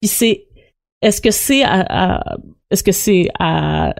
Puis 0.00 0.08
c'est, 0.08 0.48
est-ce 1.02 1.20
que 1.20 1.30
c'est 1.30 1.62
à, 1.64 2.36
est-ce 2.70 2.82
que 2.82 2.92
c'est 2.92 3.28
à 3.38 3.94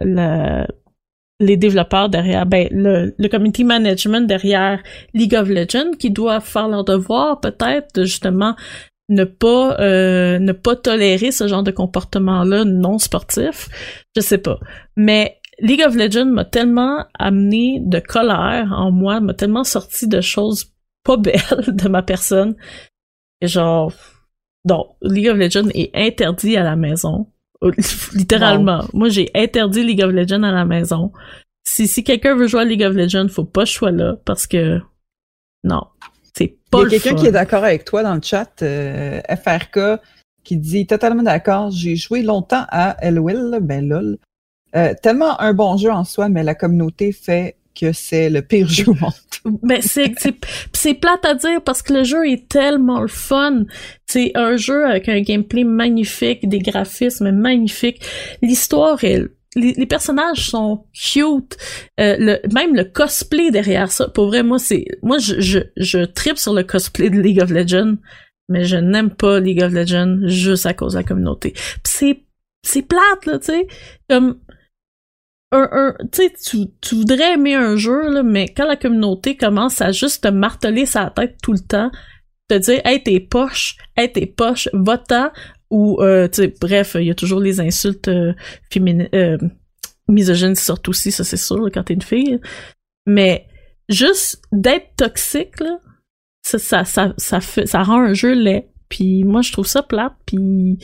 les 1.40 1.56
développeurs 1.56 2.08
derrière, 2.08 2.46
ben 2.46 2.68
le, 2.70 3.14
le 3.16 3.28
community 3.28 3.64
management 3.64 4.26
derrière 4.26 4.82
League 5.14 5.34
of 5.34 5.48
Legends 5.48 5.92
qui 5.98 6.10
doit 6.10 6.40
faire 6.40 6.68
leur 6.68 6.84
devoir 6.84 7.40
peut-être 7.40 8.04
justement 8.04 8.56
ne 9.08 9.24
pas 9.24 9.78
euh, 9.80 10.38
ne 10.38 10.52
pas 10.52 10.76
tolérer 10.76 11.30
ce 11.30 11.48
genre 11.48 11.62
de 11.62 11.70
comportement 11.70 12.44
là 12.44 12.64
non 12.66 12.98
sportif 12.98 13.68
je 14.14 14.20
sais 14.20 14.36
pas 14.36 14.58
mais 14.96 15.38
League 15.60 15.82
of 15.86 15.94
Legends 15.94 16.26
m'a 16.26 16.44
tellement 16.44 17.06
amené 17.18 17.80
de 17.80 18.00
colère 18.00 18.70
en 18.76 18.90
moi 18.90 19.20
m'a 19.20 19.32
tellement 19.32 19.64
sorti 19.64 20.08
de 20.08 20.20
choses 20.20 20.72
pas 21.08 21.16
belle 21.16 21.40
de 21.68 21.88
ma 21.88 22.02
personne. 22.02 22.54
genre, 23.42 23.92
donc, 24.64 24.88
League 25.02 25.28
of 25.28 25.38
Legends 25.38 25.70
est 25.74 25.94
interdit 25.94 26.56
à 26.56 26.62
la 26.62 26.76
maison. 26.76 27.26
Littéralement. 28.14 28.84
Moi, 28.92 29.08
j'ai 29.08 29.30
interdit 29.34 29.84
League 29.84 30.02
of 30.02 30.12
Legends 30.12 30.42
à 30.42 30.52
la 30.52 30.64
maison. 30.64 31.12
Si, 31.64 31.86
si 31.86 32.04
quelqu'un 32.04 32.34
veut 32.34 32.46
jouer 32.46 32.62
à 32.62 32.64
League 32.64 32.82
of 32.82 32.94
Legends, 32.94 33.28
faut 33.28 33.44
pas 33.44 33.64
que 33.64 33.68
je 33.68 33.74
sois 33.74 33.90
là 33.90 34.16
parce 34.24 34.46
que 34.46 34.80
non, 35.64 35.82
c'est 36.36 36.56
pas 36.70 36.82
Il 36.82 36.92
y 36.92 36.96
a 36.96 36.98
quelqu'un 36.98 37.14
qui 37.14 37.26
est 37.26 37.32
d'accord 37.32 37.64
avec 37.64 37.84
toi 37.84 38.02
dans 38.02 38.14
le 38.14 38.22
chat, 38.22 38.62
euh, 38.62 39.20
FRK, 39.28 40.00
qui 40.44 40.56
dit 40.56 40.86
totalement 40.86 41.22
d'accord. 41.22 41.70
J'ai 41.70 41.96
joué 41.96 42.22
longtemps 42.22 42.64
à 42.70 42.96
LOL, 43.10 43.58
ben 43.60 43.86
lol. 43.86 44.18
Euh, 44.76 44.94
tellement 45.02 45.40
un 45.40 45.52
bon 45.52 45.76
jeu 45.76 45.90
en 45.90 46.04
soi, 46.04 46.28
mais 46.28 46.42
la 46.42 46.54
communauté 46.54 47.12
fait 47.12 47.56
que 47.78 47.92
c'est 47.92 48.30
le 48.30 48.42
pire 48.42 48.68
jeu 48.68 48.84
au 48.88 48.94
monde. 48.94 49.12
ben 49.62 49.80
c'est 49.80 50.12
c'est 50.72 50.94
plate 50.94 51.24
à 51.24 51.34
dire 51.34 51.62
parce 51.64 51.82
que 51.82 51.92
le 51.92 52.04
jeu 52.04 52.28
est 52.28 52.48
tellement 52.48 53.00
le 53.00 53.08
fun. 53.08 53.64
C'est 54.06 54.32
un 54.34 54.56
jeu 54.56 54.86
avec 54.86 55.08
un 55.08 55.20
gameplay 55.20 55.64
magnifique, 55.64 56.48
des 56.48 56.58
graphismes 56.58 57.30
magnifiques. 57.30 58.00
L'histoire 58.42 59.02
est 59.04 59.24
les, 59.56 59.86
personnages 59.86 60.50
sont 60.50 60.84
cute, 60.92 61.56
euh, 61.98 62.16
le, 62.18 62.38
même 62.54 62.74
le 62.74 62.84
cosplay 62.84 63.50
derrière 63.50 63.90
ça. 63.90 64.08
Pour 64.08 64.26
vrai, 64.26 64.42
moi 64.42 64.58
c'est 64.58 64.84
moi 65.02 65.18
je 65.18 65.40
je 65.40 65.58
je 65.76 66.04
tripe 66.04 66.38
sur 66.38 66.54
le 66.54 66.62
cosplay 66.62 67.10
de 67.10 67.20
League 67.20 67.40
of 67.40 67.50
Legends, 67.50 67.96
mais 68.48 68.64
je 68.64 68.76
n'aime 68.76 69.10
pas 69.10 69.40
League 69.40 69.62
of 69.62 69.72
Legends 69.72 70.18
juste 70.26 70.66
à 70.66 70.74
cause 70.74 70.92
de 70.92 70.98
la 70.98 71.04
communauté. 71.04 71.54
c'est 71.84 72.22
c'est 72.64 72.82
plate 72.82 73.26
là, 73.26 73.38
tu 73.38 73.46
sais, 73.46 73.66
comme 74.10 74.38
un, 75.52 75.68
un 75.72 75.94
tu, 76.12 76.66
tu 76.80 76.94
voudrais 76.94 77.34
aimer 77.34 77.54
un 77.54 77.76
jeu, 77.76 78.10
là, 78.10 78.22
mais 78.22 78.48
quand 78.48 78.66
la 78.66 78.76
communauté 78.76 79.36
commence 79.36 79.80
à 79.80 79.92
juste 79.92 80.24
te 80.24 80.28
marteler 80.28 80.86
sa 80.86 81.10
tête 81.10 81.36
tout 81.42 81.52
le 81.52 81.60
temps, 81.60 81.90
te 82.48 82.54
dire 82.54 82.80
Hey 82.84 83.02
t'es 83.02 83.20
poche, 83.20 83.76
hey 83.96 84.12
t'es 84.12 84.26
poche, 84.26 84.68
va-t'en 84.72 85.30
ou 85.70 86.02
euh, 86.02 86.28
tu 86.28 86.42
sais, 86.42 86.54
bref, 86.60 86.96
il 86.98 87.06
y 87.06 87.10
a 87.10 87.14
toujours 87.14 87.40
les 87.40 87.60
insultes 87.60 88.08
euh, 88.08 88.32
féminines 88.70 89.08
euh, 89.14 89.36
misogynes 90.08 90.54
qui 90.54 90.62
sortent 90.62 90.88
aussi, 90.88 91.12
ça 91.12 91.24
c'est 91.24 91.36
sûr 91.36 91.68
quand 91.72 91.84
t'es 91.84 91.94
une 91.94 92.02
fille. 92.02 92.40
Mais 93.06 93.46
juste 93.88 94.42
d'être 94.52 94.96
toxique, 94.96 95.60
là, 95.60 95.78
ça, 96.42 96.58
ça, 96.58 96.84
ça, 96.84 97.14
ça, 97.18 97.40
fait, 97.40 97.66
ça 97.66 97.82
rend 97.82 98.00
un 98.00 98.14
jeu 98.14 98.32
laid. 98.32 98.68
Puis 98.88 99.24
moi 99.24 99.42
je 99.42 99.52
trouve 99.52 99.66
ça 99.66 99.82
plate, 99.82 100.14
puis 100.24 100.78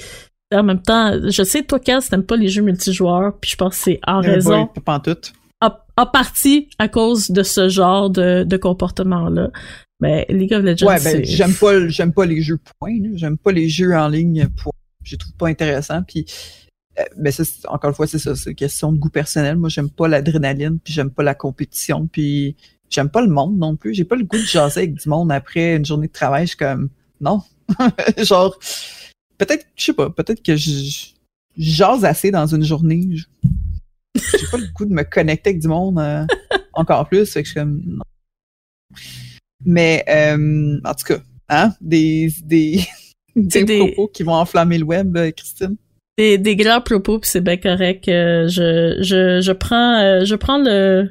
en 0.55 0.63
même 0.63 0.83
temps, 0.83 1.19
je 1.29 1.43
sais, 1.43 1.63
toi, 1.63 1.79
Kaz, 1.79 2.09
t'aimes 2.09 2.25
pas 2.25 2.37
les 2.37 2.49
jeux 2.49 2.63
multijoueurs, 2.63 3.37
puis 3.41 3.51
je 3.51 3.57
pense 3.57 3.77
que 3.77 3.83
c'est 3.83 4.01
en 4.07 4.23
eh 4.23 4.31
raison. 4.31 4.67
pas 4.67 4.95
en 4.95 5.01
tout. 5.01 5.17
En, 5.97 6.07
partie 6.07 6.69
à 6.79 6.89
cause 6.89 7.31
de 7.31 7.43
ce 7.43 7.69
genre 7.69 8.11
de, 8.11 8.45
de 8.45 8.57
comportement-là. 8.57 9.51
Mais 10.01 10.27
League 10.29 10.53
of 10.53 10.63
Legends, 10.63 10.89
ouais, 10.89 11.03
ben, 11.03 11.25
j'aime 11.25 11.55
pas, 11.55 11.89
j'aime 11.89 12.13
pas 12.13 12.27
les 12.27 12.43
jeux 12.43 12.59
points, 12.79 12.99
j'aime 13.15 13.39
pas 13.39 13.53
les 13.53 13.69
jeux 13.69 13.95
en 13.95 14.09
ligne 14.09 14.49
points. 14.49 14.73
Je 15.03 15.17
trouve 15.17 15.33
pas 15.35 15.47
intéressants, 15.49 16.03
puis 16.03 16.27
euh, 16.99 17.03
mais 17.17 17.33
ça, 17.33 17.43
encore 17.69 17.91
une 17.91 17.97
fois, 17.97 18.07
c'est 18.07 18.19
ça, 18.19 18.35
c'est 18.37 18.51
une 18.51 18.57
question 18.57 18.93
de 18.93 18.99
goût 18.99 19.09
personnel. 19.09 19.57
Moi, 19.57 19.69
j'aime 19.69 19.91
pas 19.91 20.09
l'adrénaline, 20.09 20.79
puis 20.79 20.93
j'aime 20.93 21.11
pas 21.11 21.23
la 21.23 21.35
compétition, 21.35 22.07
puis 22.07 22.57
j'aime 22.91 23.09
pas 23.09 23.23
le 23.23 23.29
monde 23.29 23.59
non 23.59 23.77
plus. 23.77 23.95
J'ai 23.95 24.05
pas 24.05 24.17
le 24.17 24.25
goût 24.25 24.37
de 24.37 24.43
jaser 24.43 24.81
avec 24.81 24.95
du 24.95 25.09
monde 25.09 25.33
après 25.33 25.77
une 25.77 25.85
journée 25.85 26.07
de 26.07 26.13
travail. 26.13 26.45
Je 26.45 26.51
suis 26.51 26.59
comme, 26.59 26.89
non. 27.21 27.43
Genre, 28.19 28.57
peut-être, 29.45 29.67
je 29.77 29.85
sais 29.85 29.93
pas, 29.93 30.11
peut-être 30.11 30.43
que 30.43 30.57
je 30.57 31.13
jase 31.57 32.05
assez 32.05 32.31
dans 32.31 32.47
une 32.47 32.65
journée. 32.65 33.01
J'ai 34.15 34.47
pas 34.51 34.59
le 34.59 34.73
goût 34.73 34.85
de 34.85 34.93
me 34.93 35.03
connecter 35.03 35.51
avec 35.51 35.61
du 35.61 35.69
monde 35.69 35.99
euh, 35.99 36.27
encore 36.73 37.09
plus. 37.09 37.33
Fait 37.33 37.43
que 37.43 37.49
je 37.49 37.53
suis 37.53 37.61
comme, 37.61 37.83
non. 37.85 38.05
Mais, 39.65 40.05
euh, 40.09 40.79
en 40.85 40.95
tout 40.95 41.05
cas, 41.07 41.19
hein, 41.49 41.73
des, 41.81 42.31
des, 42.43 42.81
des, 43.37 43.79
propos 43.79 44.09
qui 44.09 44.23
vont 44.23 44.35
enflammer 44.35 44.79
le 44.79 44.85
web, 44.85 45.17
euh, 45.17 45.31
Christine. 45.31 45.77
Des, 46.17 46.39
des 46.39 46.55
grands 46.55 46.81
propos, 46.81 47.19
puis 47.19 47.29
c'est 47.29 47.41
bien 47.41 47.57
correct. 47.57 48.05
je, 48.07 48.99
je, 49.01 49.41
je 49.41 49.53
prends, 49.53 50.25
je 50.25 50.35
prends 50.37 50.59
le, 50.59 51.11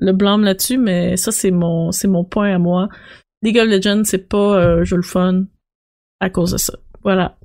le 0.00 0.12
blâme 0.12 0.42
là-dessus, 0.42 0.78
mais 0.78 1.16
ça, 1.16 1.30
c'est 1.30 1.52
mon, 1.52 1.92
c'est 1.92 2.08
mon 2.08 2.24
point 2.24 2.54
à 2.54 2.58
moi. 2.58 2.88
League 3.42 3.58
of 3.58 3.68
Legends, 3.68 4.02
c'est 4.04 4.28
pas 4.28 4.58
euh, 4.60 4.84
jeu 4.84 4.96
le 4.96 5.02
fun 5.02 5.44
à 6.20 6.30
cause 6.30 6.52
de 6.52 6.58
ça. 6.58 6.74
Voilà. 7.02 7.38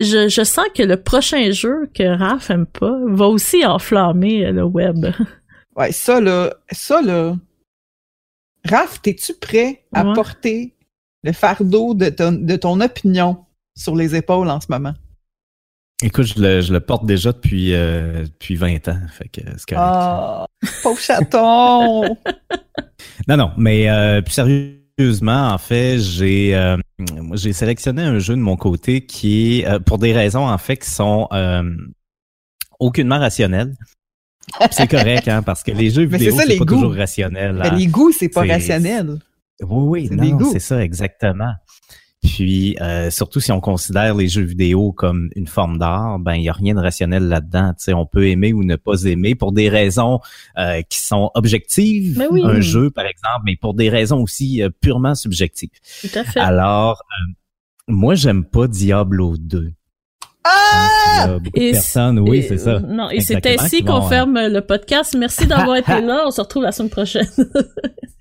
je, 0.00 0.28
je 0.28 0.44
sens 0.44 0.66
que 0.74 0.82
le 0.82 0.96
prochain 0.96 1.50
jeu 1.50 1.90
que 1.94 2.16
Raph 2.16 2.50
aime 2.50 2.66
pas 2.66 2.96
va 3.06 3.26
aussi 3.26 3.64
enflammer 3.64 4.50
le 4.52 4.64
web. 4.64 5.06
Ouais, 5.76 5.92
ça 5.92 6.20
là, 6.20 6.52
ça 6.72 7.00
là. 7.00 7.36
Raph, 8.64 8.98
es-tu 9.06 9.32
prêt 9.34 9.84
à 9.92 10.12
porter 10.12 10.74
le 11.22 11.30
fardeau 11.30 11.94
de 11.94 12.08
ton, 12.08 12.32
de 12.32 12.56
ton 12.56 12.80
opinion 12.80 13.44
sur 13.76 13.94
les 13.94 14.16
épaules 14.16 14.50
en 14.50 14.60
ce 14.60 14.66
moment? 14.70 14.94
Écoute, 16.02 16.26
je 16.26 16.40
le, 16.40 16.60
je 16.60 16.72
le 16.72 16.80
porte 16.80 17.06
déjà 17.06 17.32
depuis, 17.32 17.74
euh, 17.74 18.24
depuis 18.24 18.56
20 18.56 18.88
ans. 18.88 19.00
Fait 19.12 19.28
que 19.28 19.40
c'est 19.56 19.68
correct. 19.68 19.76
Ah, 19.76 20.46
pauvre 20.82 20.98
chaton! 20.98 22.02
non, 23.28 23.36
non, 23.36 23.52
mais 23.56 23.88
euh, 23.90 24.20
plus 24.20 24.34
sérieusement, 24.34 25.48
en 25.50 25.58
fait, 25.58 25.98
j'ai 25.98 26.56
euh, 26.56 26.76
j'ai 27.34 27.52
sélectionné 27.52 28.02
un 28.02 28.18
jeu 28.18 28.34
de 28.34 28.40
mon 28.40 28.56
côté 28.56 29.06
qui 29.06 29.60
est, 29.60 29.66
euh, 29.66 29.78
pour 29.78 29.98
des 29.98 30.12
raisons, 30.12 30.48
en 30.48 30.58
fait, 30.58 30.78
qui 30.78 30.90
sont 30.90 31.28
euh, 31.32 31.62
aucunement 32.80 33.18
rationnelles. 33.18 33.74
C'est 34.70 34.88
correct, 34.88 35.28
hein, 35.28 35.42
parce 35.42 35.62
que 35.62 35.70
les 35.70 35.90
jeux 35.90 36.04
vidéo, 36.04 36.34
c'est 36.38 36.56
pas 36.56 36.64
toujours 36.64 36.94
rationnel. 36.94 37.60
Mais 37.62 37.78
les 37.78 37.86
goûts, 37.86 38.12
c'est 38.12 38.28
pas 38.28 38.44
rationnel. 38.44 39.18
Oui, 39.60 40.08
oui, 40.10 40.32
non, 40.32 40.50
c'est 40.52 40.60
ça, 40.60 40.82
exactement. 40.82 41.52
Puis 42.22 42.76
euh, 42.80 43.10
surtout 43.10 43.38
si 43.38 43.52
on 43.52 43.60
considère 43.60 44.14
les 44.14 44.28
jeux 44.28 44.42
vidéo 44.42 44.92
comme 44.92 45.30
une 45.36 45.46
forme 45.46 45.78
d'art, 45.78 46.18
ben 46.18 46.34
il 46.34 46.42
y 46.42 46.48
a 46.48 46.52
rien 46.52 46.74
de 46.74 46.80
rationnel 46.80 47.28
là-dedans. 47.28 47.72
Tu 47.78 47.84
sais, 47.84 47.92
on 47.92 48.06
peut 48.06 48.28
aimer 48.28 48.52
ou 48.52 48.64
ne 48.64 48.76
pas 48.76 49.04
aimer 49.04 49.34
pour 49.36 49.52
des 49.52 49.68
raisons 49.68 50.18
euh, 50.58 50.82
qui 50.88 50.98
sont 50.98 51.30
objectives, 51.34 52.20
un 52.20 52.60
jeu 52.60 52.90
par 52.90 53.06
exemple, 53.06 53.42
mais 53.44 53.56
pour 53.56 53.74
des 53.74 53.88
raisons 53.88 54.20
aussi 54.20 54.62
euh, 54.62 54.68
purement 54.80 55.14
subjectives. 55.14 55.70
Tout 56.00 56.18
à 56.18 56.24
fait. 56.24 56.40
Alors 56.40 57.02
moi 57.86 58.16
j'aime 58.16 58.44
pas 58.44 58.66
Diablo 58.66 59.36
2. 59.38 59.72
Ah! 60.44 61.38
Et 61.54 61.72
personnes, 61.72 62.18
oui, 62.20 62.44
c'est 62.48 62.58
ça. 62.58 62.80
Non, 62.80 63.10
et 63.10 63.20
c'est 63.20 63.44
ainsi 63.46 63.84
qu'on 63.84 64.02
ferme 64.02 64.38
le 64.38 64.60
podcast. 64.60 65.14
Merci 65.18 65.46
d'avoir 65.46 65.76
été 65.76 66.00
là. 66.00 66.24
On 66.26 66.30
se 66.30 66.40
retrouve 66.40 66.62
la 66.62 66.72
semaine 66.72 66.90
prochaine. 66.90 67.28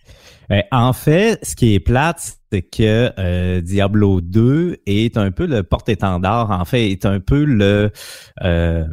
Euh, 0.52 0.62
en 0.72 0.94
fait, 0.94 1.40
ce 1.44 1.56
qui 1.56 1.74
est 1.74 1.80
plate, 1.80 2.38
c'est 2.52 2.62
que 2.62 3.12
euh, 3.20 3.62
Diablo 3.62 4.22
2 4.22 4.78
est 4.86 5.18
un 5.18 5.32
peu 5.32 5.46
le 5.46 5.64
porte-étendard, 5.64 6.52
en 6.52 6.66
fait, 6.66 6.90
est 6.90 7.06
un 7.06 7.20
peu 7.20 7.44
le, 7.44 7.92
euh, 8.44 8.86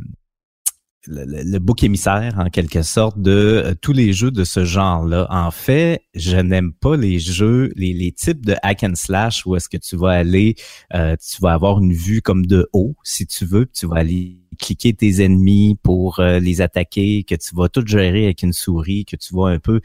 le, 1.07 1.59
bouc 1.59 1.85
émissaire, 1.85 2.35
en 2.39 2.51
quelque 2.51 2.83
sorte, 2.83 3.21
de 3.21 3.77
tous 3.81 3.93
les 3.93 4.13
jeux 4.13 4.33
de 4.33 4.43
ce 4.43 4.65
genre-là. 4.65 5.29
En 5.31 5.53
fait, 5.53 6.03
je 6.15 6.37
n'aime 6.37 6.73
pas 6.73 6.97
les 6.97 7.21
jeux, 7.21 7.71
les, 7.77 7.93
les, 7.93 8.11
types 8.11 8.45
de 8.45 8.57
hack 8.63 8.83
and 8.83 8.97
slash 8.97 9.47
où 9.47 9.55
est-ce 9.55 9.69
que 9.69 9.77
tu 9.77 9.97
vas 9.97 10.11
aller, 10.11 10.57
tu 10.91 11.41
vas 11.41 11.53
avoir 11.53 11.79
une 11.79 11.93
vue 11.93 12.23
comme 12.23 12.47
de 12.47 12.69
haut, 12.73 12.97
si 13.05 13.27
tu 13.27 13.45
veux, 13.45 13.67
tu 13.67 13.87
vas 13.87 13.99
aller 13.99 14.39
cliquer 14.59 14.95
tes 14.95 15.23
ennemis 15.23 15.79
pour 15.83 16.21
les 16.21 16.61
attaquer, 16.61 17.23
que 17.25 17.35
tu 17.35 17.55
vas 17.55 17.69
tout 17.69 17.87
gérer 17.87 18.25
avec 18.25 18.43
une 18.43 18.53
souris, 18.53 19.05
que 19.05 19.17
tu 19.17 19.35
vas 19.35 19.49
un 19.49 19.59
peu 19.59 19.81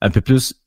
un 0.00 0.10
peu 0.10 0.20
plus 0.20 0.59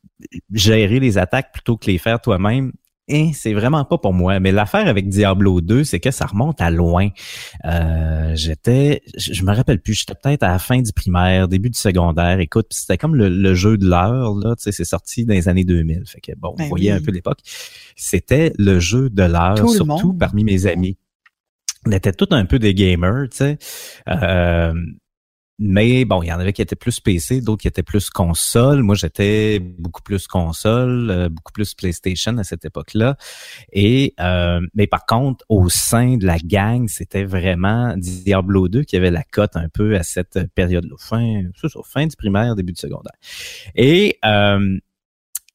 gérer 0.52 1.00
les 1.00 1.18
attaques 1.18 1.52
plutôt 1.54 1.78
que 1.78 1.88
les 1.88 1.98
faire 1.98 2.22
toi-même, 2.22 2.72
et 3.10 3.34
c'est 3.34 3.54
vraiment 3.54 3.84
pas 3.84 3.98
pour 3.98 4.14
moi. 4.14 4.40
Mais 4.40 4.52
l'affaire 4.52 4.88
avec 4.88 5.10
Diablo 5.10 5.60
2, 5.60 5.84
c'est 5.84 6.00
que 6.00 6.12
ça 6.12 6.26
remonte 6.26 6.62
à 6.62 6.72
loin. 6.72 7.10
Euh, 7.66 8.32
j'étais, 8.36 9.02
je, 9.18 9.44
me 9.44 9.54
rappelle 9.54 9.82
plus, 9.82 9.94
j'étais 9.94 10.16
peut-être 10.16 10.44
à 10.44 10.50
la 10.50 10.60
fin 10.60 10.82
du 10.82 10.94
primaire, 10.94 11.50
début 11.50 11.70
du 11.70 11.78
secondaire. 11.78 12.40
Écoute, 12.40 12.68
c'était 12.70 12.98
comme 12.98 13.16
le, 13.16 13.54
jeu 13.56 13.78
de 13.78 13.86
l'heure, 13.86 14.36
là. 14.36 14.56
Tu 14.56 14.64
sais, 14.64 14.72
c'est 14.72 14.86
sorti 14.86 15.26
dans 15.26 15.34
les 15.34 15.50
années 15.50 15.66
2000. 15.66 16.04
Fait 16.06 16.22
que 16.22 16.32
bon, 16.38 16.52
vous 16.52 16.56
ben 16.58 16.70
voyez 16.70 16.92
un 16.92 17.02
peu 17.02 17.12
l'époque. 17.12 17.40
C'était 17.96 18.54
le 18.58 18.80
jeu 18.80 19.10
de 19.10 19.24
l'heure, 19.24 19.70
surtout 19.70 20.14
parmi 20.14 20.46
mes 20.46 20.66
amis. 20.66 20.98
On 21.86 21.92
était 21.92 22.14
tous 22.14 22.30
un 22.32 22.46
peu 22.46 22.60
des 22.60 22.74
gamers, 22.74 23.28
tu 23.30 23.38
sais. 23.38 23.58
Euh, 24.08 24.74
mais 25.60 26.04
bon, 26.06 26.24
il 26.24 26.28
y 26.28 26.34
en 26.34 26.40
avait 26.40 26.52
qui 26.52 26.62
étaient 26.62 26.76
plus 26.76 27.00
PC, 27.00 27.42
d'autres 27.42 27.62
qui 27.62 27.68
étaient 27.68 27.84
plus 27.84 28.10
console. 28.10 28.82
Moi, 28.82 28.96
j'étais 28.96 29.60
beaucoup 29.60 30.02
plus 30.02 30.28
console, 30.28 31.10
euh, 31.12 31.30
beaucoup 31.30 31.52
plus 31.52 31.76
PlayStation 31.76 32.38
à 32.38 32.44
cette 32.44 32.66
époque-là. 32.66 33.18
Et 33.72 34.16
euh, 34.20 34.60
mais 34.74 34.88
par 34.88 35.06
contre, 35.06 35.46
au 35.50 35.70
sein 35.70 36.18
de 36.18 36.26
la 36.26 36.38
gang, 36.40 36.88
c'était 36.88 37.24
vraiment 37.24 37.96
Diablo 37.98 38.68
2 38.68 38.84
qui 38.84 38.98
avait 38.98 39.12
la 39.12 39.24
cote 39.24 39.56
un 39.56 39.70
peu 39.70 39.96
à 39.96 40.04
cette 40.04 40.40
période-là, 40.56 40.96
fin, 40.98 41.44
fin 41.86 42.08
du 42.08 42.16
primaire, 42.16 42.56
début 42.56 42.74
du 42.74 42.80
secondaire. 42.80 43.14
Et 43.76 44.18
euh, 44.26 44.80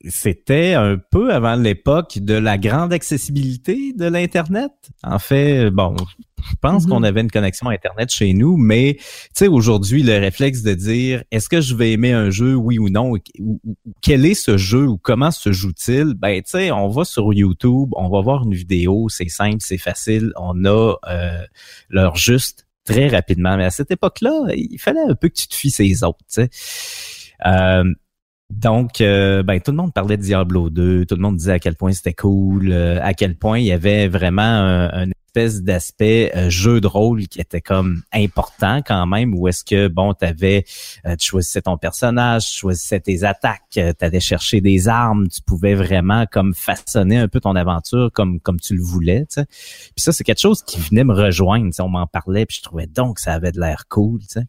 c'était 0.07 0.75
un 0.75 0.97
peu 0.97 1.33
avant 1.33 1.57
l'époque 1.57 2.19
de 2.21 2.35
la 2.35 2.57
grande 2.57 2.93
accessibilité 2.93 3.93
de 3.95 4.05
l'Internet. 4.05 4.71
En 5.03 5.19
fait, 5.19 5.71
bon, 5.71 5.97
je 6.43 6.55
pense 6.61 6.87
qu'on 6.87 7.01
mhm. 7.01 7.05
avait 7.05 7.21
une 7.21 7.31
connexion 7.31 7.69
Internet 7.69 8.11
chez 8.11 8.33
nous, 8.33 8.57
mais 8.57 8.95
tu 8.99 9.05
sais, 9.35 9.49
aujourd'hui, 9.49 10.03
le 10.03 10.19
réflexe 10.19 10.63
de 10.63 10.75
dire 10.75 11.25
est-ce 11.31 11.49
que 11.49 11.61
je 11.61 11.75
vais 11.75 11.93
aimer 11.93 12.13
un 12.13 12.31
jeu, 12.31 12.55
oui 12.55 12.79
ou 12.79 12.89
non, 12.89 13.13
ou, 13.13 13.61
quel 14.01 14.25
est 14.27 14.35
ce 14.35 14.57
jeu 14.57 14.87
ou 14.87 14.99
comment 14.99 15.31
se 15.31 15.53
joue-t-il? 15.53 16.15
Ben, 16.15 16.43
tu 16.43 16.51
sais, 16.51 16.71
on 16.71 16.89
va 16.89 17.05
sur 17.05 17.33
YouTube, 17.33 17.91
on 17.93 18.09
va 18.09 18.21
voir 18.21 18.45
une 18.45 18.55
vidéo, 18.55 19.09
c'est 19.09 19.29
simple, 19.29 19.59
c'est 19.61 19.79
facile, 19.79 20.33
on 20.37 20.65
a 20.65 20.95
euh, 21.09 21.43
leur 21.89 22.17
juste 22.17 22.67
très 22.85 23.09
rapidement. 23.09 23.57
Mais 23.57 23.65
à 23.65 23.71
cette 23.71 23.91
époque-là, 23.91 24.47
il 24.55 24.79
fallait 24.79 25.01
un 25.01 25.15
peu 25.15 25.29
que 25.29 25.35
tu 25.35 25.49
te 25.49 25.55
fies 25.55 25.71
ces 25.71 26.03
autres, 26.05 26.19
tu 26.33 26.43
sais. 26.43 26.51
Euh, 27.47 27.85
donc, 28.51 29.03
euh, 29.03 29.43
ben, 29.43 29.61
tout 29.61 29.73
le 29.73 29.77
monde 29.77 29.93
parlait 29.93 30.17
de 30.17 30.23
Diablo 30.23 30.71
2, 30.71 31.05
tout 31.05 31.15
le 31.15 31.21
monde 31.21 31.37
disait 31.37 31.53
à 31.53 31.59
quel 31.59 31.77
point 31.77 31.93
c'était 31.93 32.15
cool, 32.15 32.73
euh, 32.73 32.99
à 33.03 33.13
quel 33.13 33.37
point 33.37 33.59
il 33.59 33.67
y 33.67 33.73
avait 33.73 34.09
vraiment 34.09 34.43
un, 34.43 35.07
d'aspect 35.47 36.33
euh, 36.37 36.51
jeu 36.51 36.81
de 36.81 36.87
rôle 36.87 37.27
qui 37.27 37.41
était 37.41 37.61
comme 37.61 38.03
important 38.13 38.83
quand 38.85 39.07
même, 39.07 39.35
où 39.35 39.49
est-ce 39.49 39.65
que, 39.65 39.89
bon, 39.89 40.15
t'avais, 40.15 40.65
euh, 41.07 41.17
tu 41.17 41.29
choisissais 41.29 41.63
ton 41.63 41.79
personnage, 41.79 42.51
tu 42.51 42.59
choisissais 42.59 43.01
tes 43.01 43.25
attaques, 43.25 43.63
euh, 43.77 43.93
tu 43.99 44.05
allais 44.05 44.21
chercher 44.21 44.61
des 44.61 44.89
armes, 44.89 45.29
tu 45.29 45.41
pouvais 45.43 45.75
vraiment 45.75 46.27
comme 46.31 46.55
façonner 46.55 47.19
un 47.19 47.29
peu 47.29 47.41
ton 47.41 47.57
aventure 47.57 48.11
comme 48.13 48.41
comme 48.41 48.61
tu 48.61 48.75
le 48.75 48.83
voulais. 48.83 49.25
Puis 49.37 49.47
ça, 49.97 50.13
c'est 50.13 50.25
quelque 50.25 50.41
chose 50.41 50.63
qui 50.63 50.79
venait 50.81 51.05
me 51.05 51.15
rejoindre, 51.15 51.71
on 51.81 51.89
m'en 51.89 52.07
parlait, 52.07 52.47
puis 52.47 52.59
je 52.59 52.63
trouvais 52.63 52.87
donc 52.87 53.17
que 53.17 53.23
ça 53.23 53.33
avait 53.35 53.53
de 53.53 53.61
l'air 53.61 53.85
cool, 53.89 54.21
tu 54.21 54.27
sais. 54.29 54.47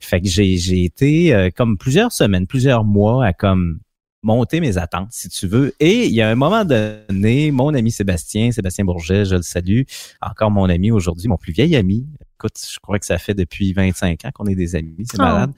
Fait 0.00 0.20
que 0.20 0.28
j'ai, 0.28 0.56
j'ai 0.56 0.84
été 0.84 1.50
comme 1.56 1.76
plusieurs 1.76 2.12
semaines, 2.12 2.46
plusieurs 2.46 2.84
mois 2.84 3.24
à 3.24 3.32
comme 3.32 3.80
monter 4.22 4.60
mes 4.60 4.78
attentes, 4.78 5.08
si 5.10 5.28
tu 5.28 5.46
veux. 5.46 5.74
Et 5.80 6.06
il 6.06 6.12
y 6.12 6.22
a 6.22 6.28
un 6.28 6.34
moment 6.34 6.64
donné, 6.64 7.50
mon 7.50 7.74
ami 7.74 7.90
Sébastien, 7.90 8.52
Sébastien 8.52 8.84
Bourget, 8.84 9.24
je 9.24 9.36
le 9.36 9.42
salue, 9.42 9.82
encore 10.20 10.50
mon 10.50 10.68
ami 10.68 10.90
aujourd'hui, 10.90 11.28
mon 11.28 11.36
plus 11.36 11.52
vieil 11.52 11.76
ami. 11.76 12.06
Écoute, 12.36 12.58
je 12.58 12.78
crois 12.80 12.98
que 12.98 13.06
ça 13.06 13.18
fait 13.18 13.34
depuis 13.34 13.72
25 13.72 14.24
ans 14.24 14.30
qu'on 14.32 14.46
est 14.46 14.54
des 14.54 14.76
amis, 14.76 14.96
c'est 15.10 15.20
ah. 15.20 15.24
malade. 15.24 15.52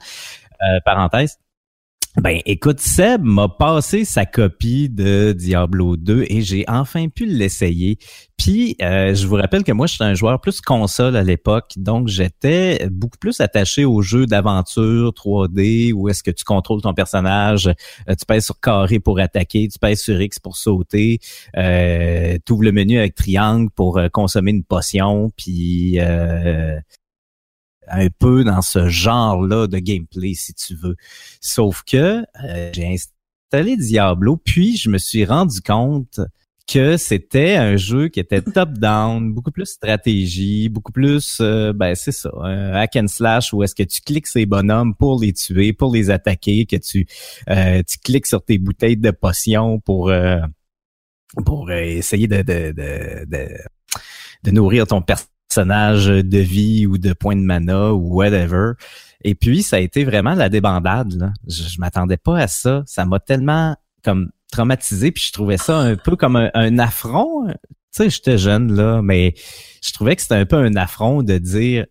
Euh, 0.61 0.79
parenthèse. 0.85 1.37
Ben, 2.17 2.41
écoute, 2.45 2.81
Seb 2.81 3.23
m'a 3.23 3.47
passé 3.47 4.03
sa 4.03 4.25
copie 4.25 4.89
de 4.89 5.31
Diablo 5.31 5.95
2 5.95 6.25
et 6.27 6.41
j'ai 6.41 6.65
enfin 6.67 7.07
pu 7.07 7.25
l'essayer. 7.25 7.99
Puis, 8.37 8.75
euh, 8.81 9.15
je 9.15 9.25
vous 9.25 9.35
rappelle 9.35 9.63
que 9.63 9.71
moi, 9.71 9.87
j'étais 9.87 10.03
un 10.03 10.13
joueur 10.13 10.41
plus 10.41 10.59
console 10.59 11.15
à 11.15 11.23
l'époque, 11.23 11.71
donc 11.77 12.09
j'étais 12.09 12.85
beaucoup 12.91 13.17
plus 13.17 13.39
attaché 13.39 13.85
aux 13.85 14.01
jeux 14.01 14.25
d'aventure 14.25 15.13
3D 15.13 15.93
où 15.93 16.09
est-ce 16.09 16.21
que 16.21 16.31
tu 16.31 16.43
contrôles 16.43 16.81
ton 16.81 16.93
personnage, 16.93 17.67
euh, 17.67 18.15
tu 18.19 18.25
pèses 18.25 18.43
sur 18.43 18.59
carré 18.59 18.99
pour 18.99 19.17
attaquer, 19.21 19.69
tu 19.69 19.79
pèses 19.79 20.01
sur 20.01 20.19
X 20.19 20.37
pour 20.37 20.57
sauter, 20.57 21.19
euh, 21.55 22.37
tu 22.45 22.51
ouvres 22.51 22.63
le 22.63 22.73
menu 22.73 22.99
avec 22.99 23.15
triangle 23.15 23.69
pour 23.73 23.99
euh, 23.99 24.09
consommer 24.09 24.51
une 24.51 24.65
potion, 24.65 25.31
puis 25.37 25.97
un 27.91 28.07
peu 28.09 28.43
dans 28.43 28.61
ce 28.61 28.87
genre-là 28.87 29.67
de 29.67 29.77
gameplay, 29.79 30.33
si 30.33 30.53
tu 30.53 30.75
veux. 30.75 30.95
Sauf 31.39 31.83
que 31.83 32.23
euh, 32.43 32.71
j'ai 32.73 32.93
installé 32.93 33.77
Diablo, 33.77 34.37
puis 34.37 34.77
je 34.77 34.89
me 34.89 34.97
suis 34.97 35.25
rendu 35.25 35.61
compte 35.61 36.19
que 36.67 36.95
c'était 36.95 37.55
un 37.55 37.75
jeu 37.75 38.07
qui 38.07 38.19
était 38.19 38.41
top-down, 38.53 39.33
beaucoup 39.33 39.51
plus 39.51 39.65
stratégie, 39.65 40.69
beaucoup 40.69 40.91
plus, 40.91 41.39
euh, 41.41 41.73
ben 41.73 41.95
c'est 41.95 42.13
ça, 42.13 42.31
un 42.41 42.73
hack 42.73 42.95
and 42.95 43.07
slash 43.07 43.51
où 43.51 43.61
est-ce 43.63 43.75
que 43.75 43.83
tu 43.83 43.99
cliques 44.01 44.27
ces 44.27 44.45
bonhommes 44.45 44.95
pour 44.95 45.19
les 45.19 45.33
tuer, 45.33 45.73
pour 45.73 45.93
les 45.93 46.09
attaquer, 46.09 46.65
que 46.65 46.77
tu 46.77 47.07
euh, 47.49 47.81
tu 47.85 47.97
cliques 47.97 48.27
sur 48.27 48.43
tes 48.43 48.57
bouteilles 48.57 48.97
de 48.97 49.11
potions 49.11 49.79
pour 49.79 50.11
pour 51.45 51.71
essayer 51.71 52.27
de 52.27 52.41
de, 52.41 52.71
de, 52.71 53.25
de, 53.25 53.57
de 54.43 54.51
nourrir 54.51 54.87
ton 54.87 55.01
personnage 55.01 55.30
personnage 55.51 56.05
de 56.07 56.37
vie 56.37 56.87
ou 56.87 56.97
de 56.97 57.11
points 57.11 57.35
de 57.35 57.41
mana 57.41 57.91
ou 57.91 58.15
whatever. 58.15 58.73
Et 59.25 59.35
puis, 59.35 59.63
ça 59.63 59.75
a 59.75 59.79
été 59.79 60.05
vraiment 60.05 60.33
la 60.33 60.47
débandade. 60.47 61.13
Là. 61.13 61.33
Je, 61.45 61.63
je 61.63 61.79
m'attendais 61.79 62.15
pas 62.15 62.39
à 62.39 62.47
ça. 62.47 62.83
Ça 62.85 63.03
m'a 63.05 63.19
tellement 63.19 63.75
comme 64.01 64.31
traumatisé, 64.49 65.11
puis 65.11 65.23
je 65.27 65.33
trouvais 65.33 65.57
ça 65.57 65.77
un 65.77 65.97
peu 65.97 66.15
comme 66.15 66.35
un, 66.35 66.79
affront. 66.79 67.47
Tu 67.47 67.55
sais, 67.91 68.09
j'étais 68.09 68.37
jeune, 68.37 68.73
là, 68.73 69.01
mais 69.01 69.33
je 69.83 69.91
trouvais 69.91 70.15
que 70.15 70.21
c'était 70.21 70.35
un 70.35 70.45
peu 70.45 70.55
un 70.55 70.75
affront 70.75 71.21
de 71.21 71.37
dire 71.37 71.85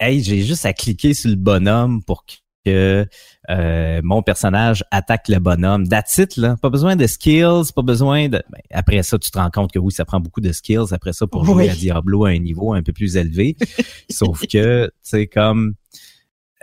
Hey, 0.00 0.22
j'ai 0.22 0.42
juste 0.42 0.64
à 0.64 0.72
cliquer 0.72 1.12
sur 1.12 1.28
le 1.28 1.36
bonhomme 1.36 2.02
pour 2.04 2.24
que 2.64 3.06
euh, 3.50 4.00
mon 4.02 4.22
personnage 4.22 4.84
attaque 4.90 5.28
le 5.28 5.38
bonhomme. 5.38 5.88
That's 5.88 6.36
là. 6.36 6.56
Pas 6.60 6.70
besoin 6.70 6.96
de 6.96 7.06
skills, 7.06 7.72
pas 7.74 7.82
besoin 7.82 8.28
de... 8.28 8.42
Ben, 8.50 8.60
après 8.70 9.02
ça, 9.02 9.18
tu 9.18 9.30
te 9.30 9.38
rends 9.38 9.50
compte 9.50 9.72
que 9.72 9.78
oui, 9.78 9.92
ça 9.92 10.04
prend 10.04 10.20
beaucoup 10.20 10.40
de 10.40 10.52
skills 10.52 10.92
après 10.92 11.12
ça 11.12 11.26
pour 11.26 11.44
jouer 11.44 11.70
à 11.70 11.74
Diablo 11.74 12.24
à 12.24 12.30
un 12.30 12.38
niveau 12.38 12.72
un 12.72 12.82
peu 12.82 12.92
plus 12.92 13.16
élevé. 13.16 13.56
Sauf 14.10 14.42
que, 14.42 14.86
tu 14.86 14.92
sais, 15.02 15.26
comme... 15.26 15.74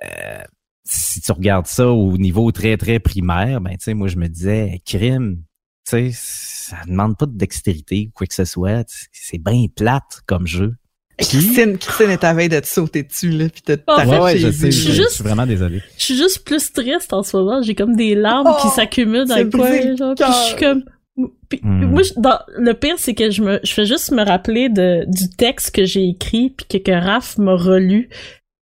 Euh, 0.03 0.43
si 0.83 1.19
tu 1.19 1.31
regardes 1.31 1.65
ça 1.65 1.89
au 1.89 2.17
niveau 2.17 2.51
très, 2.51 2.77
très 2.77 2.99
primaire, 2.99 3.59
ben, 3.59 3.71
tu 3.71 3.85
sais, 3.85 3.93
moi, 3.93 4.07
je 4.07 4.17
me 4.17 4.27
disais, 4.27 4.81
crime, 4.85 5.43
tu 5.87 6.11
sais, 6.11 6.11
ça 6.13 6.77
demande 6.87 7.17
pas 7.17 7.25
de 7.25 7.37
dextérité 7.37 8.07
ou 8.09 8.11
quoi 8.11 8.27
que 8.27 8.33
ce 8.33 8.45
soit. 8.45 8.87
C'est 9.11 9.37
bien 9.37 9.65
plate 9.75 10.21
comme 10.27 10.45
jeu. 10.45 10.75
Christine, 11.17 11.77
Christine 11.77 12.09
est 12.09 12.23
à 12.23 12.33
veille 12.33 12.49
de 12.49 12.59
te 12.59 12.67
sauter 12.67 13.03
dessus, 13.03 13.29
là, 13.29 13.47
pis 13.47 13.61
de 13.65 13.79
oh, 13.87 13.95
ouais, 14.05 14.19
ouais, 14.19 14.37
je, 14.37 14.51
sais, 14.51 14.71
je, 14.71 14.91
je, 14.91 15.07
suis 15.07 15.23
vraiment 15.23 15.45
désolé. 15.45 15.81
Je 15.97 16.03
suis 16.03 16.17
juste 16.17 16.43
plus 16.43 16.73
triste 16.73 17.13
en 17.13 17.23
ce 17.23 17.37
moment. 17.37 17.61
J'ai 17.61 17.75
comme 17.75 17.95
des 17.95 18.15
larmes 18.15 18.53
qui 18.61 18.67
oh, 18.67 18.73
s'accumulent 18.75 19.25
dans 19.25 19.37
le 19.37 19.49
coin, 19.49 19.95
genre, 19.95 20.15
pis 20.15 20.23
je 20.23 20.47
suis 20.47 20.55
comme... 20.57 20.83
Hmm. 21.17 21.85
Moi, 21.85 22.01
dans, 22.17 22.39
le 22.57 22.73
pire, 22.73 22.95
c'est 22.97 23.13
que 23.13 23.31
je 23.31 23.41
me, 23.41 23.61
je 23.63 23.71
fais 23.71 23.85
juste 23.85 24.11
me 24.11 24.25
rappeler 24.25 24.67
de, 24.67 25.05
du 25.07 25.29
texte 25.29 25.73
que 25.73 25.85
j'ai 25.85 26.09
écrit, 26.09 26.49
puis 26.49 26.65
que, 26.67 26.77
que 26.77 26.91
Raph 26.91 27.37
m'a 27.37 27.55
relu, 27.55 28.09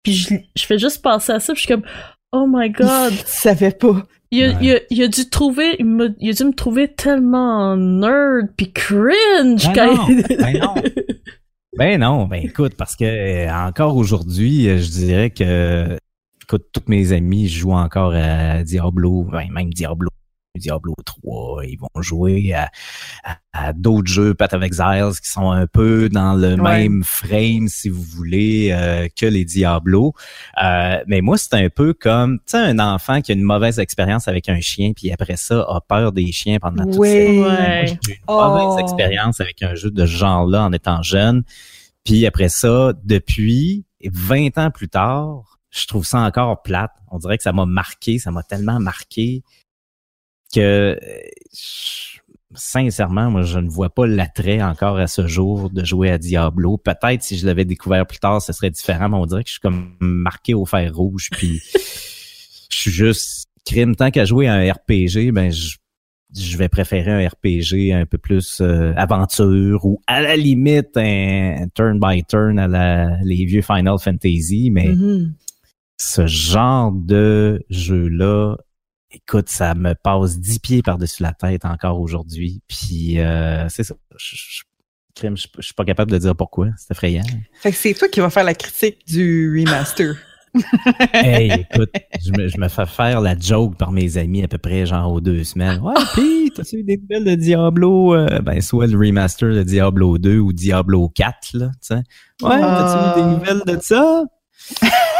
puis 0.03 0.13
je, 0.13 0.35
je 0.55 0.65
fais 0.65 0.77
juste 0.77 1.01
penser 1.01 1.31
à 1.31 1.39
ça, 1.39 1.53
puis 1.53 1.63
je 1.63 1.65
suis 1.65 1.73
comme, 1.73 1.89
oh 2.31 2.45
my 2.47 2.69
god. 2.69 3.13
Je 3.13 3.23
savais 3.25 3.71
pas. 3.71 4.03
Il 4.29 4.43
a, 4.43 4.61
il, 4.61 4.71
a, 4.73 4.79
il 4.89 5.01
a, 5.01 5.07
dû 5.07 5.29
trouver, 5.29 5.75
il, 5.79 5.85
a, 6.01 6.07
il 6.19 6.29
a 6.29 6.33
dû 6.33 6.43
me 6.43 6.53
trouver 6.53 6.89
tellement 6.89 7.77
nerd 7.77 8.49
puis 8.57 8.71
cringe 8.71 9.65
ben 9.67 9.73
quand 9.73 9.95
non, 9.95 10.21
ben 10.29 10.59
non. 10.59 10.75
Ben 11.77 11.99
non, 11.99 12.25
ben 12.25 12.41
écoute, 12.41 12.75
parce 12.77 12.95
que 12.95 13.03
euh, 13.03 13.53
encore 13.53 13.97
aujourd'hui, 13.97 14.69
euh, 14.69 14.77
je 14.77 14.89
dirais 14.91 15.29
que 15.29 15.97
écoute, 16.43 16.67
tous 16.71 16.83
mes 16.87 17.11
amis 17.11 17.49
jouent 17.49 17.73
encore 17.73 18.13
à 18.13 18.63
Diablo, 18.63 19.23
ben, 19.23 19.49
même 19.51 19.73
Diablo 19.73 20.09
Diablo 20.55 20.93
3, 21.05 21.65
ils 21.65 21.77
vont 21.77 22.01
jouer 22.01 22.53
à, 22.53 23.73
d'autres 23.73 24.11
jeux 24.11 24.33
Path 24.33 24.53
of 24.53 24.63
Exiles 24.63 25.19
qui 25.21 25.29
sont 25.29 25.51
un 25.51 25.67
peu 25.67 26.09
dans 26.09 26.33
le 26.33 26.57
même 26.57 27.03
frame, 27.03 27.67
si 27.67 27.89
vous 27.89 28.01
voulez, 28.03 28.69
euh, 28.71 29.07
que 29.15 29.25
les 29.25 29.45
Diablo. 29.45 30.13
Euh, 30.61 30.97
mais 31.07 31.21
moi, 31.21 31.37
c'est 31.37 31.53
un 31.53 31.69
peu 31.69 31.93
comme, 31.93 32.39
tu 32.39 32.51
sais, 32.51 32.57
un 32.57 32.79
enfant 32.79 33.21
qui 33.21 33.31
a 33.31 33.35
une 33.35 33.43
mauvaise 33.43 33.79
expérience 33.79 34.27
avec 34.27 34.49
un 34.49 34.59
chien, 34.59 34.91
puis 34.93 35.11
après 35.11 35.37
ça, 35.37 35.61
a 35.61 35.79
peur 35.81 36.11
des 36.11 36.31
chiens 36.31 36.57
pendant 36.59 36.83
toute 36.83 36.97
oui. 36.97 37.09
sa 37.09 37.83
vie. 37.83 37.97
J'ai 38.05 38.13
eu 38.13 38.15
une 38.27 38.35
mauvaise 38.35 38.75
oh. 38.75 38.79
expérience 38.79 39.39
avec 39.39 39.63
un 39.63 39.75
jeu 39.75 39.91
de 39.91 40.05
ce 40.05 40.11
genre-là 40.11 40.63
en 40.63 40.73
étant 40.73 41.01
jeune. 41.01 41.43
Puis 42.03 42.25
après 42.25 42.49
ça, 42.49 42.93
depuis 43.03 43.85
20 44.03 44.57
ans 44.57 44.71
plus 44.71 44.89
tard, 44.89 45.59
je 45.71 45.87
trouve 45.87 46.05
ça 46.05 46.19
encore 46.19 46.61
plate. 46.61 46.91
On 47.11 47.17
dirait 47.17 47.37
que 47.37 47.43
ça 47.43 47.51
m'a 47.51 47.65
marqué, 47.65 48.19
ça 48.19 48.31
m'a 48.31 48.43
tellement 48.43 48.79
marqué 48.79 49.43
que 50.55 50.97
sincèrement, 52.55 53.29
moi, 53.29 53.43
je 53.43 53.59
ne 53.59 53.69
vois 53.69 53.89
pas 53.89 54.07
l'attrait 54.07 54.61
encore 54.61 54.97
à 54.97 55.07
ce 55.07 55.27
jour 55.27 55.69
de 55.69 55.83
jouer 55.83 56.09
à 56.11 56.17
Diablo. 56.17 56.77
Peut-être 56.77 57.23
si 57.23 57.37
je 57.37 57.45
l'avais 57.45 57.65
découvert 57.65 58.05
plus 58.05 58.19
tard, 58.19 58.41
ce 58.41 58.53
serait 58.53 58.69
différent, 58.69 59.09
mais 59.09 59.17
on 59.17 59.25
dirait 59.25 59.43
que 59.43 59.49
je 59.49 59.53
suis 59.53 59.61
comme 59.61 59.95
marqué 59.99 60.53
au 60.53 60.65
fer 60.65 60.93
rouge, 60.93 61.29
puis 61.31 61.61
je 62.69 62.77
suis 62.77 62.91
juste 62.91 63.47
crime. 63.65 63.95
Tant 63.95 64.11
qu'à 64.11 64.25
jouer 64.25 64.47
à 64.47 64.53
un 64.53 64.71
RPG, 64.71 65.31
ben 65.31 65.51
je, 65.51 65.77
je 66.35 66.57
vais 66.57 66.69
préférer 66.69 67.11
un 67.11 67.27
RPG 67.27 67.93
un 67.93 68.05
peu 68.05 68.17
plus 68.17 68.59
euh, 68.61 68.93
aventure 68.95 69.85
ou 69.85 70.01
à 70.07 70.21
la 70.21 70.35
limite 70.35 70.95
un, 70.97 71.67
turn 71.73 71.99
by 71.99 72.23
turn 72.23 72.59
à 72.59 72.67
la, 72.67 73.17
les 73.23 73.45
vieux 73.45 73.61
Final 73.61 73.97
Fantasy, 73.99 74.69
mais 74.71 74.89
mm-hmm. 74.89 75.31
ce 75.97 76.27
genre 76.27 76.91
de 76.91 77.63
jeu-là 77.69 78.57
écoute, 79.15 79.49
ça 79.49 79.73
me 79.75 79.95
passe 79.95 80.39
dix 80.39 80.59
pieds 80.59 80.81
par-dessus 80.81 81.23
la 81.23 81.33
tête 81.33 81.65
encore 81.65 81.99
aujourd'hui. 81.99 82.61
Puis 82.67 83.19
euh, 83.19 83.67
c'est 83.69 83.83
ça. 83.83 83.95
Je, 84.17 84.35
je, 84.35 85.35
suis 85.59 85.73
pas 85.73 85.85
capable 85.85 86.11
de 86.11 86.17
dire 86.17 86.35
pourquoi. 86.35 86.67
C'est 86.77 86.91
effrayant. 86.91 87.23
Fait 87.53 87.71
que 87.71 87.77
c'est 87.77 87.93
toi 87.93 88.07
qui 88.07 88.19
vas 88.19 88.29
faire 88.29 88.43
la 88.43 88.53
critique 88.53 89.05
du 89.07 89.59
remaster. 89.59 90.15
hey, 91.13 91.51
écoute, 91.51 91.91
je 92.23 92.31
me, 92.31 92.47
je 92.47 92.57
me, 92.57 92.69
fais 92.69 92.85
faire 92.85 93.19
la 93.19 93.37
joke 93.37 93.77
par 93.77 93.91
mes 93.91 94.17
amis 94.17 94.41
à 94.43 94.47
peu 94.47 94.57
près 94.57 94.85
genre 94.85 95.11
aux 95.11 95.19
deux 95.19 95.43
semaines. 95.43 95.79
Ouais, 95.81 95.93
pis 96.15 96.51
t'as-tu 96.55 96.77
eu 96.77 96.83
des 96.83 96.97
nouvelles 96.97 97.25
de 97.25 97.35
Diablo? 97.35 98.15
Euh, 98.15 98.39
ben, 98.39 98.61
soit 98.61 98.87
le 98.87 98.97
remaster 98.97 99.53
de 99.53 99.63
Diablo 99.63 100.17
2 100.17 100.37
ou 100.37 100.53
Diablo 100.53 101.09
4, 101.09 101.35
là, 101.55 101.67
tu 101.67 101.73
sais. 101.81 101.95
Ouais, 102.41 102.59
t'as-tu 102.59 103.19
eu 103.19 103.23
des 103.23 103.27
ah. 103.27 103.37
nouvelles 103.37 103.75
de 103.75 103.81
ça? 103.81 104.23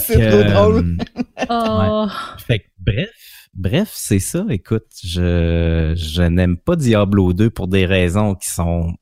c'est 0.00 0.30
trop 0.30 0.42
drôle. 0.42 0.96
oh. 1.50 2.06
Fait 2.38 2.60
que, 2.60 2.64
bref, 2.78 3.10
bref, 3.54 3.90
c'est 3.92 4.18
ça. 4.18 4.44
Écoute, 4.48 4.86
je, 5.04 5.94
je 5.96 6.22
n'aime 6.22 6.56
pas 6.56 6.76
Diablo 6.76 7.32
2 7.32 7.50
pour 7.50 7.68
des 7.68 7.86
raisons 7.86 8.34
qui 8.34 8.48
sont 8.48 8.94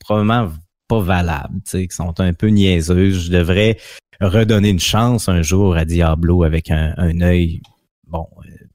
probablement 0.00 0.50
pas 0.88 1.00
valables, 1.00 1.60
tu 1.64 1.70
sais, 1.70 1.86
qui 1.88 1.94
sont 1.94 2.18
un 2.20 2.32
peu 2.32 2.48
niaiseuses. 2.48 3.26
Je 3.26 3.30
devrais 3.30 3.78
redonner 4.20 4.70
une 4.70 4.80
chance 4.80 5.28
un 5.28 5.42
jour 5.42 5.76
à 5.76 5.84
Diablo 5.84 6.44
avec 6.44 6.70
un, 6.70 6.94
un 6.96 7.20
œil, 7.20 7.60
bon, 8.06 8.26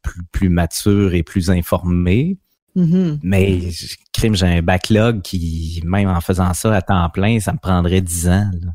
plus, 0.02 0.24
plus 0.32 0.50
mature 0.50 1.14
et 1.14 1.24
plus 1.24 1.50
informé. 1.50 2.38
Mm-hmm. 2.76 3.20
Mais 3.24 3.70
crime, 4.14 4.36
j'ai 4.36 4.48
un 4.48 4.62
backlog 4.62 5.22
qui, 5.22 5.82
même 5.86 6.10
en 6.10 6.22
faisant 6.22 6.54
ça 6.54 6.74
à 6.74 6.82
temps 6.82 7.10
plein, 7.10 7.40
ça 7.40 7.54
me 7.54 7.60
prendrait 7.60 8.02
dix 8.02 8.28
ans. 8.28 8.50
Là. 8.62 8.72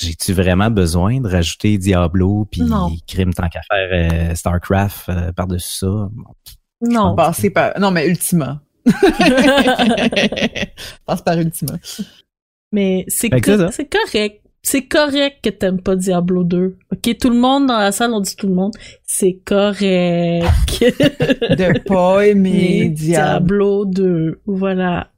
J'ai-tu 0.00 0.32
vraiment 0.32 0.70
besoin 0.70 1.20
de 1.20 1.28
rajouter 1.28 1.78
Diablo 1.78 2.46
puis 2.50 2.62
crime 3.06 3.32
tant 3.32 3.48
qu'à 3.48 3.60
faire 3.70 3.88
euh, 3.92 4.34
StarCraft 4.34 5.08
euh, 5.08 5.32
par-dessus 5.32 5.78
ça? 5.78 6.08
Non. 6.82 7.14
Passer 7.14 7.50
par... 7.50 7.78
Non, 7.78 7.90
mais 7.90 8.06
Ultima. 8.06 8.60
Passe 11.06 11.22
par 11.22 11.38
Ultima. 11.38 11.78
Mais 12.72 13.04
c'est 13.08 13.30
c'est 13.70 13.88
correct. 13.88 14.42
C'est 14.62 14.86
correct 14.88 15.38
que 15.44 15.50
t'aimes 15.50 15.80
pas 15.80 15.94
Diablo 15.94 16.42
2. 16.42 16.76
OK, 16.92 17.18
tout 17.20 17.30
le 17.30 17.38
monde 17.38 17.68
dans 17.68 17.78
la 17.78 17.92
salle, 17.92 18.12
on 18.12 18.20
dit 18.20 18.34
tout 18.34 18.48
le 18.48 18.54
monde, 18.54 18.72
c'est 19.04 19.40
correct. 19.44 19.78
de 20.80 21.78
pas 21.86 22.26
aimer 22.26 22.88
Diablo. 22.88 23.84
2. 23.84 24.40
Voilà. 24.44 25.12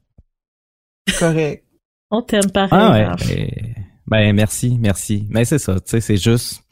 Correct. 1.17 1.65
On 2.11 2.21
t'aime 2.21 2.51
pareil. 2.51 2.69
Ah 2.71 3.15
ouais. 3.25 3.68
Ben 4.09 4.33
merci, 4.35 4.75
merci. 4.79 5.27
Mais 5.29 5.45
c'est 5.45 5.59
ça, 5.59 5.75
tu 5.75 5.81
sais, 5.85 6.01
c'est 6.01 6.17
juste 6.17 6.63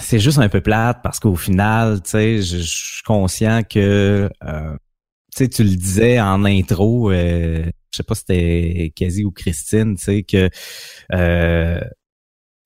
c'est 0.00 0.18
juste 0.18 0.38
un 0.38 0.48
peu 0.48 0.60
plate 0.60 0.98
parce 1.04 1.20
qu'au 1.20 1.36
final, 1.36 2.02
tu 2.02 2.10
sais, 2.10 2.42
je, 2.42 2.56
suis 2.56 3.02
conscient 3.04 3.62
que 3.62 4.28
euh, 4.42 4.76
tu 5.32 5.44
sais, 5.44 5.48
tu 5.48 5.62
le 5.62 5.76
disais 5.76 6.20
en 6.20 6.44
intro, 6.44 7.12
euh, 7.12 7.64
je 7.92 7.96
sais 7.96 8.02
pas 8.02 8.16
si 8.16 8.24
c'était 8.26 8.92
Quasi 8.96 9.24
ou 9.24 9.30
Christine, 9.30 9.96
tu 9.96 10.04
sais 10.04 10.22
que 10.24 10.50
euh, 11.12 11.80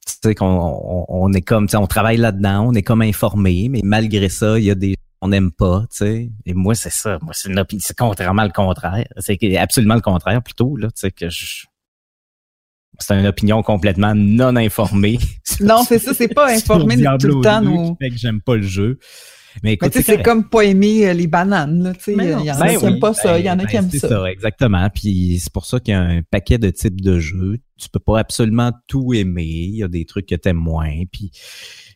tu 0.06 0.14
sais 0.24 0.34
qu'on 0.34 1.04
on, 1.08 1.32
est 1.34 1.42
comme, 1.42 1.66
tu 1.66 1.72
sais, 1.72 1.76
on 1.76 1.86
travaille 1.86 2.16
là-dedans, 2.16 2.68
on 2.68 2.72
est 2.72 2.82
comme 2.82 3.02
informé, 3.02 3.68
mais 3.68 3.80
malgré 3.84 4.30
ça, 4.30 4.58
il 4.58 4.64
y 4.64 4.70
a 4.70 4.74
des 4.74 4.96
on 5.20 5.28
n'aime 5.28 5.52
pas, 5.52 5.82
tu 5.90 5.98
sais. 5.98 6.30
Et 6.46 6.54
moi, 6.54 6.74
c'est 6.74 6.90
ça. 6.90 7.18
Moi, 7.22 7.32
c'est 7.34 7.52
c'est 7.78 7.96
contrairement 7.96 8.42
le 8.42 8.50
contraire. 8.50 9.06
C'est 9.18 9.56
absolument 9.56 9.94
le 9.94 10.00
contraire 10.00 10.42
plutôt, 10.42 10.76
là, 10.76 10.88
tu 10.88 10.94
sais, 10.96 11.10
que 11.12 11.28
je, 11.28 11.66
c'est 12.98 13.18
une 13.18 13.26
opinion 13.26 13.62
complètement 13.62 14.14
non 14.14 14.56
informée. 14.56 15.18
Non, 15.60 15.84
c'est 15.86 15.98
ça, 15.98 16.14
c'est 16.14 16.28
pas 16.28 16.50
informé 16.50 16.96
tout 16.96 17.26
le 17.26 17.40
temps. 17.42 17.60
Nous... 17.60 17.96
Fait 18.00 18.08
que 18.08 18.16
j'aime 18.16 18.40
pas 18.40 18.56
le 18.56 18.62
jeu. 18.62 18.98
Mais 19.62 19.74
écoute, 19.74 19.92
c'est 19.92 20.22
comme 20.22 20.48
pas 20.48 20.62
aimer 20.62 21.08
euh, 21.08 21.12
les 21.12 21.26
bananes, 21.26 21.82
là, 21.82 21.92
tu 21.92 22.04
sais. 22.04 22.12
Il 22.14 22.44
y 22.44 22.50
en 22.50 22.56
a 22.56 22.66
ben 22.66 22.78
qui 22.78 22.84
n'aiment 22.84 22.98
pas 22.98 23.12
ça, 23.12 23.38
il 23.38 23.44
y 23.44 23.50
en 23.50 23.58
a 23.58 23.66
qui 23.66 23.76
ben, 23.76 23.84
aiment 23.84 23.90
ça. 23.90 23.98
C'est 23.98 24.08
ça, 24.08 24.30
exactement. 24.30 24.88
Puis 24.90 25.38
c'est 25.40 25.52
pour 25.52 25.66
ça 25.66 25.78
qu'il 25.78 25.92
y 25.92 25.96
a 25.96 26.00
un 26.00 26.22
paquet 26.22 26.58
de 26.58 26.70
types 26.70 27.00
de 27.00 27.18
jeux. 27.18 27.58
Tu 27.76 27.88
peux 27.90 28.00
pas 28.00 28.18
absolument 28.18 28.72
tout 28.88 29.12
aimer. 29.12 29.44
Il 29.44 29.76
y 29.76 29.82
a 29.82 29.88
des 29.88 30.04
trucs 30.04 30.26
que 30.26 30.34
t'aimes 30.34 30.56
moins. 30.56 31.02
Puis 31.12 31.30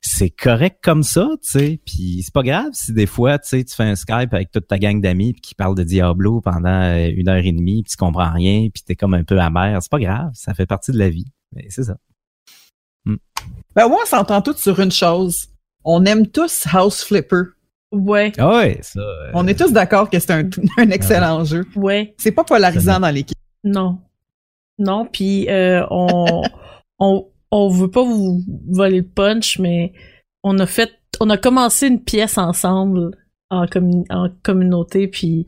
c'est 0.09 0.30
correct 0.30 0.78
comme 0.82 1.02
ça, 1.02 1.28
tu 1.42 1.50
sais. 1.50 1.80
Puis 1.84 2.22
c'est 2.22 2.32
pas 2.32 2.42
grave 2.42 2.70
si 2.72 2.92
des 2.92 3.07
fois, 3.07 3.38
tu 3.38 3.48
sais, 3.48 3.64
tu 3.64 3.74
fais 3.74 3.84
un 3.84 3.96
Skype 3.96 4.32
avec 4.32 4.50
toute 4.52 4.68
ta 4.68 4.78
gang 4.78 5.00
d'amis 5.00 5.34
qui 5.34 5.54
parle 5.54 5.74
de 5.74 5.82
Diablo 5.82 6.40
pendant 6.40 6.82
euh, 6.82 7.11
une 7.14 7.28
heure 7.28 7.44
et 7.44 7.52
demie, 7.52 7.82
puis 7.82 7.90
tu 7.90 7.96
comprends 7.96 8.30
rien, 8.32 8.68
puis 8.72 8.82
t'es 8.84 8.94
comme 8.94 9.14
un 9.14 9.24
peu 9.24 9.38
amer. 9.40 9.78
C'est 9.82 9.90
pas 9.90 9.98
grave, 9.98 10.30
ça 10.34 10.54
fait 10.54 10.66
partie 10.66 10.92
de 10.92 10.98
la 10.98 11.09
vie. 11.09 11.26
Mais 11.52 11.66
c'est 11.70 11.82
ça. 11.82 11.96
Hmm. 13.04 13.16
Ben 13.74 13.88
moi, 13.88 13.98
on 14.02 14.07
s'entend 14.07 14.42
tous 14.42 14.57
sur 14.57 14.78
une 14.80 14.92
chose. 14.92 15.48
On 15.84 16.04
aime 16.04 16.28
tous 16.28 16.66
House 16.72 17.02
Flipper. 17.02 17.42
Ouais. 17.92 18.32
Ah 18.38 18.59
ouais, 18.59 18.78
ça. 18.82 19.00
Euh, 19.00 19.30
on 19.34 19.46
est 19.46 19.59
tous 19.59 19.72
d'accord 19.72 20.09
que 20.09 20.18
c'est 20.18 20.32
un, 20.32 20.48
un, 20.78 20.90
excellent 20.90 21.44
jeu. 21.44 21.64
Ouais. 21.74 22.14
C'est 22.18 22.32
pas 22.32 22.44
polarisant 22.44 23.00
dans 23.00 23.11
l'équipe. 23.11 23.38
Non. 23.64 23.98
Non, 24.78 25.07
puis 25.07 25.48
euh, 25.48 25.84
on, 25.90 26.42
on 26.98 27.26
on 27.64 27.68
veut 27.68 27.90
pas 27.90 28.02
vous 28.04 28.42
voler 28.70 28.98
le 28.98 29.07
punch, 29.09 29.59
mais 29.59 29.92
on 30.42 30.59
a 30.59 30.66
fait, 30.66 30.92
on 31.20 31.30
a 31.30 31.36
commencé 31.36 31.86
une 31.88 32.02
pièce 32.02 32.38
ensemble 32.38 33.11
en, 33.50 33.66
en 34.11 34.28
communauté, 34.42 35.09
puis 35.09 35.46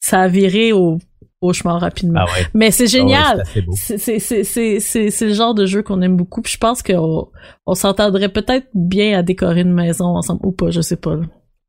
ça 0.00 0.20
a 0.22 0.28
viré 0.28 0.72
au 0.72 0.98
cauchemar 1.40 1.80
rapidement. 1.80 2.20
Ah 2.26 2.32
ouais. 2.32 2.46
Mais 2.54 2.70
c'est 2.70 2.84
Ah 2.84 2.86
ouais, 2.86 2.90
génial. 2.90 3.44
c'est 3.74 5.26
le 5.26 5.32
genre 5.34 5.54
de 5.54 5.66
jeu 5.66 5.82
qu'on 5.82 6.00
aime 6.02 6.16
beaucoup. 6.16 6.40
Puis 6.40 6.52
je 6.52 6.58
pense 6.58 6.82
qu'on 6.82 7.28
on 7.66 7.74
s'entendrait 7.74 8.28
peut-être 8.28 8.68
bien 8.74 9.18
à 9.18 9.22
décorer 9.22 9.62
une 9.62 9.72
maison 9.72 10.06
ensemble 10.16 10.40
ou 10.46 10.52
pas, 10.52 10.70
je 10.70 10.80
sais 10.80 10.96
pas. 10.96 11.18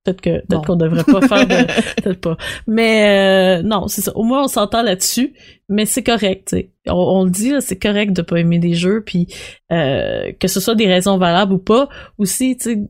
Peut-être 0.04 0.22
que 0.22 0.46
peut-être 0.46 0.66
qu'on 0.66 0.76
devrait 0.76 1.04
pas 1.06 1.22
faire 1.22 1.48
de 1.48 1.66
peut-être 2.02 2.20
pas. 2.20 2.38
Mais 2.68 3.60
euh, 3.60 3.64
non, 3.64 3.88
c'est 3.88 4.02
ça. 4.02 4.12
Au 4.16 4.24
moins 4.24 4.44
on 4.44 4.48
s'entend 4.48 4.82
là-dessus, 4.82 5.34
mais 5.70 5.86
c'est 5.86 6.04
correct. 6.04 6.56
On, 6.88 6.94
on 6.94 7.24
le 7.24 7.30
dit 7.30 7.54
c'est 7.62 7.80
correct 7.80 8.12
de 8.12 8.22
pas 8.22 8.38
aimer 8.38 8.60
des 8.60 8.74
jeux 8.74 9.02
puis 9.06 9.28
euh, 9.72 10.34
que 10.40 10.50
ce 10.50 10.60
soit 10.60 10.76
des 10.76 10.88
raisons 10.88 11.18
valables 11.18 11.54
ou 11.54 11.60
pas. 11.60 11.88
Aussi, 12.18 12.58
tu 12.58 12.86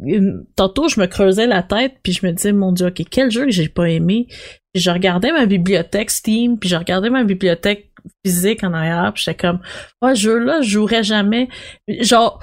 tantôt 0.56 0.88
je 0.88 1.00
me 1.00 1.06
creusais 1.06 1.46
la 1.46 1.62
tête 1.62 1.94
puis 2.02 2.14
je 2.14 2.26
me 2.26 2.32
disais 2.32 2.52
mon 2.52 2.72
dieu, 2.72 2.88
OK, 2.88 3.04
quel 3.12 3.30
jeu 3.30 3.46
que 3.46 3.52
j'ai 3.52 3.70
pas 3.70 3.90
aimé? 3.90 4.28
Puis 4.74 4.82
je 4.82 4.90
regardais 4.90 5.32
ma 5.32 5.46
bibliothèque 5.46 6.10
Steam, 6.10 6.58
puis 6.58 6.68
je 6.68 6.76
regardais 6.76 7.12
ma 7.12 7.24
bibliothèque 7.24 7.92
physique 8.26 8.64
en 8.64 8.74
arrière, 8.74 9.12
puis 9.14 9.24
j'étais 9.24 9.38
comme, 9.38 9.60
ouais, 10.02 10.16
ce 10.16 10.22
jeu-là, 10.22 10.62
je 10.62 10.70
jouerais 10.70 11.04
jamais. 11.04 11.48
Genre, 11.88 12.40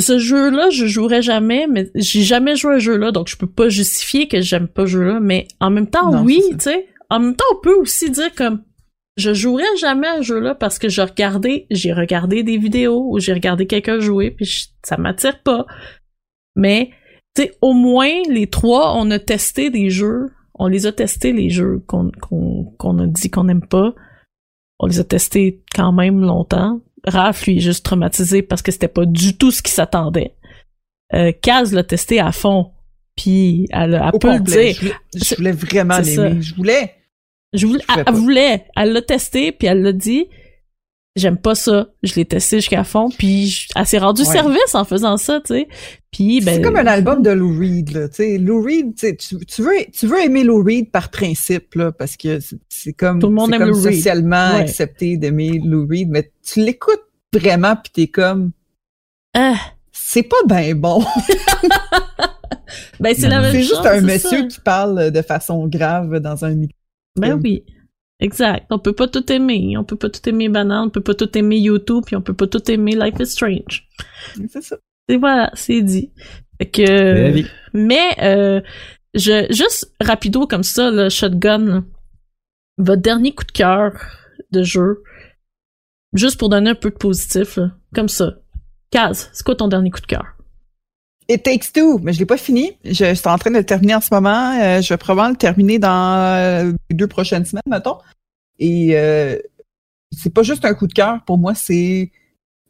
ce 0.00 0.18
jeu-là, 0.18 0.70
je 0.70 0.86
jouerais 0.86 1.22
jamais, 1.22 1.66
mais 1.68 1.90
j'ai 1.94 2.22
jamais 2.22 2.56
joué 2.56 2.74
à 2.74 2.78
ce 2.80 2.84
jeu-là, 2.84 3.12
donc 3.12 3.28
je 3.28 3.36
peux 3.36 3.46
pas 3.50 3.68
justifier 3.68 4.28
que 4.28 4.40
j'aime 4.40 4.68
pas 4.68 4.82
ce 4.82 4.92
jeu-là, 4.92 5.20
mais 5.20 5.46
en 5.60 5.70
même 5.70 5.88
temps, 5.88 6.10
Non, 6.12 6.22
oui, 6.22 6.42
tu 6.52 6.56
sais. 6.60 6.86
En 7.08 7.20
même 7.20 7.36
temps, 7.36 7.44
on 7.52 7.60
peut 7.60 7.74
aussi 7.74 8.10
dire 8.10 8.32
comme, 8.34 8.62
je 9.16 9.34
jouerais 9.34 9.76
jamais 9.80 10.06
à 10.06 10.18
ce 10.18 10.22
jeu-là 10.22 10.54
parce 10.54 10.78
que 10.78 10.88
j'ai 10.88 11.02
regardé, 11.02 11.66
j'ai 11.70 11.92
regardé 11.92 12.42
des 12.42 12.56
vidéos 12.58 13.08
ou 13.10 13.18
j'ai 13.18 13.32
regardé 13.32 13.66
quelqu'un 13.66 13.98
jouer, 14.00 14.30
puis 14.30 14.44
je- 14.44 14.66
ça 14.84 14.96
m'attire 14.96 15.42
pas. 15.42 15.66
Mais, 16.56 16.90
tu 17.34 17.42
sais, 17.42 17.52
au 17.60 17.72
moins, 17.72 18.10
les 18.28 18.46
trois, 18.48 18.94
on 18.96 19.10
a 19.10 19.18
testé 19.18 19.70
des 19.70 19.90
jeux. 19.90 20.30
On 20.54 20.66
les 20.66 20.86
a 20.86 20.92
testés, 20.92 21.32
les 21.32 21.48
jeux 21.50 21.82
qu'on 21.86 22.10
qu'on 22.20 22.64
qu'on 22.78 22.98
a 22.98 23.06
dit 23.06 23.30
qu'on 23.30 23.44
n'aime 23.44 23.66
pas. 23.66 23.94
On 24.78 24.86
les 24.86 25.00
a 25.00 25.04
testés 25.04 25.62
quand 25.74 25.92
même 25.92 26.20
longtemps. 26.20 26.80
Raph, 27.06 27.46
lui, 27.46 27.56
est 27.58 27.60
juste 27.60 27.84
traumatisé 27.84 28.42
parce 28.42 28.62
que 28.62 28.70
c'était 28.72 28.88
pas 28.88 29.06
du 29.06 29.36
tout 29.36 29.50
ce 29.50 29.62
qu'il 29.62 29.72
s'attendait. 29.72 30.34
Euh, 31.14 31.32
Kaz 31.42 31.72
l'a 31.72 31.82
testé 31.84 32.20
à 32.20 32.32
fond. 32.32 32.70
Puis 33.16 33.66
elle, 33.72 33.94
elle 33.94 34.10
Au 34.14 34.18
peut 34.18 34.32
le 34.32 34.40
dire. 34.40 34.74
Je 34.74 34.80
voulais, 34.80 34.94
je 35.14 35.24
C'est- 35.24 35.36
voulais 35.36 35.52
vraiment 35.52 35.98
l'aimer. 35.98 36.40
Je 36.42 36.54
voulais. 36.54 36.94
Je 37.52 37.66
voulais, 37.66 37.84
Je 37.88 38.02
elle 38.06 38.14
voulait, 38.14 38.64
elle 38.76 38.92
l'a 38.92 39.02
testé, 39.02 39.50
puis 39.52 39.66
elle 39.66 39.82
l'a 39.82 39.92
dit. 39.92 40.26
J'aime 41.16 41.38
pas 41.38 41.56
ça. 41.56 41.88
Je 42.04 42.14
l'ai 42.14 42.24
testé 42.24 42.58
jusqu'à 42.58 42.84
fond, 42.84 43.08
puis 43.10 43.66
elle 43.74 43.86
s'est 43.86 43.98
rendue 43.98 44.22
Ouais. 44.22 44.28
service 44.32 44.74
en 44.74 44.84
faisant 44.84 45.16
ça, 45.16 45.40
tu 45.44 45.54
sais. 45.54 45.68
Puis 46.12 46.40
ben, 46.40 46.54
c'est 46.56 46.62
comme 46.62 46.76
un 46.76 46.86
album 46.86 47.20
de 47.22 47.30
Lou 47.30 47.58
Reed, 47.58 47.90
là. 47.92 48.08
Tu 48.08 48.14
sais, 48.16 48.38
Lou 48.38 48.62
Reed, 48.62 48.94
tu, 48.94 49.16
tu, 49.16 49.62
veux, 49.62 49.72
tu 49.92 50.06
veux 50.06 50.20
aimer 50.22 50.44
Lou 50.44 50.62
Reed 50.62 50.90
par 50.92 51.10
principe, 51.10 51.74
là, 51.74 51.90
parce 51.90 52.16
que 52.16 52.38
c'est- 52.38 52.58
c'est 52.68 52.92
comme, 52.92 53.18
Tout 53.18 53.26
le 53.28 53.34
monde 53.34 53.48
c'est 53.50 53.56
aime 53.56 53.62
comme 53.62 53.70
Lou 53.70 53.82
Reed. 53.82 53.94
socialement 53.94 54.50
Ouais. 54.54 54.60
accepté 54.60 55.16
d'aimer 55.16 55.60
Lou 55.64 55.84
Reed, 55.90 56.08
mais 56.10 56.30
tu 56.46 56.60
l'écoutes 56.60 57.02
vraiment 57.34 57.74
pis 57.76 57.90
t'es 57.90 58.06
comme, 58.06 58.52
ah, 59.34 59.56
c'est 59.92 60.22
pas 60.22 60.36
ben 60.46 60.74
bon. 60.74 61.04
ben 63.00 63.14
c'est 63.18 63.28
la 63.28 63.40
même 63.40 63.52
C'est 63.52 63.62
chose. 63.62 63.68
juste 63.68 63.86
un 63.86 63.94
c'est 63.96 64.00
monsieur 64.02 64.38
ça. 64.42 64.46
qui 64.46 64.60
parle 64.60 65.10
de 65.10 65.22
façon 65.22 65.66
grave 65.66 66.18
dans 66.20 66.44
un 66.44 66.54
micro. 66.54 66.76
Ben 67.16 67.38
oui. 67.42 67.64
Exact. 68.20 68.66
On 68.70 68.78
peut 68.78 68.92
pas 68.92 69.08
tout 69.08 69.30
aimer. 69.32 69.76
On 69.78 69.84
peut 69.84 69.96
pas 69.96 70.10
tout 70.10 70.26
aimer 70.28 70.48
Banane, 70.48 70.86
on 70.86 70.90
peut 70.90 71.00
pas 71.00 71.14
tout 71.14 71.36
aimer 71.36 71.58
YouTube, 71.58 72.04
puis 72.06 72.16
on 72.16 72.22
peut 72.22 72.34
pas 72.34 72.46
tout 72.46 72.70
aimer 72.70 72.94
Life 72.94 73.14
is 73.18 73.26
Strange. 73.26 73.88
C'est 74.48 74.62
ça. 74.62 74.76
Et 75.08 75.16
voilà, 75.16 75.50
c'est 75.54 75.82
dit. 75.82 76.12
Fait 76.58 76.70
que, 76.70 77.42
mais 77.72 78.14
euh, 78.22 78.60
je 79.14 79.46
juste 79.50 79.92
rapido 80.00 80.46
comme 80.46 80.62
ça, 80.62 80.90
le 80.90 81.08
shotgun. 81.08 81.58
là. 81.58 81.82
Votre 82.78 83.02
dernier 83.02 83.34
coup 83.34 83.44
de 83.44 83.52
cœur 83.52 83.92
de 84.52 84.62
jeu, 84.62 85.02
juste 86.12 86.38
pour 86.38 86.48
donner 86.48 86.70
un 86.70 86.74
peu 86.74 86.90
de 86.90 86.96
positif, 86.96 87.56
là, 87.56 87.72
comme 87.94 88.08
ça. 88.08 88.36
Kaz, 88.90 89.30
c'est 89.32 89.44
quoi 89.44 89.54
ton 89.54 89.68
dernier 89.68 89.90
coup 89.90 90.00
de 90.00 90.06
cœur? 90.06 90.24
It 91.30 91.44
Takes 91.44 91.72
Two, 91.72 91.98
mais 92.00 92.12
je 92.12 92.18
l'ai 92.18 92.26
pas 92.26 92.36
fini. 92.36 92.76
Je 92.84 93.14
suis 93.14 93.28
en 93.28 93.38
train 93.38 93.50
de 93.50 93.58
le 93.58 93.64
terminer 93.64 93.94
en 93.94 94.00
ce 94.00 94.12
moment. 94.12 94.58
Euh, 94.60 94.80
je 94.82 94.88
vais 94.88 94.98
probablement 94.98 95.30
le 95.30 95.36
terminer 95.36 95.78
dans 95.78 96.16
euh, 96.16 96.72
les 96.90 96.96
deux 96.96 97.06
prochaines 97.06 97.44
semaines, 97.44 97.62
mettons. 97.66 97.98
Et 98.58 98.98
euh, 98.98 99.38
c'est 100.10 100.34
pas 100.34 100.42
juste 100.42 100.64
un 100.64 100.74
coup 100.74 100.88
de 100.88 100.92
cœur. 100.92 101.24
Pour 101.24 101.38
moi, 101.38 101.54
c'est 101.54 102.10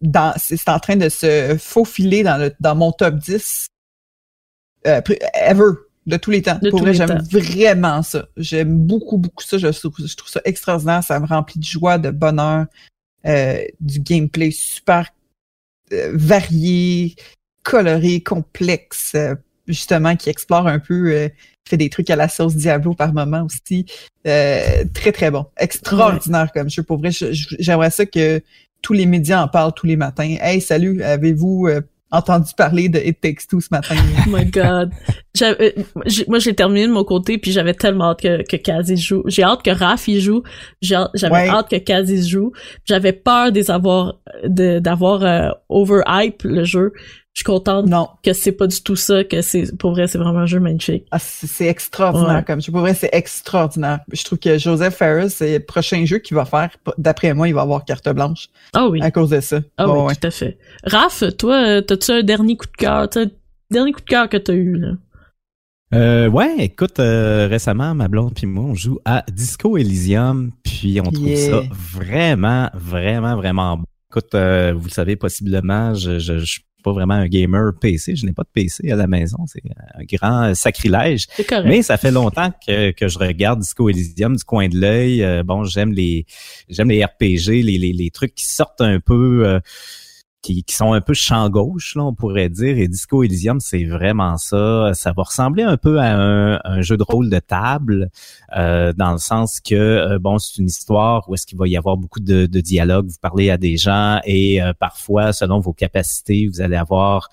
dans 0.03 0.35
c'est 0.37 0.69
en 0.69 0.79
train 0.79 0.97
de 0.97 1.09
se 1.09 1.57
faufiler 1.59 2.23
dans 2.23 2.37
le 2.37 2.55
dans 2.61 2.75
mon 2.75 2.93
top 2.93 3.17
10 3.17 3.69
euh, 4.87 5.01
ever 5.35 5.73
de 6.07 6.17
tous 6.17 6.31
les 6.31 6.43
temps. 6.43 6.59
De 6.61 6.71
Pour 6.71 6.81
vrai, 6.81 6.95
j'aime 6.95 7.23
vraiment 7.31 8.03
ça. 8.03 8.27
J'aime 8.37 8.79
beaucoup 8.79 9.19
beaucoup 9.19 9.43
ça. 9.43 9.59
Je 9.59 9.69
trouve, 9.69 10.07
je 10.07 10.17
trouve 10.17 10.31
ça 10.31 10.41
extraordinaire. 10.45 11.03
Ça 11.03 11.19
me 11.19 11.27
remplit 11.27 11.59
de 11.59 11.65
joie, 11.65 11.99
de 11.99 12.11
bonheur, 12.11 12.67
euh, 13.27 13.63
du 13.81 14.01
gameplay 14.01 14.51
super 14.51 15.09
euh, 15.93 16.13
varié, 16.15 17.17
coloré, 17.63 18.21
complexe, 18.23 19.13
euh, 19.15 19.35
justement, 19.67 20.17
qui 20.17 20.31
explore 20.31 20.67
un 20.67 20.79
peu, 20.79 21.13
euh, 21.13 21.29
fait 21.69 21.77
des 21.77 21.91
trucs 21.91 22.11
à 22.11 22.17
la 22.17 22.29
sauce 22.29 22.57
Diablo 22.57 22.95
par 22.95 23.13
moment 23.13 23.45
aussi. 23.47 23.87
Euh, 24.27 24.85
très, 24.95 25.13
très 25.13 25.31
bon. 25.31 25.47
Extraordinaire 25.59 26.51
comme 26.53 26.69
jeu. 26.71 26.83
Pour 26.83 26.99
vrai, 26.99 27.11
j'aimerais 27.13 27.91
ça 27.91 28.07
que 28.07 28.41
tous 28.83 28.93
les 28.93 29.07
médias 29.07 29.43
en 29.43 29.49
parlent 29.49 29.73
tous 29.75 29.87
les 29.87 29.97
matins. 29.97 30.37
Hey, 30.41 30.61
salut, 30.61 31.03
avez-vous 31.03 31.67
euh, 31.69 31.81
entendu 32.11 32.51
parler 32.57 32.89
de 32.89 32.99
It 32.99 33.21
Takes 33.21 33.47
Two 33.49 33.61
ce 33.61 33.69
matin? 33.71 33.95
Oh 34.27 34.31
my 34.31 34.47
god. 34.47 34.91
Euh, 35.43 35.71
moi, 36.27 36.39
j'ai 36.41 36.55
terminé 36.55 36.87
de 36.89 36.93
mon 36.93 37.05
côté, 37.05 37.39
puis 37.39 37.53
j'avais 37.53 37.75
tellement 37.75 38.11
hâte 38.11 38.23
que, 38.23 38.43
que 38.43 38.57
Kaz 38.57 38.91
y 38.91 38.97
joue. 38.97 39.23
J'ai 39.27 39.45
hâte 39.45 39.63
que 39.63 39.71
Raph 39.71 40.09
y 40.09 40.21
joue. 40.21 40.43
J'avais 40.83 41.09
Ouais. 41.31 41.49
hâte 41.49 41.71
que 41.71 41.77
Kaz 41.77 42.11
y 42.11 42.27
joue. 42.29 42.53
J'avais 42.85 43.13
peur 43.13 43.53
des 43.53 43.71
avoir, 43.71 44.19
de- 44.45 44.81
d'avoir 44.81 45.23
euh, 45.23 45.51
overhype 45.69 46.43
le 46.43 46.65
jeu. 46.65 46.93
Je 47.33 47.39
suis 47.41 47.45
contente 47.45 47.87
non. 47.87 48.09
que 48.25 48.33
c'est 48.33 48.53
pas 48.53 48.67
du 48.67 48.83
tout 48.83 48.97
ça, 48.97 49.23
que 49.23 49.41
c'est, 49.41 49.75
pour 49.79 49.93
vrai, 49.93 50.09
c'est 50.09 50.19
vraiment 50.19 50.41
un 50.41 50.47
jeu 50.47 50.59
magnifique. 50.59 51.05
Ah, 51.13 51.19
c'est 51.21 51.67
extraordinaire 51.69 52.29
Ouais. 52.39 52.45
comme 52.45 52.61
jeu. 52.61 52.73
Pour 52.73 52.81
vrai, 52.81 52.93
c'est 52.93 53.09
extraordinaire. 53.13 54.01
Je 54.13 54.25
trouve 54.25 54.39
que 54.39 54.59
Joseph 54.59 54.97
Ferris, 54.97 55.31
c'est 55.31 55.59
le 55.59 55.65
prochain 55.65 56.05
jeu 56.05 56.19
qu'il 56.19 56.35
va 56.35 56.45
faire. 56.45 56.71
D'après 56.99 57.33
moi, 57.33 57.47
il 57.49 57.55
va 57.55 57.63
avoir 57.63 57.85
carte 57.85 58.09
blanche 58.11 58.49
Ah 58.75 58.89
oui. 58.89 59.01
à 59.01 59.11
cause 59.13 59.31
de 59.31 59.41
ça. 59.41 59.61
Ah 59.79 59.89
oui, 59.89 59.99
ouais. 60.07 60.15
tout 60.17 60.27
à 60.27 60.31
fait. 60.33 60.59
Raph, 60.85 61.23
toi, 61.39 61.55
euh, 61.65 61.81
t'as-tu 61.81 62.11
un 62.11 62.23
dernier 62.25 62.57
coup 62.57 62.67
de 62.67 62.77
cœur? 62.77 63.09
T'as 63.09 63.23
un 63.23 63.31
dernier 63.71 63.93
coup 63.93 64.01
de 64.01 64.07
cœur 64.07 64.29
que 64.29 64.37
t'as 64.37 64.53
eu, 64.55 64.77
là? 64.77 64.89
Euh, 65.95 66.29
ouais, 66.29 66.55
écoute, 66.59 67.01
euh, 67.01 67.49
récemment, 67.49 67.95
ma 67.95 68.07
blonde 68.09 68.33
puis 68.35 68.47
moi, 68.47 68.65
on 68.65 68.75
joue 68.75 68.99
à 69.05 69.25
Disco 69.33 69.77
Elysium, 69.77 70.53
puis 70.63 71.01
on 71.01 71.11
trouve 71.11 71.27
Yeah. 71.29 71.51
ça 71.51 71.63
vraiment, 71.97 72.71
vraiment, 72.75 73.35
vraiment 73.37 73.77
bon. 73.77 73.85
Écoute, 74.11 74.35
euh, 74.35 74.73
vous 74.77 74.85
le 74.87 74.91
savez 74.93 75.17
possiblement, 75.17 75.95
je, 75.95 76.19
je, 76.21 76.39
je 76.39 76.61
suis 76.81 76.83
pas 76.83 76.93
vraiment 76.93 77.15
un 77.15 77.29
gamer 77.29 77.73
PC, 77.79 78.17
je 78.17 78.27
n'ai 78.27 78.33
pas 78.33 78.43
de 78.43 78.49
PC 78.53 78.91
à 78.91 78.97
la 78.97 79.07
maison, 79.07 79.39
c'est 79.47 79.63
un 79.95 80.05
grand 80.05 80.55
sacrilège. 80.55 81.27
Mais 81.65 81.83
ça 81.83 81.97
fait 81.97 82.11
longtemps 82.11 82.51
que, 82.67 82.91
que 82.93 83.09
je 83.09 83.19
regarde 83.19 83.61
Disco 83.61 83.89
Elysium 83.89 84.37
du 84.37 84.45
coin 84.45 84.69
de 84.69 84.79
l'œil. 84.79 85.23
Euh, 85.23 85.43
bon, 85.43 85.65
j'aime 85.65 85.93
les 85.93 86.27
j'aime 86.69 86.89
les 86.89 87.05
RPG, 87.05 87.63
les, 87.63 87.79
les, 87.79 87.93
les 87.93 88.11
trucs 88.11 88.35
qui 88.35 88.45
sortent 88.45 88.81
un 88.81 89.01
peu 89.01 89.47
euh, 89.47 89.61
qui, 90.43 90.65
sont 90.69 90.93
un 90.93 91.01
peu 91.01 91.15
champ 91.15 91.49
gauche, 91.51 91.95
là, 91.97 92.05
on 92.05 92.15
pourrait 92.15 92.49
dire. 92.49 92.79
Et 92.79 92.89
Disco 92.89 93.23
Elysium, 93.23 93.61
c'est 93.61 93.85
vraiment 93.85 94.37
ça. 94.39 94.93
Ça 94.95 95.13
va 95.13 95.23
ressembler 95.23 95.63
un 95.63 95.77
peu 95.77 95.99
à 96.01 96.17
un, 96.17 96.81
jeu 96.83 96.97
de 96.97 97.03
rôle 97.03 97.29
de 97.29 97.39
table, 97.39 98.11
euh, 98.57 98.93
dans 98.95 99.13
le 99.13 99.19
sens 99.19 99.61
que, 99.61 99.75
euh, 99.75 100.19
bon, 100.19 100.39
c'est 100.39 100.59
une 100.59 100.67
histoire 100.67 101.29
où 101.29 101.35
est-ce 101.35 101.47
qu'il 101.47 101.59
va 101.59 101.69
y 101.69 101.77
avoir 101.77 101.97
beaucoup 101.97 102.21
de, 102.21 102.47
de 102.47 102.61
dialogue, 102.61 103.09
vous 103.09 103.19
parlez 103.21 103.51
à 103.51 103.59
des 103.59 103.77
gens 103.77 104.21
et 104.25 104.63
euh, 104.63 104.73
parfois, 104.79 105.33
selon 105.33 105.61
vos 105.61 105.73
capacités, 105.73 106.49
vous 106.49 106.61
allez 106.61 106.77
avoir 106.77 107.29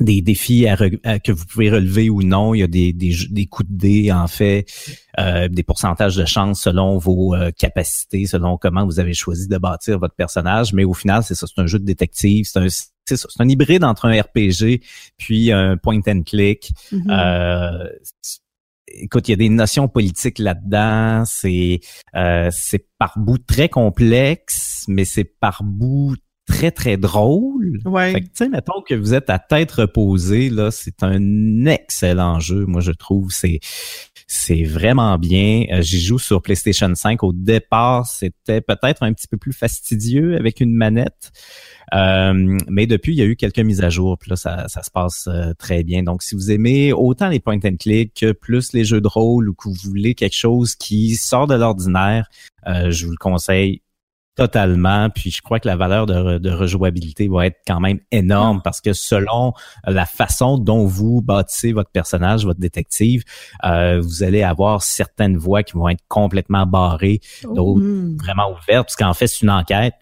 des 0.00 0.22
défis 0.22 0.66
à 0.66 0.76
que 1.20 1.30
vous 1.32 1.44
pouvez 1.46 1.70
relever 1.70 2.10
ou 2.10 2.22
non. 2.22 2.52
Il 2.54 2.58
y 2.60 2.62
a 2.62 2.66
des, 2.66 2.92
des, 2.92 3.12
jeux- 3.12 3.28
des 3.30 3.46
coups 3.46 3.68
de 3.70 3.76
dés, 3.76 4.10
en 4.12 4.26
fait, 4.26 4.66
euh, 5.20 5.48
des 5.48 5.62
pourcentages 5.62 6.16
de 6.16 6.24
chance 6.24 6.62
selon 6.62 6.98
vos 6.98 7.34
euh, 7.34 7.50
capacités, 7.52 8.26
selon 8.26 8.56
comment 8.58 8.84
vous 8.84 8.98
avez 8.98 9.14
choisi 9.14 9.46
de 9.46 9.56
bâtir 9.56 9.98
votre 10.00 10.14
personnage. 10.16 10.72
Mais 10.72 10.84
au 10.84 10.94
final, 10.94 11.22
c'est 11.22 11.34
ça, 11.36 11.46
c'est 11.46 11.60
un 11.60 11.66
jeu 11.66 11.78
de 11.78 11.84
détective. 11.84 12.44
C'est 12.50 12.58
un, 12.58 12.66
c'est 12.68 13.16
ça, 13.16 13.28
c'est 13.30 13.42
un 13.42 13.48
hybride 13.48 13.84
entre 13.84 14.06
un 14.06 14.20
RPG 14.20 14.80
puis 15.16 15.52
un 15.52 15.76
point 15.76 16.00
and 16.08 16.22
click. 16.26 16.72
Euh, 16.92 17.88
c'est- 18.20 18.40
écoute, 18.88 19.28
il 19.28 19.32
y 19.32 19.34
a 19.34 19.36
des 19.36 19.48
notions 19.48 19.88
politiques 19.88 20.38
là-dedans. 20.38 21.24
C'est 21.24 21.80
euh, 22.16 22.48
c'est 22.52 22.86
par 22.98 23.12
bout 23.18 23.38
très 23.38 23.68
complexe, 23.68 24.84
mais 24.88 25.04
c'est 25.04 25.24
par 25.24 25.62
bout 25.62 26.16
très 26.46 26.70
très 26.70 26.96
drôle. 26.96 27.80
Ouais. 27.84 28.12
Fait 28.12 28.20
que, 28.20 28.26
tu 28.26 28.32
sais, 28.34 28.48
mettons 28.48 28.82
que 28.86 28.94
vous 28.94 29.14
êtes 29.14 29.30
à 29.30 29.38
tête 29.38 29.72
reposée, 29.72 30.50
là, 30.50 30.70
c'est 30.70 31.02
un 31.02 31.66
excellent 31.66 32.40
jeu, 32.40 32.66
moi, 32.66 32.80
je 32.80 32.92
trouve. 32.92 33.30
C'est, 33.30 33.60
C'est 34.26 34.64
vraiment 34.64 35.18
bien. 35.18 35.66
J'y 35.80 36.00
joue 36.00 36.18
sur 36.18 36.42
PlayStation 36.42 36.92
5. 36.94 37.22
Au 37.22 37.32
départ, 37.32 38.06
c'était 38.06 38.60
peut-être 38.60 39.02
un 39.02 39.12
petit 39.12 39.28
peu 39.28 39.36
plus 39.36 39.52
fastidieux 39.52 40.36
avec 40.36 40.60
une 40.60 40.74
manette. 40.74 41.32
Euh, 41.94 42.58
mais 42.68 42.86
depuis, 42.86 43.12
il 43.12 43.18
y 43.18 43.22
a 43.22 43.26
eu 43.26 43.36
quelques 43.36 43.60
mises 43.60 43.82
à 43.82 43.90
jour, 43.90 44.18
puis 44.18 44.30
là, 44.30 44.36
ça, 44.36 44.66
ça 44.68 44.82
se 44.82 44.90
passe 44.90 45.28
euh, 45.28 45.52
très 45.58 45.84
bien. 45.84 46.02
Donc, 46.02 46.22
si 46.22 46.34
vous 46.34 46.50
aimez 46.50 46.92
autant 46.92 47.28
les 47.28 47.40
point 47.40 47.58
and 47.64 47.76
click 47.78 48.14
que 48.14 48.32
plus 48.32 48.72
les 48.72 48.84
jeux 48.84 49.00
de 49.00 49.08
rôle 49.08 49.48
ou 49.48 49.54
que 49.54 49.68
vous 49.68 49.76
voulez 49.84 50.14
quelque 50.14 50.36
chose 50.36 50.74
qui 50.74 51.14
sort 51.16 51.46
de 51.46 51.54
l'ordinaire, 51.54 52.28
euh, 52.66 52.90
je 52.90 53.06
vous 53.06 53.12
le 53.12 53.18
conseille 53.18 53.82
totalement. 54.36 55.10
Puis 55.10 55.30
je 55.30 55.42
crois 55.42 55.60
que 55.60 55.68
la 55.68 55.76
valeur 55.76 56.06
de, 56.06 56.38
de 56.38 56.50
rejouabilité 56.50 57.28
va 57.28 57.46
être 57.46 57.60
quand 57.66 57.80
même 57.80 58.00
énorme 58.10 58.60
parce 58.62 58.80
que 58.80 58.92
selon 58.92 59.52
la 59.86 60.06
façon 60.06 60.58
dont 60.58 60.86
vous 60.86 61.22
bâtissez 61.22 61.72
votre 61.72 61.90
personnage, 61.90 62.44
votre 62.44 62.60
détective, 62.60 63.24
euh, 63.64 64.00
vous 64.00 64.22
allez 64.22 64.42
avoir 64.42 64.82
certaines 64.82 65.36
voies 65.36 65.62
qui 65.62 65.74
vont 65.74 65.88
être 65.88 66.02
complètement 66.08 66.66
barrées, 66.66 67.20
d'autres 67.42 67.80
mmh. 67.80 68.16
vraiment 68.16 68.50
ouvertes, 68.50 68.86
parce 68.86 68.96
qu'en 68.96 69.14
fait, 69.14 69.26
c'est 69.26 69.42
une 69.42 69.50
enquête 69.50 69.94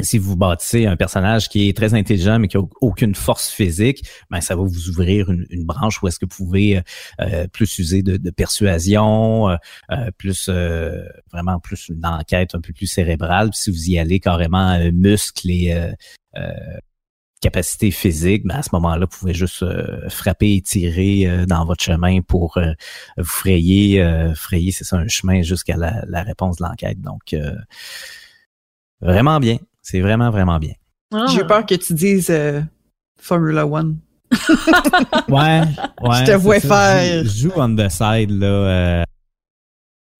si 0.00 0.18
vous 0.18 0.36
bâtissez 0.36 0.86
un 0.86 0.96
personnage 0.96 1.48
qui 1.48 1.68
est 1.68 1.76
très 1.76 1.94
intelligent 1.94 2.38
mais 2.38 2.48
qui 2.48 2.56
a 2.56 2.62
aucune 2.80 3.14
force 3.14 3.50
physique, 3.50 4.04
ben 4.30 4.40
ça 4.40 4.56
va 4.56 4.62
vous 4.62 4.88
ouvrir 4.88 5.30
une, 5.30 5.64
branche 5.64 6.02
où 6.02 6.08
est-ce 6.08 6.18
que 6.18 6.26
vous 6.26 6.44
pouvez 6.44 6.78
euh, 6.78 6.82
euh, 7.20 7.46
plus 7.48 7.78
user 7.78 8.02
de, 8.02 8.30
persuasion, 8.30 9.50
euh, 9.50 9.56
plus 10.16 10.48
vraiment 11.32 11.58
plus 11.60 11.88
une 11.88 12.04
enquête 12.04 12.54
un 12.54 12.60
peu 12.60 12.72
plus 12.72 12.86
cérébrale. 12.86 13.50
si 13.52 13.70
vous 13.70 13.90
y 13.90 13.98
allez 13.98 14.20
carrément 14.20 14.78
muscles 14.92 15.50
et 15.50 15.92
capacité 17.40 17.90
physique, 17.90 18.44
ben 18.44 18.56
à 18.56 18.62
ce 18.62 18.70
moment-là, 18.72 19.06
vous 19.10 19.18
pouvez 19.18 19.34
juste 19.34 19.64
frapper 20.08 20.54
et 20.54 20.62
tirer 20.62 21.46
dans 21.46 21.64
votre 21.64 21.82
chemin 21.82 22.20
pour 22.20 22.58
vous 23.16 23.24
frayer, 23.24 24.32
frayer, 24.34 24.70
c'est 24.70 24.84
ça, 24.84 24.96
un 24.96 25.08
chemin 25.08 25.42
jusqu'à 25.42 25.76
la, 25.76 26.22
réponse 26.22 26.56
de 26.56 26.64
l'enquête. 26.64 27.00
Donc, 27.00 27.34
vraiment 29.00 29.40
bien. 29.40 29.58
C'est 29.82 30.00
vraiment, 30.00 30.30
vraiment 30.30 30.58
bien. 30.58 30.74
Ah. 31.12 31.26
J'ai 31.28 31.44
peur 31.44 31.66
que 31.66 31.74
tu 31.74 31.92
dises 31.92 32.30
euh, 32.30 32.62
Formula 33.20 33.66
One. 33.66 33.98
ouais, 35.28 35.60
ouais. 36.00 36.16
Je 36.20 36.24
te 36.24 36.36
vois 36.36 36.60
faire. 36.60 37.24
Je 37.24 37.28
joue 37.28 37.52
on 37.56 37.76
the 37.76 37.88
side, 37.90 38.30
là, 38.30 39.04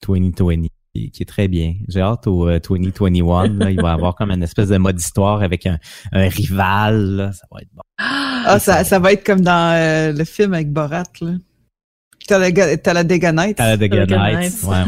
2020, 0.07 0.65
euh, 0.65 0.67
qui 0.93 1.11
est 1.23 1.29
très 1.29 1.49
bien. 1.49 1.77
J'ai 1.89 2.03
hâte 2.03 2.27
au 2.27 2.51
2021. 2.51 3.45
Euh, 3.45 3.49
là, 3.59 3.71
il 3.71 3.81
va 3.81 3.91
y 3.91 3.93
avoir 3.93 4.15
comme 4.15 4.31
une 4.31 4.43
espèce 4.43 4.69
de 4.69 4.77
mode 4.77 5.01
histoire 5.01 5.43
avec 5.43 5.67
un, 5.67 5.79
rival. 6.13 7.31
Ça 7.33 7.47
va 7.51 7.61
être 7.63 7.71
bon. 7.73 7.83
Ah, 7.99 8.59
ça, 8.59 8.85
ça, 8.85 8.99
va 8.99 9.13
être 9.13 9.25
comme 9.25 9.41
dans 9.41 10.15
le 10.15 10.25
film 10.25 10.53
avec 10.53 10.71
Borat. 10.71 11.05
Là. 11.23 11.33
T'as 12.27 12.39
la, 12.39 12.77
t'as 12.77 12.93
la 12.93 13.05
Deganite. 13.05 13.57
T'as 13.57 13.69
la 13.69 13.77
Deganite. 13.77 14.63
Ouais, 14.65 14.85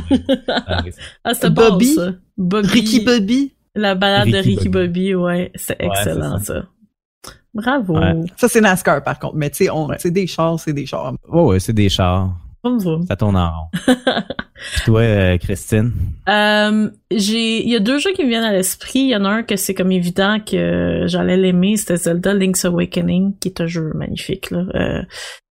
ah, 1.24 1.34
c'est. 1.34 1.50
Bobby. 1.50 1.96
Ricky 2.38 3.00
Bobby? 3.00 3.53
La 3.74 3.94
balade 3.94 4.28
de 4.28 4.38
Ricky 4.38 4.68
Bobby, 4.68 5.14
ouais, 5.14 5.50
c'est 5.54 5.76
excellent 5.80 6.38
ça. 6.38 6.64
Bravo. 7.52 7.96
Ça 8.36 8.48
c'est 8.48 8.60
NASCAR 8.60 9.02
par 9.02 9.18
contre, 9.18 9.36
mais 9.36 9.50
tu 9.50 9.64
sais, 9.64 9.70
c'est 9.98 10.10
des 10.10 10.26
chars, 10.26 10.58
c'est 10.58 10.72
des 10.72 10.86
chars. 10.86 11.14
Ouais, 11.28 11.42
ouais, 11.42 11.60
c'est 11.60 11.72
des 11.72 11.88
chars. 11.88 12.34
Ça 13.06 13.16
tourne 13.16 13.36
en 13.36 13.50
rond. 13.50 13.82
toi, 14.86 15.00
euh, 15.00 15.36
Christine? 15.36 15.92
Euh, 16.28 16.90
j'ai, 17.10 17.62
il 17.62 17.68
y 17.68 17.76
a 17.76 17.80
deux 17.80 17.98
jeux 17.98 18.12
qui 18.12 18.24
me 18.24 18.28
viennent 18.28 18.44
à 18.44 18.52
l'esprit. 18.52 19.00
Il 19.00 19.08
y 19.08 19.16
en 19.16 19.24
a 19.26 19.28
un 19.28 19.42
que 19.42 19.56
c'est 19.56 19.74
comme 19.74 19.92
évident 19.92 20.38
que 20.40 21.02
j'allais 21.06 21.36
l'aimer, 21.36 21.76
c'était 21.76 21.98
Zelda 21.98 22.32
Link's 22.32 22.64
Awakening, 22.64 23.38
qui 23.38 23.48
est 23.48 23.60
un 23.60 23.66
jeu 23.66 23.92
magnifique. 23.94 24.50
Là. 24.50 24.64
Euh, 24.74 25.02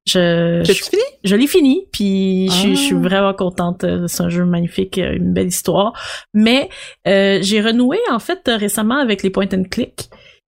je, 0.06 0.62
je, 0.66 0.74
fini? 0.74 1.02
je 1.24 1.36
l'ai 1.36 1.48
fini, 1.48 1.88
puis 1.92 2.50
je, 2.50 2.76
suis 2.76 2.96
ah. 2.96 3.00
vraiment 3.00 3.34
contente. 3.34 3.86
C'est 4.08 4.24
un 4.24 4.30
jeu 4.30 4.46
magnifique, 4.46 4.98
une 4.98 5.34
belle 5.34 5.48
histoire. 5.48 5.94
Mais 6.34 6.70
euh, 7.08 7.40
j'ai 7.42 7.62
renoué 7.62 8.00
en 8.12 8.20
fait 8.20 8.42
récemment 8.48 8.98
avec 8.98 9.24
les 9.24 9.30
point 9.30 9.48
and 9.54 9.64
click. 9.72 10.10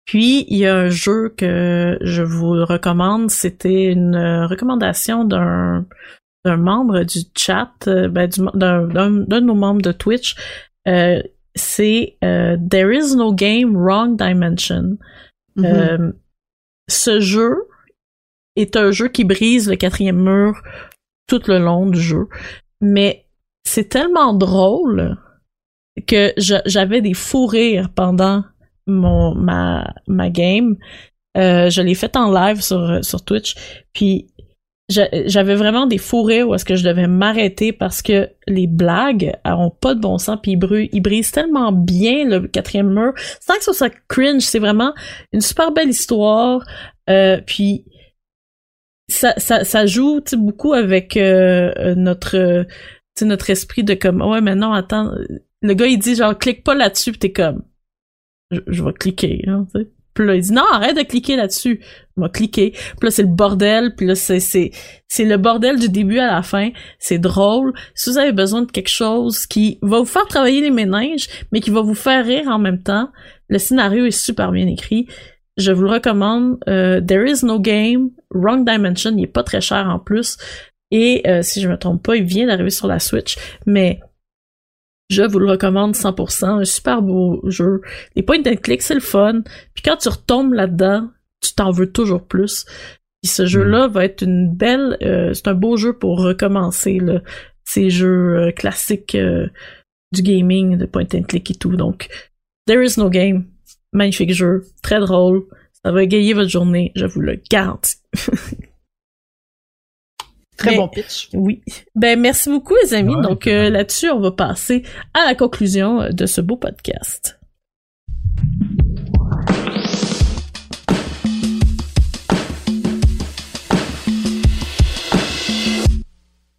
Puis 0.05 0.47
il 0.49 0.59
y 0.59 0.67
a 0.67 0.77
un 0.77 0.89
jeu 0.89 1.35
que 1.37 1.99
je 2.01 2.23
vous 2.23 2.65
recommande. 2.65 3.31
C'était 3.31 3.85
une 3.85 4.17
recommandation 4.49 5.25
d'un 5.25 5.87
d'un 6.47 6.57
membre 6.57 7.03
du 7.03 7.19
chat, 7.37 7.73
euh, 7.89 8.09
ben, 8.09 8.31
d'un 8.55 9.11
de 9.11 9.41
nos 9.41 9.55
membres 9.55 9.83
de 9.83 9.91
Twitch. 9.91 10.37
Euh, 10.87 11.21
c'est 11.57 12.17
euh, 12.23 12.57
There 12.71 12.95
is 12.95 13.17
no 13.17 13.35
game, 13.35 13.77
wrong 13.77 14.17
dimension. 14.17 14.99
Mm-hmm. 15.59 16.13
ce 16.87 17.19
jeu 17.19 17.55
est 18.57 18.77
un 18.77 18.91
jeu 18.91 19.09
qui 19.09 19.25
brise 19.25 19.69
le 19.69 19.77
quatrième 19.77 20.23
mur 20.23 20.61
tout 21.27 21.43
le 21.47 21.59
long 21.59 21.87
du 21.87 22.01
jeu. 22.01 22.29
Mais 22.81 23.27
c'est 23.65 23.89
tellement 23.89 24.33
drôle 24.33 25.17
que 26.07 26.33
j'avais 26.37 27.01
des 27.01 27.15
fous 27.15 27.47
rires 27.47 27.91
pendant 27.95 28.45
mon 28.87 29.35
ma 29.35 29.95
ma 30.07 30.31
game. 30.31 30.77
Euh, 31.37 31.69
je 31.71 31.83
l'ai 31.83 31.95
fait 31.95 32.17
en 32.17 32.31
live 32.31 32.63
sur 32.63 33.05
sur 33.05 33.25
Twitch. 33.25 33.55
Puis 33.93 34.29
j'avais 34.89 35.57
vraiment 35.57 35.87
des 35.87 35.99
fous 35.99 36.23
rires 36.23 36.49
où 36.49 36.55
est-ce 36.55 36.65
que 36.65 36.77
je 36.77 36.85
devais 36.85 37.09
m'arrêter 37.09 37.73
parce 37.73 38.03
que 38.03 38.31
les 38.47 38.69
blagues 38.69 39.33
ont 39.45 39.71
pas 39.71 39.95
de 39.95 40.01
bon 40.01 40.17
sens 40.17 40.39
puis 40.41 40.53
ils, 40.53 41.01
brisent 41.01 41.33
tellement 41.33 41.73
bien 41.73 42.25
le 42.25 42.47
quatrième 42.47 42.95
mur 42.95 43.13
sans 43.41 43.55
que 43.55 43.65
ce 43.65 43.73
soit 43.73 43.93
cringe 44.07 44.43
c'est 44.43 44.61
vraiment 44.61 44.95
une 45.33 45.41
super 45.41 45.73
belle 45.73 45.89
histoire 45.89 46.65
euh, 47.11 47.41
puis 47.45 47.85
ça, 49.09 49.35
ça, 49.37 49.65
ça 49.65 49.87
joue 49.87 50.21
beaucoup 50.37 50.73
avec 50.73 51.17
euh, 51.17 51.73
euh, 51.79 51.95
notre 51.95 52.67
notre 53.23 53.49
esprit 53.51 53.83
de 53.83 53.95
comme 53.95 54.21
ouais 54.21 54.43
mais 54.43 54.55
non 54.55 54.73
attends 54.73 55.11
le 55.63 55.75
gars 55.75 55.87
il 55.87 55.99
dit 55.99 56.15
genre 56.15 56.37
clique 56.37 56.65
pas 56.65 56.75
là-dessus 56.75 57.13
t'es 57.13 57.33
comme 57.33 57.63
je, 58.51 58.85
vais 58.85 58.93
cliquer 58.93 59.43
puis 60.17 60.27
là, 60.27 60.35
il 60.35 60.41
dit 60.41 60.53
non, 60.53 60.65
arrête 60.73 60.97
de 60.97 61.03
cliquer 61.03 61.37
là-dessus. 61.37 61.81
On 62.17 62.23
va 62.23 62.31
cliquer. 62.31 62.71
Puis 62.71 63.03
là, 63.03 63.11
c'est 63.11 63.23
le 63.23 63.29
bordel. 63.29 63.95
Puis 63.95 64.07
là, 64.07 64.15
c'est, 64.15 64.41
c'est, 64.41 64.71
c'est 65.09 65.27
le 65.27 65.37
bordel 65.37 65.79
du 65.79 65.91
début 65.91 66.19
à 66.19 66.33
la 66.33 66.43
fin. 66.43 66.71
C'est 66.99 67.19
drôle. 67.19 67.75
Si 67.95 68.11
vous 68.11 68.19
avez 68.19 68.33
besoin 68.33 68.63
de 68.63 68.71
quelque 68.71 68.89
chose 68.89 69.47
qui 69.47 69.79
va 69.83 69.99
vous 69.99 70.07
faire 70.07 70.27
travailler 70.27 70.63
les 70.63 70.71
méninges, 70.71 71.29
mais 71.53 71.61
qui 71.61 71.71
va 71.71 71.83
vous 71.83 71.95
faire 71.95 72.25
rire 72.25 72.49
en 72.49 72.59
même 72.59 72.83
temps, 72.83 73.11
le 73.49 73.59
scénario 73.59 74.07
est 74.07 74.11
super 74.11 74.51
bien 74.53 74.67
écrit. 74.67 75.07
Je 75.59 75.71
vous 75.71 75.83
le 75.83 75.91
recommande. 75.91 76.59
Euh, 76.67 77.01
There 77.03 77.31
is 77.31 77.45
no 77.45 77.61
game. 77.61 78.11
Wrong 78.37 78.69
Dimension. 78.69 79.13
Il 79.17 79.25
est 79.25 79.29
pas 79.29 79.43
très 79.43 79.61
cher 79.61 79.89
en 79.89 79.99
plus. 79.99 80.37
Et 80.91 81.23
euh, 81.27 81.43
si 81.43 81.61
je 81.61 81.69
me 81.69 81.77
trompe 81.77 82.03
pas, 82.03 82.17
il 82.17 82.25
vient 82.25 82.47
d'arriver 82.47 82.71
sur 82.71 82.87
la 82.87 82.99
Switch. 82.99 83.37
Mais 83.67 84.01
je 85.11 85.23
vous 85.23 85.39
le 85.39 85.51
recommande 85.51 85.95
100%. 85.95 86.45
Un 86.45 86.65
super 86.65 87.03
beau 87.03 87.41
jeu. 87.49 87.81
Les 88.15 88.23
points 88.23 88.43
and 88.47 88.57
click, 88.63 88.83
c'est 88.83 88.95
le 88.95 89.01
fun. 89.01 89.43
Puis 89.75 89.83
quand 89.85 89.97
tu 89.97 90.09
retombes 90.09 90.55
là-dedans, 90.55 91.11
tu 91.41 91.55
t'en 91.55 91.71
veux 91.71 91.91
toujours 91.91 92.25
plus. 92.25 92.65
Puis 93.23 93.31
ce 93.31 93.47
jeu-là 93.47 93.89
mm. 93.89 93.91
va 93.91 94.05
être 94.05 94.23
une 94.23 94.55
belle... 94.55 94.97
Euh, 95.03 95.33
c'est 95.35 95.49
un 95.49 95.55
beau 95.55 95.77
jeu 95.77 95.93
pour 95.93 96.21
recommencer 96.21 96.99
là, 96.99 97.21
ces 97.65 97.91
jeux 97.91 98.53
classiques 98.57 99.17
du 100.13 100.23
gaming, 100.23 100.77
de 100.77 100.87
point 100.87 101.07
and 101.15 101.23
click 101.23 101.51
et 101.51 101.55
tout. 101.55 101.75
Donc, 101.77 102.09
There 102.67 102.83
is 102.83 102.99
no 102.99 103.09
game 103.09 103.47
magnifique 103.93 104.35
jeu, 104.35 104.65
très 104.83 104.99
drôle. 104.99 105.45
Ça 105.87 105.93
va 105.93 106.03
égayer 106.03 106.33
votre 106.33 106.51
journée, 106.51 106.91
je 106.97 107.07
vous 107.07 107.21
le 107.21 107.41
garantis. 107.49 107.99
Très 110.57 110.75
bon 110.75 110.89
pitch. 110.89 111.29
Oui. 111.33 111.63
Ben 111.95 112.19
merci 112.19 112.49
beaucoup 112.51 112.75
les 112.83 112.93
amis. 112.93 113.15
Donc 113.23 113.47
euh, 113.47 113.71
là-dessus, 113.71 114.11
on 114.11 114.19
va 114.19 114.33
passer 114.33 114.83
à 115.15 115.27
la 115.27 115.37
conclusion 115.37 116.11
de 116.11 116.27
ce 116.27 116.41
beau 116.41 116.57
podcast. 116.57 117.39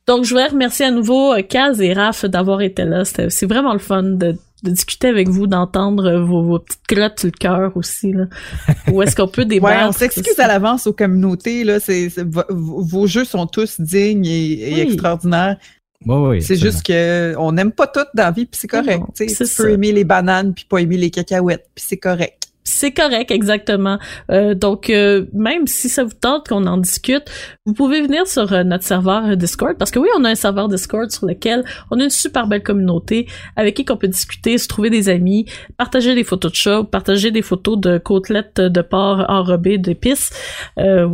Donc, 0.08 0.24
je 0.24 0.30
voudrais 0.30 0.48
remercier 0.48 0.86
à 0.86 0.92
nouveau 0.92 1.34
euh, 1.34 1.42
Kaz 1.42 1.82
et 1.82 1.92
Raph 1.92 2.24
d'avoir 2.24 2.62
été 2.62 2.86
là. 2.86 3.04
C'est 3.04 3.46
vraiment 3.46 3.74
le 3.74 3.80
fun 3.80 4.04
de 4.04 4.38
de 4.64 4.72
discuter 4.72 5.08
avec 5.08 5.30
vous, 5.30 5.48
d'entendre 5.48 6.20
vos, 6.20 6.60
petites 6.60 6.88
crottes 6.88 7.20
sur 7.20 7.28
le 7.28 7.38
cœur 7.38 7.72
aussi. 7.76 8.12
Là. 8.12 8.26
Où 8.92 9.02
est-ce 9.02 9.16
qu'on 9.16 9.28
peut 9.28 9.46
débattre? 9.46 9.80
ouais, 9.80 9.88
on 9.88 9.92
s'excuse 9.92 10.40
à 10.40 10.48
l'avance 10.48 10.88
aux 10.88 10.94
communautés. 10.94 11.64
Là. 11.64 11.80
C'est, 11.80 12.12
vos 12.50 13.08
jeux 13.08 13.26
sont 13.26 13.46
tous 13.46 13.80
dignes 13.80 14.26
et, 14.26 14.82
extraordinaires. 14.82 15.58
oui, 16.06 16.42
c'est 16.42 16.56
juste 16.56 16.84
que 16.84 17.36
on 17.38 17.52
n'aime 17.52 17.72
pas 17.72 17.88
tout 17.88 18.06
dans 18.16 18.24
la 18.24 18.32
vie, 18.32 18.46
puis 18.46 18.60
c'est 18.60 18.68
correct. 18.68 19.04
tu 19.16 19.28
peux 19.58 19.72
aimer 19.72 19.92
les 19.92 20.04
bananes, 20.04 20.54
puis 20.54 20.66
pas 20.68 20.80
aimer 20.80 20.98
les 20.98 21.12
cacahuètes, 21.12 21.70
puis 21.76 21.86
c'est 21.88 21.98
correct. 21.98 22.48
c'est 22.64 22.92
correct, 22.92 23.32
exactement. 23.32 24.00
Euh, 24.32 24.56
donc, 24.56 24.90
euh, 24.90 25.26
même 25.34 25.68
si 25.68 25.88
ça 25.88 26.04
vous 26.04 26.14
tente 26.20 26.48
qu'on 26.48 26.66
en 26.66 26.78
discute, 26.78 27.26
vous 27.68 27.74
pouvez 27.74 28.02
venir 28.02 28.26
sur 28.28 28.54
euh, 28.54 28.64
notre 28.64 28.86
serveur 28.86 29.36
Discord, 29.36 29.78
parce 29.78 29.92
que 29.92 30.00
oui, 30.00 30.08
on 30.18 30.24
a 30.24 30.30
un 30.30 30.36
serveur 30.36 30.70
Discord 30.70 31.12
sur 31.12 31.26
lequel 31.26 31.66
on 31.92 32.00
a 32.00 32.06
une 32.06 32.10
super 32.10 32.48
belle 32.48 32.64
communauté 32.64 33.28
avec 33.58 33.76
qui 33.76 33.86
on 33.90 33.98
peut 33.98 34.08
discuter, 34.08 34.58
se 34.58 34.70
trouver 34.70 34.90
des 34.90 35.10
amis, 35.10 35.46
partager 35.76 36.16
des 36.16 36.24
photos 36.24 36.54
de 36.54 36.56
chats, 36.56 36.84
partager 36.90 37.30
des 37.30 37.42
photos 37.42 37.78
de 37.78 37.98
côtelettes 37.98 38.62
de 38.62 38.82
porc 38.82 39.26
enrobées 39.28 39.78
d'épices. 39.78 40.30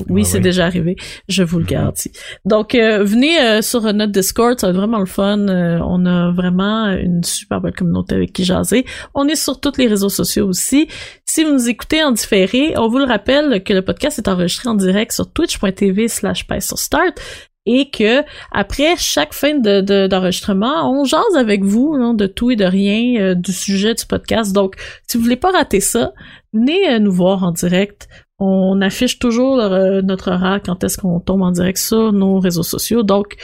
oui, 0.09 0.25
c'est 0.25 0.39
déjà 0.39 0.67
arrivé, 0.67 0.95
je 1.27 1.41
vous 1.41 1.57
le 1.57 1.65
garantis. 1.65 2.11
Donc, 2.45 2.73
venez 2.75 3.61
sur 3.63 3.81
notre 3.91 4.11
Discord, 4.11 4.59
ça 4.59 4.67
va 4.67 4.71
être 4.71 4.77
vraiment 4.77 4.99
le 4.99 5.07
fun. 5.07 5.47
on 5.47 6.05
a 6.05 6.31
vraiment 6.31 6.91
une 6.91 7.23
super 7.23 7.61
belle 7.61 7.73
communauté 7.73 8.13
avec 8.13 8.31
qui 8.31 8.43
jaser. 8.43 8.85
On 9.15 9.27
est 9.27 9.35
sur 9.35 9.59
tous 9.59 9.77
les 9.77 9.87
réseaux 9.87 10.09
sociaux 10.09 10.47
aussi. 10.47 10.87
Si 11.25 11.43
vous 11.43 11.53
nous 11.53 11.67
écoutez 11.67 12.03
en 12.03 12.11
différé, 12.11 12.75
on 12.77 12.89
vous 12.89 12.99
le 12.99 13.05
rappelle 13.05 13.63
que 13.63 13.73
le 13.73 13.81
podcast 13.81 14.19
est 14.19 14.27
enregistré 14.27 14.69
en 14.69 14.75
direct 14.75 15.13
sur 15.13 15.31
twitch.tv 15.31 16.07
slash 16.07 16.42
start 16.77 17.19
et 17.65 17.89
que 17.89 18.23
après 18.51 18.95
chaque 18.97 19.33
fin 19.33 19.55
de, 19.55 20.07
d'enregistrement, 20.07 20.91
on 20.91 21.05
jase 21.05 21.35
avec 21.37 21.63
vous 21.63 22.13
de 22.13 22.27
tout 22.27 22.51
et 22.51 22.55
de 22.55 22.65
rien 22.65 23.21
euh, 23.21 23.35
du 23.35 23.53
sujet 23.53 23.93
du 23.93 24.05
podcast. 24.05 24.53
Donc, 24.53 24.75
si 25.07 25.17
vous 25.17 25.23
voulez 25.23 25.37
pas 25.37 25.51
rater 25.51 25.79
ça, 25.79 26.13
venez 26.51 26.89
euh, 26.89 26.99
nous 26.99 27.11
voir 27.11 27.43
en 27.43 27.51
direct. 27.51 28.07
On 28.39 28.81
affiche 28.81 29.19
toujours 29.19 29.59
euh, 29.59 30.01
notre 30.01 30.31
horaire 30.31 30.59
quand 30.65 30.83
est-ce 30.83 30.97
qu'on 30.97 31.19
tombe 31.19 31.43
en 31.43 31.51
direct 31.51 31.77
sur 31.77 32.11
nos 32.11 32.39
réseaux 32.39 32.63
sociaux. 32.63 33.03
Donc, 33.03 33.35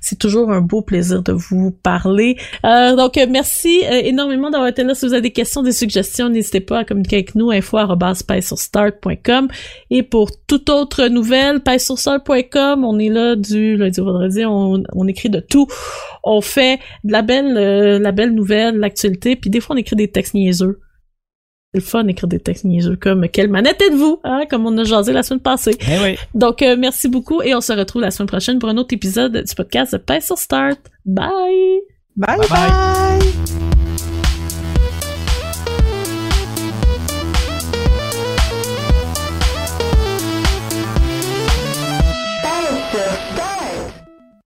c'est 0.00 0.20
toujours 0.20 0.52
un 0.52 0.60
beau 0.60 0.82
plaisir 0.82 1.20
de 1.24 1.32
vous 1.32 1.72
parler. 1.72 2.36
Euh, 2.64 2.94
donc, 2.94 3.18
merci 3.28 3.82
euh, 3.84 4.02
énormément 4.04 4.48
d'avoir 4.48 4.68
été 4.68 4.84
là. 4.84 4.94
Si 4.94 5.04
vous 5.04 5.14
avez 5.14 5.22
des 5.22 5.32
questions, 5.32 5.64
des 5.64 5.72
suggestions, 5.72 6.28
n'hésitez 6.28 6.60
pas 6.60 6.78
à 6.78 6.84
communiquer 6.84 7.16
avec 7.16 7.34
nous, 7.34 7.50
info.com 7.50 9.48
Et 9.90 10.02
pour 10.04 10.30
toute 10.46 10.70
autre 10.70 11.08
nouvelle, 11.08 11.60
start.com 11.76 12.84
on 12.84 12.98
est 13.00 13.08
là 13.08 13.34
du 13.34 13.76
lundi 13.76 14.00
au 14.00 14.04
vendredi, 14.04 14.44
on, 14.46 14.80
on 14.92 15.08
écrit 15.08 15.28
de 15.28 15.40
tout. 15.40 15.66
On 16.22 16.40
fait 16.40 16.78
de 17.02 17.10
la 17.10 17.22
belle, 17.22 17.98
la 18.00 18.12
belle 18.12 18.32
nouvelle, 18.32 18.76
l'actualité, 18.76 19.34
puis 19.34 19.50
des 19.50 19.58
fois 19.58 19.74
on 19.74 19.78
écrit 19.78 19.96
des 19.96 20.08
textes 20.08 20.34
niaiseux 20.34 20.80
le 21.74 21.80
fun 21.80 22.04
d'écrire 22.04 22.28
des 22.28 22.40
textes 22.40 22.64
niaiseux 22.64 22.96
comme 22.96 23.28
quelle 23.28 23.50
manette 23.50 23.80
êtes-vous, 23.82 24.20
hein, 24.24 24.44
comme 24.48 24.66
on 24.66 24.76
a 24.78 24.84
jasé 24.84 25.12
la 25.12 25.22
semaine 25.22 25.40
passée. 25.40 25.76
Eh 25.80 26.16
Donc 26.34 26.62
euh, 26.62 26.76
merci 26.78 27.08
beaucoup 27.08 27.42
et 27.42 27.54
on 27.54 27.60
se 27.60 27.72
retrouve 27.72 28.02
la 28.02 28.10
semaine 28.10 28.28
prochaine 28.28 28.58
pour 28.58 28.68
un 28.68 28.76
autre 28.76 28.94
épisode 28.94 29.44
du 29.44 29.54
podcast 29.54 29.94
de 29.94 30.20
sur 30.20 30.38
Start. 30.38 30.80
Bye. 31.04 31.82
bye. 32.16 32.38
bye. 32.48 33.85